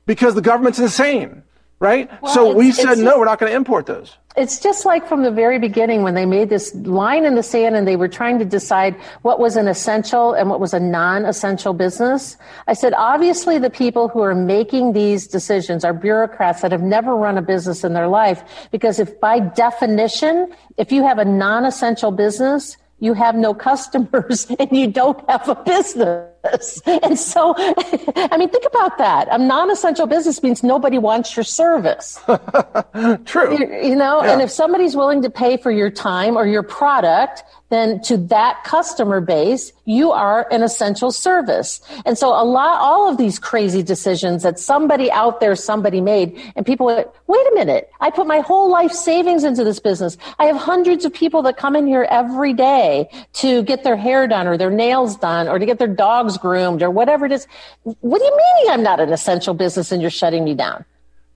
because 0.04 0.34
the 0.34 0.42
government's 0.42 0.78
insane, 0.78 1.42
right? 1.80 2.10
Well, 2.22 2.34
so 2.34 2.54
we 2.54 2.72
said, 2.72 2.98
no, 2.98 3.04
just- 3.04 3.18
we're 3.18 3.24
not 3.24 3.38
going 3.38 3.50
to 3.50 3.56
import 3.56 3.86
those. 3.86 4.16
It's 4.36 4.60
just 4.60 4.84
like 4.84 5.08
from 5.08 5.24
the 5.24 5.32
very 5.32 5.58
beginning 5.58 6.02
when 6.02 6.14
they 6.14 6.24
made 6.24 6.48
this 6.48 6.72
line 6.72 7.24
in 7.24 7.34
the 7.34 7.42
sand 7.42 7.74
and 7.74 7.88
they 7.88 7.96
were 7.96 8.06
trying 8.06 8.38
to 8.38 8.44
decide 8.44 8.94
what 9.22 9.40
was 9.40 9.56
an 9.56 9.66
essential 9.66 10.32
and 10.32 10.48
what 10.48 10.60
was 10.60 10.72
a 10.72 10.78
non 10.78 11.24
essential 11.24 11.72
business. 11.74 12.36
I 12.68 12.74
said, 12.74 12.94
obviously, 12.94 13.58
the 13.58 13.70
people 13.70 14.06
who 14.06 14.20
are 14.20 14.36
making 14.36 14.92
these 14.92 15.26
decisions 15.26 15.84
are 15.84 15.92
bureaucrats 15.92 16.62
that 16.62 16.70
have 16.70 16.82
never 16.82 17.16
run 17.16 17.36
a 17.36 17.42
business 17.42 17.82
in 17.82 17.94
their 17.94 18.06
life. 18.06 18.68
Because 18.70 19.00
if 19.00 19.18
by 19.18 19.40
definition, 19.40 20.54
if 20.76 20.92
you 20.92 21.02
have 21.02 21.18
a 21.18 21.24
non 21.24 21.64
essential 21.64 22.12
business, 22.12 22.76
you 23.00 23.14
have 23.14 23.34
no 23.34 23.54
customers 23.68 24.46
and 24.60 24.70
you 24.70 24.86
don't 24.86 25.18
have 25.28 25.48
a 25.48 25.56
business. 25.56 26.28
And 26.86 27.18
so, 27.18 27.54
I 27.58 28.36
mean, 28.38 28.48
think 28.48 28.64
about 28.66 28.98
that. 28.98 29.28
A 29.30 29.38
non 29.38 29.70
essential 29.70 30.06
business 30.06 30.42
means 30.42 30.62
nobody 30.62 30.98
wants 30.98 31.36
your 31.36 31.44
service. 31.44 32.18
True. 33.24 33.58
You, 33.58 33.88
you 33.90 33.96
know, 33.96 34.22
Yeah. 34.22 34.32
and 34.32 34.42
if 34.42 34.50
somebody's 34.50 34.96
willing 34.96 35.22
to 35.22 35.30
pay 35.30 35.56
for 35.56 35.70
your 35.70 35.90
time 35.90 36.36
or 36.36 36.46
your 36.46 36.62
product, 36.62 37.42
then 37.70 38.00
to 38.00 38.16
that 38.16 38.64
customer 38.64 39.20
base, 39.20 39.72
you 39.84 40.10
are 40.10 40.46
an 40.50 40.62
essential 40.62 41.12
service. 41.12 41.80
And 42.06 42.16
so 42.16 42.28
a 42.28 42.44
lot, 42.44 42.78
all 42.80 43.10
of 43.10 43.18
these 43.18 43.38
crazy 43.38 43.82
decisions 43.82 44.42
that 44.42 44.58
somebody 44.58 45.10
out 45.12 45.40
there, 45.40 45.54
somebody 45.54 46.00
made, 46.00 46.40
and 46.56 46.64
people 46.64 46.86
went, 46.86 47.08
wait 47.26 47.46
a 47.46 47.54
minute, 47.54 47.90
I 48.00 48.10
put 48.10 48.26
my 48.26 48.40
whole 48.40 48.70
life 48.70 48.92
savings 48.92 49.44
into 49.44 49.64
this 49.64 49.80
business. 49.80 50.16
I 50.38 50.46
have 50.46 50.56
hundreds 50.56 51.04
of 51.04 51.12
people 51.12 51.42
that 51.42 51.58
come 51.58 51.76
in 51.76 51.86
here 51.86 52.06
every 52.10 52.54
day 52.54 53.08
to 53.34 53.62
get 53.64 53.84
their 53.84 53.96
hair 53.96 54.26
done 54.26 54.46
or 54.46 54.56
their 54.56 54.70
nails 54.70 55.16
done 55.16 55.46
or 55.46 55.58
to 55.58 55.66
get 55.66 55.78
their 55.78 55.88
dogs 56.28 56.38
groomed 56.38 56.82
or 56.82 56.90
whatever 56.90 57.26
it 57.26 57.32
is. 57.32 57.46
What 57.82 58.18
do 58.18 58.24
you 58.24 58.36
mean 58.36 58.70
I'm 58.70 58.82
not 58.82 59.00
an 59.00 59.12
essential 59.12 59.54
business 59.54 59.92
and 59.92 60.00
you're 60.00 60.10
shutting 60.10 60.44
me 60.44 60.54
down? 60.54 60.84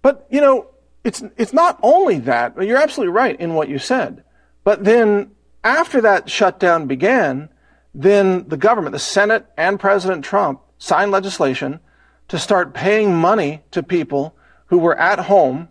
But 0.03 0.27
you 0.31 0.41
know, 0.41 0.69
it's 1.05 1.23
it's 1.37 1.53
not 1.53 1.79
only 1.83 2.19
that. 2.21 2.55
You're 2.63 2.79
absolutely 2.79 3.13
right 3.13 3.39
in 3.39 3.55
what 3.55 3.69
you 3.69 3.79
said. 3.79 4.25
But 4.65 4.85
then 4.85 5.33
after 5.65 6.01
that 6.03 6.31
shutdown 6.31 6.87
began, 6.87 7.49
then 7.95 8.49
the 8.49 8.57
government, 8.57 8.93
the 8.93 8.99
Senate 8.99 9.47
and 9.57 9.79
President 9.79 10.25
Trump 10.25 10.61
signed 10.79 11.11
legislation 11.11 11.81
to 12.29 12.39
start 12.39 12.75
paying 12.75 13.15
money 13.15 13.63
to 13.71 13.83
people 13.83 14.35
who 14.67 14.79
were 14.79 14.99
at 14.99 15.19
home 15.19 15.69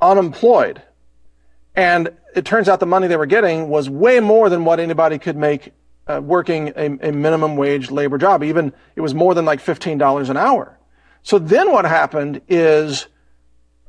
unemployed. 0.00 0.82
And 1.74 2.10
it 2.34 2.44
turns 2.44 2.68
out 2.68 2.80
the 2.80 2.86
money 2.86 3.06
they 3.06 3.16
were 3.16 3.26
getting 3.26 3.68
was 3.68 3.90
way 3.90 4.20
more 4.20 4.48
than 4.48 4.64
what 4.64 4.80
anybody 4.80 5.18
could 5.18 5.36
make 5.36 5.72
uh, 6.06 6.20
working 6.22 6.72
a, 6.76 7.08
a 7.08 7.12
minimum 7.12 7.56
wage 7.56 7.90
labor 7.90 8.18
job. 8.18 8.42
Even 8.42 8.72
it 8.96 9.00
was 9.00 9.14
more 9.14 9.34
than 9.34 9.44
like 9.44 9.60
$15 9.60 10.30
an 10.30 10.36
hour. 10.36 10.78
So 11.22 11.38
then 11.38 11.70
what 11.70 11.84
happened 11.84 12.40
is 12.48 13.06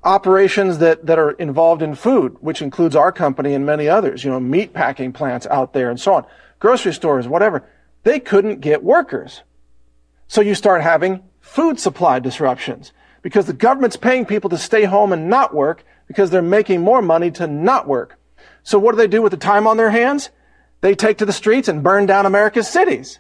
operations 0.03 0.79
that, 0.79 1.05
that 1.05 1.19
are 1.19 1.31
involved 1.31 1.81
in 1.81 1.95
food, 1.95 2.35
which 2.39 2.61
includes 2.61 2.95
our 2.95 3.11
company 3.11 3.53
and 3.53 3.65
many 3.65 3.87
others, 3.87 4.23
you 4.23 4.31
know, 4.31 4.39
meat 4.39 4.73
packing 4.73 5.13
plants 5.13 5.45
out 5.47 5.73
there 5.73 5.89
and 5.89 5.99
so 5.99 6.13
on, 6.13 6.25
grocery 6.59 6.93
stores, 6.93 7.27
whatever, 7.27 7.63
they 8.03 8.19
couldn't 8.19 8.61
get 8.61 8.83
workers. 8.83 9.41
So 10.27 10.41
you 10.41 10.55
start 10.55 10.81
having 10.81 11.23
food 11.39 11.79
supply 11.79 12.19
disruptions 12.19 12.93
because 13.21 13.45
the 13.45 13.53
government's 13.53 13.97
paying 13.97 14.25
people 14.25 14.49
to 14.49 14.57
stay 14.57 14.85
home 14.85 15.13
and 15.13 15.29
not 15.29 15.53
work 15.53 15.83
because 16.07 16.29
they're 16.29 16.41
making 16.41 16.81
more 16.81 17.01
money 17.01 17.31
to 17.31 17.47
not 17.47 17.87
work. 17.87 18.17
So 18.63 18.79
what 18.79 18.91
do 18.91 18.97
they 18.97 19.07
do 19.07 19.21
with 19.21 19.31
the 19.31 19.37
time 19.37 19.67
on 19.67 19.77
their 19.77 19.91
hands? 19.91 20.29
They 20.81 20.95
take 20.95 21.19
to 21.19 21.25
the 21.25 21.33
streets 21.33 21.67
and 21.67 21.83
burn 21.83 22.05
down 22.05 22.25
America's 22.25 22.67
cities. 22.67 23.19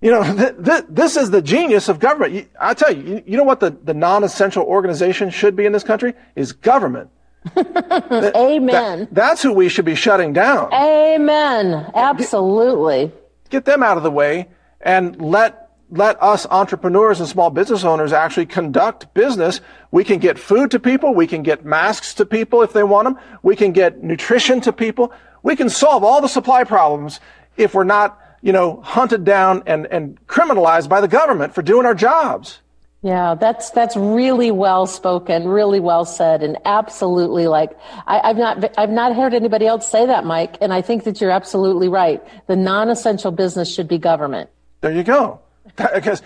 You 0.00 0.10
know, 0.10 0.22
th- 0.36 0.64
th- 0.64 0.84
this 0.88 1.16
is 1.16 1.30
the 1.30 1.40
genius 1.40 1.88
of 1.88 1.98
government. 1.98 2.32
You, 2.32 2.46
I 2.60 2.74
tell 2.74 2.94
you, 2.94 3.02
you, 3.02 3.22
you 3.26 3.36
know 3.36 3.44
what 3.44 3.60
the, 3.60 3.70
the 3.70 3.94
non-essential 3.94 4.64
organization 4.64 5.30
should 5.30 5.56
be 5.56 5.64
in 5.64 5.72
this 5.72 5.84
country? 5.84 6.14
Is 6.36 6.52
government. 6.52 7.10
Amen. 7.56 9.08
That's 9.12 9.42
who 9.42 9.52
we 9.52 9.68
should 9.68 9.84
be 9.84 9.94
shutting 9.94 10.32
down. 10.32 10.72
Amen. 10.72 11.90
Absolutely. 11.94 13.12
Get 13.50 13.66
them 13.66 13.82
out 13.82 13.96
of 13.96 14.02
the 14.02 14.10
way 14.10 14.48
and 14.80 15.20
let 15.20 15.60
let 15.90 16.20
us 16.22 16.46
entrepreneurs 16.50 17.20
and 17.20 17.28
small 17.28 17.50
business 17.50 17.84
owners 17.84 18.12
actually 18.12 18.46
conduct 18.46 19.12
business. 19.14 19.60
We 19.90 20.02
can 20.02 20.18
get 20.18 20.38
food 20.38 20.70
to 20.72 20.80
people. 20.80 21.14
We 21.14 21.26
can 21.26 21.42
get 21.42 21.64
masks 21.64 22.14
to 22.14 22.26
people 22.26 22.62
if 22.62 22.72
they 22.72 22.82
want 22.82 23.04
them. 23.04 23.18
We 23.42 23.54
can 23.54 23.72
get 23.72 24.02
nutrition 24.02 24.60
to 24.62 24.72
people. 24.72 25.12
We 25.44 25.54
can 25.54 25.68
solve 25.68 26.02
all 26.02 26.20
the 26.20 26.26
supply 26.28 26.64
problems 26.64 27.20
if 27.56 27.74
we're 27.74 27.84
not, 27.84 28.18
you 28.42 28.52
know, 28.52 28.80
hunted 28.80 29.24
down 29.24 29.62
and, 29.66 29.86
and 29.86 30.18
criminalized 30.26 30.88
by 30.88 31.00
the 31.00 31.06
government 31.06 31.54
for 31.54 31.62
doing 31.62 31.86
our 31.86 31.94
jobs. 31.94 32.58
Yeah, 33.02 33.34
that's 33.34 33.68
that's 33.70 33.94
really 33.98 34.50
well 34.50 34.86
spoken, 34.86 35.46
really 35.46 35.78
well 35.78 36.06
said, 36.06 36.42
and 36.42 36.56
absolutely 36.64 37.46
like 37.46 37.78
I, 38.06 38.20
I've 38.30 38.38
not 38.38 38.78
I've 38.78 38.88
not 38.88 39.14
heard 39.14 39.34
anybody 39.34 39.66
else 39.66 39.86
say 39.86 40.06
that, 40.06 40.24
Mike, 40.24 40.56
and 40.62 40.72
I 40.72 40.80
think 40.80 41.04
that 41.04 41.20
you're 41.20 41.30
absolutely 41.30 41.90
right. 41.90 42.24
The 42.46 42.56
non-essential 42.56 43.30
business 43.30 43.72
should 43.72 43.88
be 43.88 43.98
government. 43.98 44.48
There 44.80 44.90
you 44.92 45.04
go. 45.04 45.40
Because 45.76 46.22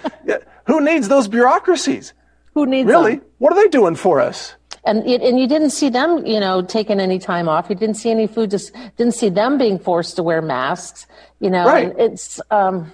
who 0.66 0.80
needs 0.80 1.08
those 1.08 1.26
bureaucracies? 1.26 2.12
Who 2.54 2.66
needs 2.66 2.86
Really? 2.86 3.16
them? 3.16 3.24
What 3.38 3.52
are 3.52 3.62
they 3.62 3.68
doing 3.68 3.94
for 3.96 4.20
us? 4.20 4.54
And 4.84 5.06
it, 5.06 5.20
and 5.22 5.38
you 5.38 5.46
didn't 5.46 5.70
see 5.70 5.88
them, 5.88 6.24
you 6.26 6.40
know, 6.40 6.62
taking 6.62 7.00
any 7.00 7.18
time 7.18 7.48
off. 7.48 7.68
You 7.68 7.74
didn't 7.74 7.96
see 7.96 8.10
any 8.10 8.26
food. 8.26 8.50
Just 8.50 8.72
didn't 8.96 9.14
see 9.14 9.28
them 9.28 9.58
being 9.58 9.78
forced 9.78 10.16
to 10.16 10.22
wear 10.22 10.40
masks. 10.40 11.06
You 11.40 11.50
know, 11.50 11.66
Right. 11.66 11.90
and 11.90 12.00
it's. 12.00 12.40
Um, 12.50 12.92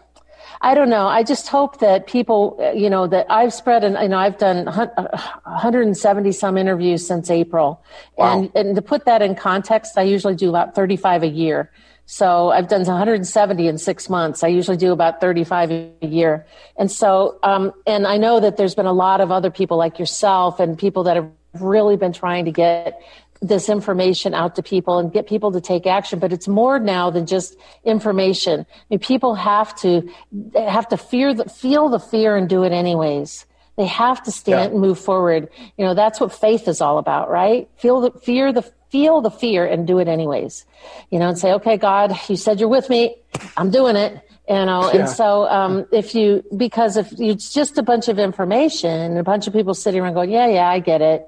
I 0.60 0.74
don't 0.74 0.88
know. 0.88 1.06
I 1.06 1.22
just 1.24 1.48
hope 1.48 1.80
that 1.80 2.06
people, 2.06 2.56
uh, 2.58 2.70
you 2.72 2.88
know, 2.88 3.06
that 3.08 3.26
I've 3.28 3.52
spread 3.52 3.84
and 3.84 3.98
you 4.00 4.08
know 4.08 4.16
I've 4.16 4.38
done 4.38 4.66
uh, 4.66 5.18
170 5.44 6.32
some 6.32 6.56
interviews 6.56 7.06
since 7.06 7.30
April, 7.30 7.82
and 8.16 8.50
and 8.54 8.74
to 8.74 8.80
put 8.80 9.04
that 9.04 9.20
in 9.20 9.34
context, 9.34 9.98
I 9.98 10.02
usually 10.02 10.34
do 10.34 10.48
about 10.48 10.74
35 10.74 11.22
a 11.22 11.26
year. 11.28 11.70
So 12.06 12.50
I've 12.50 12.68
done 12.68 12.82
170 12.84 13.66
in 13.66 13.78
six 13.78 14.08
months. 14.08 14.42
I 14.44 14.48
usually 14.48 14.76
do 14.76 14.92
about 14.92 15.20
35 15.20 15.70
a 15.70 16.06
year, 16.06 16.46
and 16.76 16.90
so 16.90 17.38
um, 17.42 17.72
and 17.86 18.06
I 18.06 18.16
know 18.16 18.40
that 18.40 18.56
there's 18.56 18.74
been 18.74 18.86
a 18.86 18.92
lot 18.92 19.20
of 19.20 19.30
other 19.30 19.50
people 19.50 19.76
like 19.76 19.98
yourself 19.98 20.60
and 20.60 20.78
people 20.78 21.02
that 21.04 21.16
have 21.16 21.30
really 21.60 21.96
been 21.96 22.12
trying 22.12 22.44
to 22.46 22.50
get 22.52 23.00
this 23.42 23.68
information 23.68 24.32
out 24.32 24.54
to 24.56 24.62
people 24.62 24.98
and 24.98 25.12
get 25.12 25.26
people 25.26 25.52
to 25.52 25.60
take 25.60 25.86
action 25.86 26.18
but 26.18 26.32
it's 26.32 26.48
more 26.48 26.78
now 26.78 27.10
than 27.10 27.26
just 27.26 27.56
information. 27.84 28.60
I 28.60 28.74
mean, 28.90 29.00
people 29.00 29.34
have 29.34 29.74
to 29.80 30.08
have 30.56 30.88
to 30.88 30.96
fear 30.96 31.34
the, 31.34 31.44
feel 31.44 31.88
the 31.88 31.98
fear 31.98 32.36
and 32.36 32.48
do 32.48 32.62
it 32.64 32.72
anyways. 32.72 33.44
They 33.76 33.86
have 33.86 34.22
to 34.22 34.30
stand 34.30 34.58
Yeah. 34.60 34.70
and 34.70 34.80
move 34.80 34.98
forward. 34.98 35.48
You 35.76 35.84
know 35.84 35.94
that's 35.94 36.20
what 36.20 36.32
faith 36.32 36.68
is 36.68 36.80
all 36.80 36.98
about 36.98 37.28
right? 37.30 37.68
Feel 37.76 38.00
the 38.00 38.10
fear 38.20 38.52
the 38.52 38.62
feel 38.90 39.20
the 39.20 39.30
fear 39.30 39.66
and 39.66 39.86
do 39.86 39.98
it 39.98 40.08
anyways. 40.08 40.64
You 41.10 41.18
know 41.18 41.28
and 41.28 41.38
say 41.38 41.52
okay 41.54 41.76
god 41.76 42.16
you 42.28 42.36
said 42.36 42.60
you're 42.60 42.68
with 42.68 42.88
me. 42.88 43.16
I'm 43.56 43.70
doing 43.70 43.96
it. 43.96 44.20
You 44.48 44.64
know 44.64 44.90
Yeah. 44.92 45.00
and 45.00 45.08
so 45.08 45.46
um, 45.48 45.86
if 45.92 46.14
you 46.14 46.44
because 46.56 46.96
if 46.96 47.12
it's 47.18 47.52
just 47.52 47.76
a 47.78 47.82
bunch 47.82 48.08
of 48.08 48.18
information 48.18 48.90
and 48.90 49.18
a 49.18 49.22
bunch 49.24 49.46
of 49.48 49.52
people 49.52 49.74
sitting 49.74 50.00
around 50.00 50.14
going 50.14 50.30
yeah 50.30 50.46
yeah 50.46 50.68
i 50.68 50.78
get 50.78 51.02
it 51.02 51.26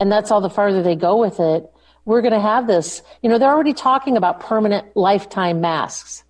and 0.00 0.10
that's 0.10 0.30
all 0.30 0.40
the 0.40 0.50
farther 0.50 0.82
they 0.82 0.96
go 0.96 1.16
with 1.16 1.40
it 1.40 1.70
we're 2.04 2.22
going 2.22 2.32
to 2.32 2.40
have 2.40 2.66
this 2.66 3.02
you 3.22 3.28
know 3.28 3.38
they're 3.38 3.50
already 3.50 3.74
talking 3.74 4.16
about 4.16 4.40
permanent 4.40 4.86
lifetime 4.96 5.60
masks 5.60 6.24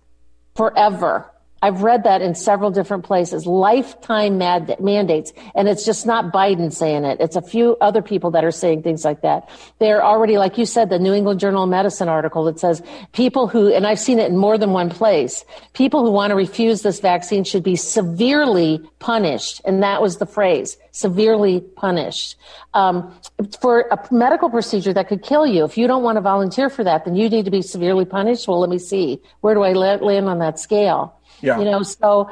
forever 0.55 1.31
i've 1.61 1.81
read 1.81 2.03
that 2.03 2.21
in 2.21 2.35
several 2.35 2.71
different 2.71 3.03
places. 3.03 3.45
Lifetime 3.45 4.37
mad- 4.37 4.75
mandates. 4.79 5.33
And 5.55 5.67
it's 5.67 5.85
just 5.85 6.05
not 6.05 6.33
biden 6.33 6.71
saying 6.71 7.05
it. 7.05 7.19
It's 7.19 7.35
a 7.35 7.41
few 7.41 7.77
other 7.81 8.01
people 8.01 8.31
that 8.31 8.43
are 8.43 8.51
saying 8.51 8.83
things 8.83 9.03
like 9.05 9.21
that. 9.21 9.49
They're 9.79 10.03
already 10.03 10.37
like 10.37 10.57
you 10.57 10.65
said 10.65 10.89
the 10.89 10.99
new 10.99 11.13
england 11.13 11.39
journal 11.39 11.63
of 11.63 11.69
medicine 11.69 12.09
article 12.09 12.43
that 12.45 12.59
says 12.59 12.81
people 13.13 13.47
who 13.47 13.73
and 13.73 13.85
i've 13.85 13.99
seen 13.99 14.19
it 14.19 14.29
in 14.29 14.37
more 14.37 14.57
than 14.57 14.71
one 14.71 14.89
place 14.89 15.43
people 15.73 16.03
who 16.03 16.11
want 16.11 16.31
to 16.31 16.35
refuse 16.35 16.81
this 16.81 16.99
vaccine 16.99 17.43
should 17.43 17.63
be 17.63 17.75
severely 17.75 18.81
punished. 18.99 19.61
And 19.65 19.81
that 19.83 20.01
was 20.01 20.17
the 20.17 20.25
phrase 20.25 20.77
severely 20.91 21.61
punished. 21.61 22.35
Um, 22.73 23.13
for 23.61 23.81
a 23.91 23.97
medical 24.11 24.49
procedure 24.49 24.93
that 24.93 25.07
could 25.07 25.23
kill 25.23 25.45
you 25.47 25.63
if 25.63 25.77
you 25.77 25.87
don't 25.87 26.03
want 26.03 26.17
to 26.17 26.21
volunteer 26.21 26.69
for 26.69 26.83
that 26.83 27.05
then 27.05 27.15
you 27.15 27.29
need 27.29 27.45
to 27.45 27.51
be 27.51 27.61
severely 27.61 28.05
punished. 28.05 28.47
Well 28.47 28.59
let 28.59 28.69
me 28.69 28.79
see. 28.79 29.21
Where 29.41 29.53
do 29.53 29.61
i 29.63 29.73
la- 29.73 29.95
land 29.95 30.27
on 30.27 30.39
that 30.39 30.59
scale 30.59 31.15
Yeah. 31.41 31.59
you 31.59 31.65
know 31.65 31.83
so 31.83 32.29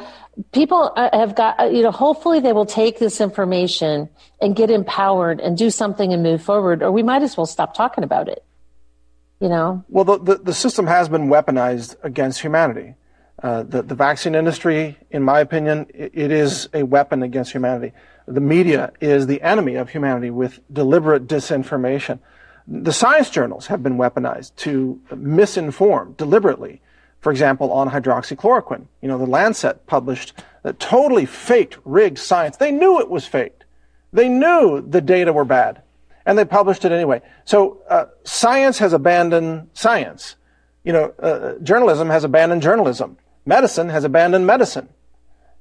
people 0.51 0.91
uh, 0.95 1.09
have 1.13 1.35
got 1.35 1.59
uh, 1.59 1.65
you 1.65 1.83
know 1.83 1.91
hopefully 1.91 2.39
they 2.39 2.53
will 2.53 2.65
take 2.65 2.99
this 2.99 3.21
information 3.21 4.09
and 4.41 4.55
get 4.55 4.69
empowered 4.69 5.39
and 5.39 5.57
do 5.57 5.69
something 5.69 6.13
and 6.13 6.23
move 6.23 6.41
forward 6.41 6.83
or 6.83 6.91
we 6.91 7.03
might 7.03 7.23
as 7.23 7.37
well 7.37 7.45
stop 7.45 7.73
talking 7.73 8.03
about 8.03 8.27
it 8.27 8.43
you 9.39 9.49
know 9.49 9.83
Well, 9.89 10.03
the, 10.03 10.17
the, 10.19 10.35
the 10.37 10.53
system 10.53 10.87
has 10.87 11.09
been 11.09 11.27
weaponized 11.27 11.95
against 12.03 12.41
humanity. 12.41 12.95
Uh, 13.43 13.61
the, 13.61 13.83
the 13.83 13.93
vaccine 13.93 14.33
industry, 14.33 14.97
in 15.11 15.21
my 15.21 15.39
opinion, 15.39 15.85
i 15.93 16.09
it 16.13 16.31
is 16.31 16.69
a 16.73 16.83
weapon 16.83 17.21
against 17.21 17.51
humanity. 17.51 17.93
The 18.27 18.41
media 18.41 18.91
is 18.99 19.27
the 19.27 19.41
enemy 19.43 19.75
of 19.75 19.89
humanity 19.89 20.31
with 20.31 20.59
deliberate 20.73 21.27
disinformation. 21.27 22.19
The 22.67 22.91
science 22.91 23.29
journals 23.29 23.67
have 23.67 23.83
been 23.83 23.97
weaponized 23.97 24.55
to 24.57 24.99
misinform 25.11 26.17
deliberately. 26.17 26.81
For 27.19 27.31
example, 27.31 27.71
on 27.71 27.89
hydroxychloroquine. 27.89 28.85
You 29.01 29.07
know, 29.07 29.17
the 29.17 29.25
Lancet 29.25 29.85
published 29.87 30.33
a 30.63 30.73
totally 30.73 31.25
faked, 31.25 31.77
rigged 31.83 32.19
science. 32.19 32.57
They 32.57 32.71
knew 32.71 32.99
it 32.99 33.09
was 33.09 33.25
faked. 33.25 33.65
They 34.13 34.29
knew 34.29 34.81
the 34.81 35.01
data 35.01 35.33
were 35.33 35.45
bad 35.45 35.81
and 36.27 36.37
they 36.37 36.45
published 36.45 36.83
it 36.83 36.91
anyway. 36.91 37.21
So 37.45 37.81
uh, 37.89 38.05
science 38.25 38.77
has 38.79 38.91
abandoned 38.91 39.69
science. 39.73 40.35
You 40.83 40.91
know, 40.91 41.13
uh, 41.19 41.53
journalism 41.63 42.09
has 42.09 42.25
abandoned 42.25 42.61
journalism. 42.61 43.17
Medicine 43.45 43.87
has 43.89 44.03
abandoned 44.03 44.45
medicine. 44.45 44.89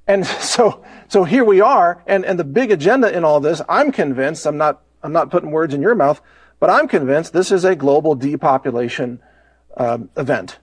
And 0.07 0.27
so, 0.41 0.83
so 1.07 1.23
here 1.23 1.45
we 1.45 1.61
are, 1.61 2.03
and, 2.05 2.25
and 2.25 2.37
the 2.37 2.43
big 2.43 2.69
agenda 2.69 3.15
in 3.15 3.23
all 3.23 3.39
this, 3.39 3.61
I'm 3.69 3.93
convinced, 3.93 4.45
I'm 4.45 4.57
not, 4.57 4.81
I'm 5.01 5.13
not 5.13 5.31
putting 5.31 5.51
words 5.51 5.73
in 5.73 5.81
your 5.81 5.95
mouth, 5.95 6.21
but 6.59 6.69
I'm 6.69 6.87
convinced 6.89 7.31
this 7.31 7.51
is 7.51 7.63
a 7.63 7.75
global 7.75 8.13
depopulation 8.15 9.21
um, 9.77 10.09
event. 10.17 10.59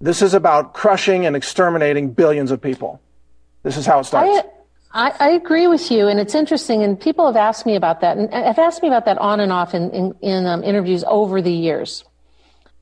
This 0.00 0.22
is 0.22 0.34
about 0.34 0.74
crushing 0.74 1.26
and 1.26 1.34
exterminating 1.34 2.12
billions 2.12 2.50
of 2.50 2.60
people. 2.60 3.00
This 3.62 3.76
is 3.76 3.86
how 3.86 4.00
it 4.00 4.04
starts. 4.04 4.46
I, 4.92 5.12
I 5.18 5.30
agree 5.30 5.66
with 5.66 5.90
you, 5.90 6.08
and 6.08 6.20
it's 6.20 6.34
interesting. 6.34 6.82
And 6.82 6.98
people 6.98 7.26
have 7.26 7.36
asked 7.36 7.66
me 7.66 7.76
about 7.76 8.00
that, 8.00 8.16
and 8.16 8.32
have 8.32 8.58
asked 8.58 8.82
me 8.82 8.88
about 8.88 9.04
that 9.06 9.18
on 9.18 9.40
and 9.40 9.52
off 9.52 9.74
in 9.74 9.90
in, 9.90 10.14
in 10.22 10.46
um, 10.46 10.62
interviews 10.64 11.04
over 11.06 11.42
the 11.42 11.52
years. 11.52 12.04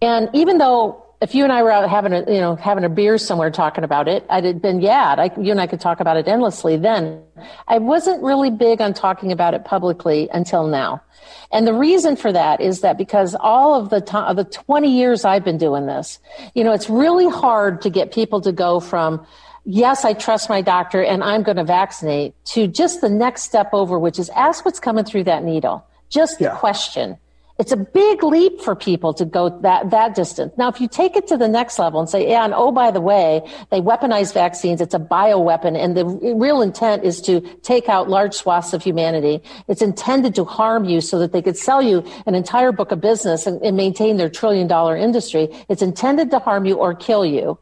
And 0.03 0.29
even 0.33 0.59
though 0.59 1.04
if 1.25 1.35
you 1.35 1.43
and 1.43 1.51
I 1.51 1.63
were 1.63 1.71
out 1.71 1.89
having 1.89 2.13
a 2.13 2.21
you 2.31 2.39
know 2.39 2.55
having 2.55 2.85
a 2.85 2.89
beer 2.91 3.17
somewhere 3.17 3.51
talking 3.51 3.83
about 3.83 4.09
it, 4.09 4.27
I'd 4.29 4.45
have 4.45 4.61
been 4.61 4.83
yeah, 4.83 5.15
I, 5.17 5.31
you 5.41 5.53
and 5.53 5.61
I 5.61 5.67
could 5.67 5.81
talk 5.81 5.99
about 6.01 6.19
it 6.19 6.29
endlessly. 6.29 6.77
Then 6.77 7.23
I 7.67 7.79
wasn't 7.79 8.23
really 8.23 8.51
big 8.51 8.83
on 8.83 8.93
talking 8.93 9.33
about 9.33 9.55
it 9.55 9.65
publicly 9.65 10.29
until 10.35 10.67
now. 10.67 11.03
And 11.51 11.67
the 11.67 11.73
reason 11.73 12.17
for 12.17 12.31
that 12.31 12.61
is 12.61 12.83
that 12.83 12.99
because 12.99 13.35
all 13.41 13.75
of 13.75 13.89
the 13.89 14.03
time, 14.03 14.29
of 14.29 14.37
the 14.37 14.45
20 14.45 14.95
years 14.95 15.25
I've 15.25 15.45
been 15.45 15.57
doing 15.57 15.87
this, 15.87 16.19
you 16.55 16.63
know, 16.63 16.73
it's 16.73 16.91
really 16.91 17.29
hard 17.29 17.81
to 17.83 17.91
get 17.91 18.13
people 18.13 18.43
to 18.43 18.53
go 18.53 18.79
from, 18.79 19.27
yes, 19.65 20.05
I 20.05 20.13
trust 20.13 20.51
my 20.51 20.61
doctor 20.61 21.03
and 21.03 21.25
I'm 21.25 21.43
going 21.43 21.57
to 21.57 21.65
vaccinate 21.65 22.35
to 22.53 22.67
just 22.67 23.01
the 23.01 23.09
next 23.09 23.45
step 23.45 23.71
over, 23.73 23.99
which 23.99 24.19
is 24.19 24.29
ask 24.31 24.67
what's 24.67 24.81
coming 24.81 25.05
through 25.05 25.25
that 25.25 25.43
needle. 25.43 25.87
Just 26.11 26.39
the 26.39 26.51
question. 26.51 27.17
It's 27.57 27.71
a 27.71 27.77
big 27.77 28.25
leap 28.25 28.61
for 28.61 28.75
people 28.75 29.15
to 29.15 29.25
go 29.25 29.61
that, 29.61 29.91
that 29.91 30.17
distance. 30.17 30.53
Now, 30.59 30.69
if 30.69 30.81
you 30.81 30.89
take 30.89 31.15
it 31.15 31.29
to 31.29 31.37
the 31.37 31.47
next 31.47 31.79
level 31.79 32.01
and 32.01 32.09
say, 32.09 32.29
yeah, 32.29 32.45
and 32.45 32.53
oh, 32.53 32.73
by 32.73 32.91
the 32.91 33.01
way, 33.01 33.49
they 33.71 33.81
weaponize 33.81 34.35
vaccines. 34.35 34.81
It's 34.81 34.95
a 34.95 34.99
bioweapon. 34.99 35.79
And 35.79 35.97
the 35.97 36.05
real 36.05 36.63
intent 36.63 37.05
is 37.05 37.21
to 37.23 37.41
take 37.63 37.89
out 37.89 38.09
large 38.09 38.35
swaths 38.35 38.73
of 38.73 38.83
humanity. 38.83 39.41
It's 39.69 39.83
intended 39.83 40.35
to 40.35 40.45
harm 40.45 40.85
you 40.85 41.01
so 41.01 41.21
that 41.21 41.31
they 41.31 41.43
could 41.43 41.57
sell 41.57 41.81
you 41.81 42.05
an 42.27 42.35
entire 42.35 42.73
book 42.73 42.91
of 42.91 43.01
business 43.01 43.47
and, 43.47 43.63
and 43.63 43.77
maintain 43.77 44.17
their 44.17 44.29
trillion 44.29 44.67
dollar 44.67 44.97
industry. 44.97 45.49
It's 45.69 45.83
intended 45.83 46.33
to 46.33 46.41
harm 46.41 46.65
you 46.65 46.75
or 46.75 46.93
kill 46.93 47.25
you. 47.25 47.59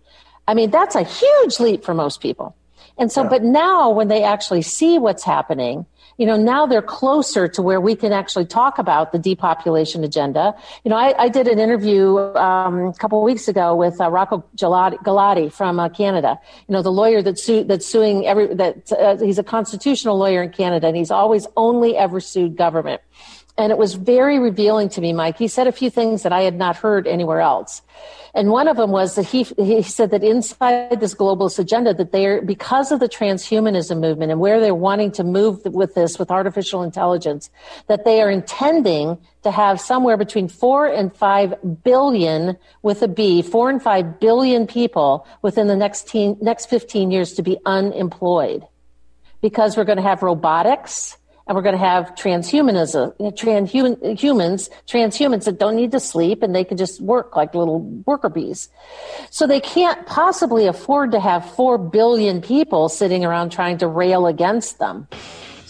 I 0.48 0.54
mean, 0.54 0.70
that's 0.70 0.94
a 0.94 1.02
huge 1.02 1.60
leap 1.60 1.84
for 1.84 1.92
most 1.92 2.22
people. 2.22 2.56
And 2.98 3.12
so, 3.12 3.24
but 3.28 3.42
now 3.42 3.90
when 3.90 4.08
they 4.08 4.22
actually 4.22 4.62
see 4.62 4.98
what's 4.98 5.22
happening, 5.22 5.86
you 6.18 6.26
know, 6.26 6.36
now 6.36 6.66
they're 6.66 6.82
closer 6.82 7.48
to 7.48 7.62
where 7.62 7.80
we 7.80 7.96
can 7.96 8.12
actually 8.12 8.46
talk 8.46 8.78
about 8.78 9.12
the 9.12 9.18
depopulation 9.18 10.04
agenda. 10.04 10.54
You 10.84 10.90
know, 10.90 10.96
I, 10.96 11.14
I 11.24 11.28
did 11.28 11.48
an 11.48 11.58
interview 11.58 12.18
um, 12.36 12.86
a 12.86 12.94
couple 12.94 13.18
of 13.18 13.24
weeks 13.24 13.48
ago 13.48 13.74
with 13.74 14.00
uh, 14.00 14.10
Rocco 14.10 14.44
Galati, 14.56 15.52
from 15.52 15.80
uh, 15.80 15.88
Canada. 15.88 16.38
You 16.68 16.74
know, 16.74 16.82
the 16.82 16.92
lawyer 16.92 17.22
that's, 17.22 17.42
su- 17.42 17.64
that's 17.64 17.86
suing 17.86 18.26
every 18.26 18.54
that 18.54 18.92
uh, 18.92 19.16
he's 19.16 19.38
a 19.38 19.42
constitutional 19.42 20.18
lawyer 20.18 20.42
in 20.42 20.50
Canada, 20.50 20.86
and 20.86 20.96
he's 20.96 21.10
always 21.10 21.46
only 21.56 21.96
ever 21.96 22.20
sued 22.20 22.56
government. 22.56 23.00
And 23.58 23.70
it 23.70 23.78
was 23.78 23.94
very 23.94 24.38
revealing 24.38 24.88
to 24.90 25.00
me, 25.00 25.12
Mike. 25.12 25.38
He 25.38 25.48
said 25.48 25.66
a 25.66 25.72
few 25.72 25.90
things 25.90 26.22
that 26.22 26.32
I 26.32 26.42
had 26.42 26.56
not 26.56 26.76
heard 26.76 27.06
anywhere 27.06 27.40
else. 27.40 27.82
And 28.34 28.48
one 28.48 28.66
of 28.66 28.78
them 28.78 28.90
was 28.90 29.14
that 29.16 29.26
he, 29.26 29.42
he 29.42 29.82
said 29.82 30.10
that 30.10 30.24
inside 30.24 31.00
this 31.00 31.14
globalist 31.14 31.58
agenda, 31.58 31.92
that 31.92 32.12
they're, 32.12 32.40
because 32.40 32.90
of 32.90 32.98
the 32.98 33.08
transhumanism 33.08 34.00
movement 34.00 34.32
and 34.32 34.40
where 34.40 34.58
they're 34.58 34.74
wanting 34.74 35.12
to 35.12 35.24
move 35.24 35.62
with 35.66 35.94
this 35.94 36.18
with 36.18 36.30
artificial 36.30 36.82
intelligence, 36.82 37.50
that 37.88 38.06
they 38.06 38.22
are 38.22 38.30
intending 38.30 39.18
to 39.42 39.50
have 39.50 39.80
somewhere 39.80 40.16
between 40.16 40.48
four 40.48 40.86
and 40.86 41.14
five 41.14 41.54
billion 41.84 42.56
with 42.80 43.02
a 43.02 43.08
B, 43.08 43.42
four 43.42 43.68
and 43.68 43.82
five 43.82 44.18
billion 44.18 44.66
people 44.66 45.26
within 45.42 45.66
the 45.66 45.76
next, 45.76 46.08
teen, 46.08 46.38
next 46.40 46.66
15 46.70 47.10
years 47.10 47.34
to 47.34 47.42
be 47.42 47.58
unemployed. 47.66 48.66
Because 49.42 49.76
we're 49.76 49.84
going 49.84 49.96
to 49.96 50.02
have 50.02 50.22
robotics, 50.22 51.18
and 51.52 51.56
we're 51.58 51.62
going 51.62 51.78
to 51.78 51.86
have 51.86 52.14
transhumanism, 52.14 53.14
transhuman, 53.36 54.18
humans, 54.18 54.70
transhumans 54.86 55.44
that 55.44 55.58
don't 55.58 55.76
need 55.76 55.92
to 55.92 56.00
sleep 56.00 56.42
and 56.42 56.54
they 56.54 56.64
can 56.64 56.78
just 56.78 56.98
work 57.02 57.36
like 57.36 57.54
little 57.54 57.80
worker 58.06 58.30
bees. 58.30 58.70
So 59.28 59.46
they 59.46 59.60
can't 59.60 60.06
possibly 60.06 60.66
afford 60.66 61.12
to 61.12 61.20
have 61.20 61.54
four 61.54 61.76
billion 61.76 62.40
people 62.40 62.88
sitting 62.88 63.22
around 63.22 63.52
trying 63.52 63.76
to 63.78 63.86
rail 63.86 64.26
against 64.26 64.78
them. 64.78 65.08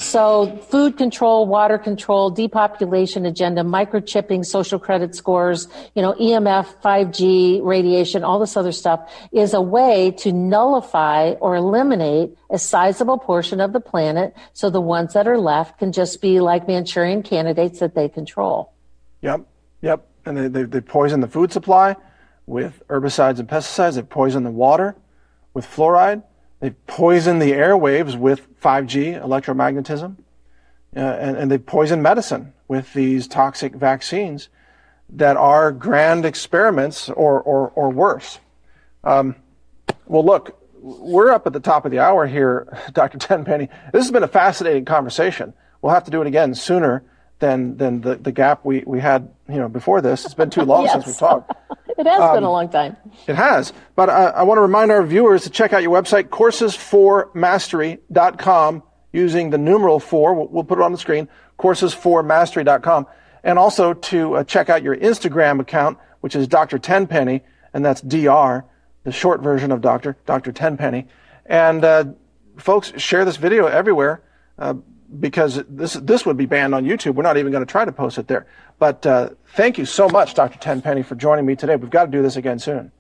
So 0.03 0.57
food 0.69 0.99
control, 0.99 1.47
water 1.47 1.79
control, 1.79 2.31
depopulation 2.31 3.25
agenda, 3.25 3.63
microchipping, 3.63 4.45
social 4.45 4.79
credit 4.79 5.15
scores, 5.15 5.69
you 5.95 6.03
know, 6.03 6.13
EMF, 6.15 6.67
5G, 6.83 7.61
radiation, 7.63 8.25
all 8.25 8.39
this 8.39 8.57
other 8.57 8.73
stuff 8.73 9.09
is 9.31 9.55
a 9.55 9.61
way 9.61 10.11
to 10.19 10.33
nullify 10.33 11.31
or 11.41 11.55
eliminate 11.55 12.37
a 12.51 12.59
sizable 12.59 13.17
portion 13.17 13.61
of 13.61 13.73
the 13.73 13.81
planet 13.81 14.35
so 14.53 14.71
the 14.71 14.81
ones 14.81 15.13
that 15.15 15.29
are 15.29 15.39
left 15.39 15.79
can 15.79 15.93
just 15.93 16.21
be 16.21 16.41
like 16.41 16.67
Manchurian 16.67 17.23
candidates 17.23 17.79
that 17.79 17.95
they 17.95 18.09
control. 18.09 18.73
Yep, 19.21 19.47
yep. 19.81 20.09
And 20.27 20.37
they, 20.37 20.49
they, 20.49 20.65
they 20.65 20.81
poison 20.81 21.21
the 21.21 21.29
food 21.29 21.53
supply 21.53 21.97
with 22.47 22.83
herbicides 22.89 23.39
and 23.39 23.49
pesticides. 23.49 23.95
They 23.95 24.03
poison 24.03 24.43
the 24.43 24.51
water 24.51 24.97
with 25.55 25.65
fluoride. 25.65 26.25
They 26.63 26.71
poison 26.87 27.41
the 27.41 27.51
airwaves 27.51 28.17
with 28.17 28.49
5G 28.61 29.21
electromagnetism. 29.21 30.17
Uh, 30.95 31.01
and, 31.01 31.37
and 31.37 31.51
they 31.51 31.59
poison 31.59 32.01
medicine 32.01 32.53
with 32.69 32.93
these 32.93 33.27
toxic 33.27 33.75
vaccines 33.75 34.49
that 35.11 35.37
are 35.37 35.73
grand 35.73 36.25
experiments 36.25 37.11
or, 37.11 37.41
or, 37.43 37.71
or 37.75 37.91
worse. 37.91 38.39
Um, 39.03 39.35
well, 40.07 40.25
look, 40.25 40.57
we're 40.81 41.33
up 41.33 41.49
at 41.49 41.53
the 41.53 41.59
top 41.61 41.85
of 41.85 41.91
the 41.91 41.99
hour 41.99 42.29
here, 42.29 42.79
Dr. 42.93 43.19
Tenpenny. 43.19 43.69
This 43.93 44.05
has 44.05 44.13
been 44.13 44.23
a 44.23 44.29
fascinating 44.29 44.85
conversation. 44.85 45.55
We'll 45.81 45.93
have 45.95 46.05
to 46.05 46.13
do 46.13 46.21
it 46.21 46.29
again 46.29 46.55
sooner 46.55 47.03
than 47.41 47.77
than 47.77 48.03
the, 48.03 48.15
the 48.15 48.31
gap 48.31 48.65
we, 48.65 48.85
we 48.87 49.01
had 49.01 49.29
you 49.49 49.57
know 49.57 49.69
before 49.69 50.01
this. 50.01 50.25
It's 50.25 50.35
been 50.35 50.51
too 50.51 50.63
long 50.63 50.85
Yes. 50.85 50.93
since 50.93 51.07
we 51.07 51.13
talked. 51.19 51.53
It 52.07 52.11
has 52.11 52.19
been 52.35 52.39
Um, 52.39 52.45
a 52.45 52.51
long 52.51 52.69
time. 52.69 52.97
It 53.27 53.37
has. 53.37 53.73
But 53.97 54.11
I, 54.11 54.27
I 54.29 54.43
want 54.43 54.59
to 54.59 54.63
remind 54.63 54.91
our 54.91 55.03
viewers 55.03 55.45
to 55.45 55.51
check 55.51 55.73
out 55.73 55.83
your 55.83 55.93
website, 55.93 56.25
coursesformastery.com, 56.29 58.83
using 59.13 59.51
the 59.51 59.59
numeral 59.59 60.01
four. 60.01 60.35
We'll, 60.35 60.49
we'll 60.49 60.65
put 60.65 60.79
it 60.79 60.83
on 60.83 60.93
the 60.93 60.99
screen, 60.99 61.29
coursesformastery.com. 61.59 63.07
And 63.45 63.59
also 63.59 63.95
to 63.95 64.37
uh, 64.37 64.45
check 64.45 64.71
out 64.71 64.83
your 64.83 64.97
Instagram 64.97 65.61
account, 65.61 65.99
which 66.21 66.37
is 66.37 66.47
Dr. 66.47 66.79
Tenpenny, 66.79 67.43
and 67.75 67.85
that's 67.85 68.01
DR, 68.01 68.65
the 69.05 69.13
short 69.13 69.41
version 69.43 69.73
of 69.73 69.81
Dr. 69.81 70.17
Dr. 70.27 70.53
Tenpenny. 70.53 71.07
And 71.47 71.85
uh, 71.85 72.05
folks, 72.57 72.93
share 73.01 73.25
this 73.25 73.37
video 73.37 73.67
everywhere. 73.67 74.23
Uh, 74.59 74.75
because 75.21 75.63
this 75.69 75.95
this 75.95 76.25
would 76.27 76.37
be 76.37 76.47
banned 76.47 76.75
on 76.75 76.85
YouTube. 76.85 77.15
We're 77.15 77.23
not 77.23 77.37
even 77.37 77.53
going 77.53 77.65
to 77.65 77.71
try 77.71 77.85
to 77.85 77.93
post 77.93 78.19
it 78.19 78.29
there. 78.29 78.47
But 78.79 79.07
uh, 79.07 79.31
thank 79.55 79.79
you 79.79 79.85
so 79.85 80.09
much, 80.09 80.35
Dr. 80.35 80.59
Tenpenny, 80.59 81.03
for 81.03 81.15
joining 81.15 81.47
me 81.47 81.57
today. 81.57 81.77
We've 81.77 81.91
got 81.91 82.07
to 82.07 82.11
do 82.11 82.23
this 82.23 82.37
again 82.37 82.59
soon. 82.59 82.91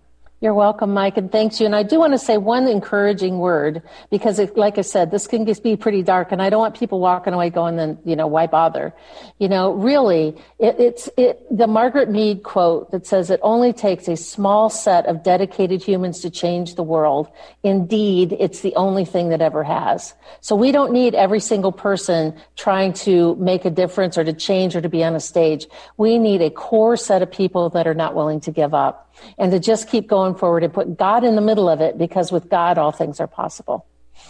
You're 0.42 0.54
welcome, 0.54 0.92
Mike, 0.92 1.18
and 1.18 1.30
thanks 1.30 1.60
you. 1.60 1.66
And 1.66 1.76
I 1.76 1.84
do 1.84 2.00
want 2.00 2.14
to 2.14 2.18
say 2.18 2.36
one 2.36 2.66
encouraging 2.66 3.38
word 3.38 3.80
because, 4.10 4.40
it, 4.40 4.56
like 4.56 4.76
I 4.76 4.80
said, 4.80 5.12
this 5.12 5.28
can 5.28 5.46
just 5.46 5.62
be 5.62 5.76
pretty 5.76 6.02
dark, 6.02 6.32
and 6.32 6.42
I 6.42 6.50
don't 6.50 6.58
want 6.58 6.76
people 6.76 6.98
walking 6.98 7.32
away 7.32 7.48
going, 7.48 7.76
"Then 7.76 7.96
you 8.04 8.16
know, 8.16 8.26
why 8.26 8.48
bother?" 8.48 8.92
You 9.38 9.48
know, 9.48 9.70
really, 9.70 10.34
it, 10.58 10.80
it's 10.80 11.08
it, 11.16 11.46
the 11.56 11.68
Margaret 11.68 12.10
Mead 12.10 12.42
quote 12.42 12.90
that 12.90 13.06
says, 13.06 13.30
"It 13.30 13.38
only 13.44 13.72
takes 13.72 14.08
a 14.08 14.16
small 14.16 14.68
set 14.68 15.06
of 15.06 15.22
dedicated 15.22 15.80
humans 15.80 16.18
to 16.22 16.28
change 16.28 16.74
the 16.74 16.82
world. 16.82 17.28
Indeed, 17.62 18.36
it's 18.40 18.62
the 18.62 18.74
only 18.74 19.04
thing 19.04 19.28
that 19.28 19.40
ever 19.40 19.62
has." 19.62 20.12
So 20.40 20.56
we 20.56 20.72
don't 20.72 20.90
need 20.90 21.14
every 21.14 21.38
single 21.38 21.70
person 21.70 22.34
trying 22.56 22.94
to 22.94 23.36
make 23.36 23.64
a 23.64 23.70
difference 23.70 24.18
or 24.18 24.24
to 24.24 24.32
change 24.32 24.74
or 24.74 24.80
to 24.80 24.88
be 24.88 25.04
on 25.04 25.14
a 25.14 25.20
stage. 25.20 25.68
We 25.98 26.18
need 26.18 26.42
a 26.42 26.50
core 26.50 26.96
set 26.96 27.22
of 27.22 27.30
people 27.30 27.70
that 27.70 27.86
are 27.86 27.94
not 27.94 28.16
willing 28.16 28.40
to 28.40 28.50
give 28.50 28.74
up 28.74 29.11
and 29.38 29.52
to 29.52 29.58
just 29.58 29.88
keep 29.88 30.08
going 30.08 30.34
forward 30.34 30.64
and 30.64 30.72
put 30.72 30.96
God 30.96 31.24
in 31.24 31.34
the 31.34 31.40
middle 31.40 31.68
of 31.68 31.80
it 31.80 31.98
because 31.98 32.32
with 32.32 32.48
God, 32.48 32.78
all 32.78 32.92
things 32.92 33.20
are 33.20 33.26
possible. 33.26 33.86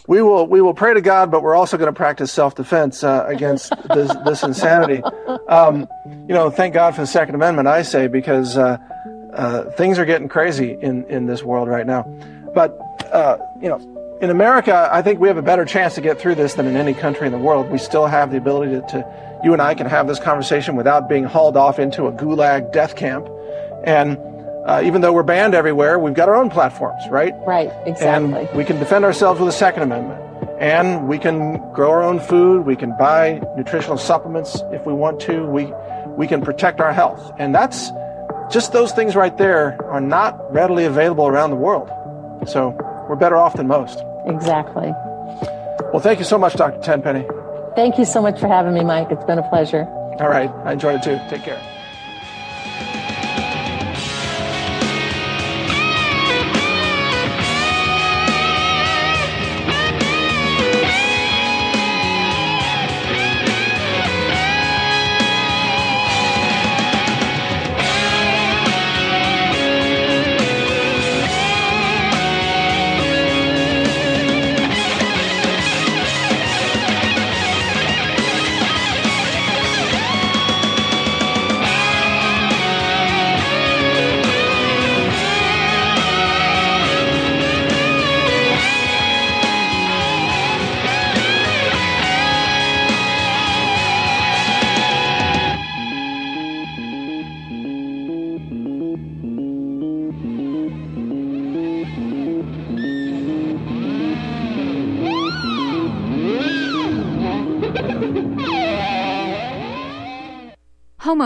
We 0.06 0.22
will 0.22 0.46
we 0.46 0.60
will 0.60 0.74
pray 0.74 0.94
to 0.94 1.00
God, 1.00 1.30
but 1.30 1.42
we're 1.42 1.54
also 1.54 1.76
going 1.76 1.92
to 1.92 1.96
practice 1.96 2.32
self 2.32 2.54
defense 2.54 3.04
uh, 3.04 3.24
against 3.28 3.72
this 3.94 4.14
this 4.24 4.42
insanity. 4.42 5.02
Um, 5.48 5.86
you 6.06 6.34
know, 6.34 6.50
thank 6.50 6.74
God 6.74 6.94
for 6.94 7.02
the 7.02 7.06
Second 7.06 7.34
Amendment, 7.34 7.68
I 7.68 7.82
say, 7.82 8.06
because 8.06 8.56
uh, 8.56 8.78
uh, 9.32 9.70
things 9.72 9.98
are 9.98 10.04
getting 10.04 10.28
crazy 10.28 10.76
in 10.80 11.04
in 11.04 11.26
this 11.26 11.42
world 11.42 11.68
right 11.68 11.86
now. 11.86 12.02
But 12.54 12.78
uh, 13.12 13.38
you 13.60 13.68
know. 13.68 13.88
In 14.22 14.30
America, 14.30 14.88
I 14.92 15.02
think 15.02 15.18
we 15.18 15.26
have 15.26 15.36
a 15.36 15.42
better 15.42 15.64
chance 15.64 15.96
to 15.96 16.00
get 16.00 16.20
through 16.20 16.36
this 16.36 16.54
than 16.54 16.68
in 16.68 16.76
any 16.76 16.94
country 16.94 17.26
in 17.26 17.32
the 17.32 17.40
world. 17.40 17.68
We 17.72 17.78
still 17.78 18.06
have 18.06 18.30
the 18.30 18.36
ability 18.36 18.70
to, 18.70 18.80
to 18.82 19.40
you 19.42 19.52
and 19.52 19.60
I 19.60 19.74
can 19.74 19.88
have 19.88 20.06
this 20.06 20.20
conversation 20.20 20.76
without 20.76 21.08
being 21.08 21.24
hauled 21.24 21.56
off 21.56 21.80
into 21.80 22.06
a 22.06 22.12
gulag 22.12 22.72
death 22.72 22.94
camp. 22.94 23.28
And 23.82 24.16
uh, 24.66 24.82
even 24.84 25.00
though 25.00 25.12
we're 25.12 25.22
banned 25.22 25.54
everywhere, 25.54 25.98
we've 25.98 26.14
got 26.14 26.28
our 26.28 26.36
own 26.36 26.48
platforms, 26.48 27.02
right? 27.08 27.34
Right, 27.46 27.70
exactly. 27.84 28.46
And 28.46 28.56
we 28.56 28.64
can 28.64 28.78
defend 28.78 29.04
ourselves 29.04 29.40
with 29.40 29.48
the 29.48 29.52
Second 29.52 29.82
Amendment. 29.82 30.20
And 30.60 31.08
we 31.08 31.18
can 31.18 31.58
grow 31.72 31.90
our 31.90 32.02
own 32.02 32.20
food. 32.20 32.64
We 32.64 32.76
can 32.76 32.96
buy 32.96 33.42
nutritional 33.56 33.98
supplements 33.98 34.62
if 34.70 34.86
we 34.86 34.92
want 34.92 35.20
to. 35.22 35.44
We, 35.46 35.72
we 36.16 36.28
can 36.28 36.40
protect 36.40 36.80
our 36.80 36.92
health. 36.92 37.32
And 37.38 37.52
that's 37.52 37.90
just 38.52 38.72
those 38.72 38.92
things 38.92 39.16
right 39.16 39.36
there 39.36 39.76
are 39.90 40.00
not 40.00 40.52
readily 40.52 40.84
available 40.84 41.26
around 41.26 41.50
the 41.50 41.56
world. 41.56 41.90
So 42.46 42.76
we're 43.08 43.16
better 43.16 43.36
off 43.36 43.56
than 43.56 43.66
most. 43.66 44.04
Exactly. 44.26 44.92
Well, 45.92 46.00
thank 46.00 46.20
you 46.20 46.24
so 46.24 46.38
much, 46.38 46.54
Dr. 46.54 46.80
Tenpenny. 46.80 47.26
Thank 47.74 47.98
you 47.98 48.04
so 48.04 48.22
much 48.22 48.38
for 48.38 48.46
having 48.46 48.74
me, 48.74 48.84
Mike. 48.84 49.08
It's 49.10 49.24
been 49.24 49.38
a 49.38 49.48
pleasure. 49.48 49.84
All 50.20 50.28
right. 50.28 50.50
I 50.64 50.74
enjoyed 50.74 50.96
it 50.96 51.02
too. 51.02 51.18
Take 51.28 51.42
care. 51.42 51.60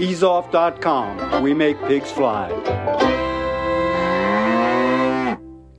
EaseOff.com. 0.00 1.42
We 1.42 1.54
make 1.54 1.80
pigs 1.82 2.10
fly. 2.10 2.50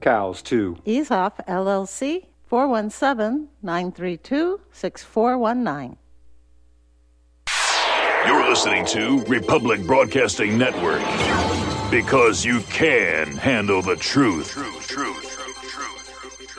Cows, 0.02 0.42
too. 0.42 0.78
Ease 0.86 1.10
Off 1.12 1.38
LLC, 1.48 2.26
417 2.48 3.50
932 3.64 4.62
6419. 4.72 5.98
You're 8.28 8.50
listening 8.50 8.86
to 8.88 9.24
Republic 9.26 9.86
Broadcasting 9.86 10.58
Network 10.58 11.02
because 11.92 12.44
you 12.44 12.62
can 12.62 13.36
handle 13.38 13.82
the 13.82 13.96
truth. 13.96 14.50
truth, 14.50 14.88
truth. 14.88 15.25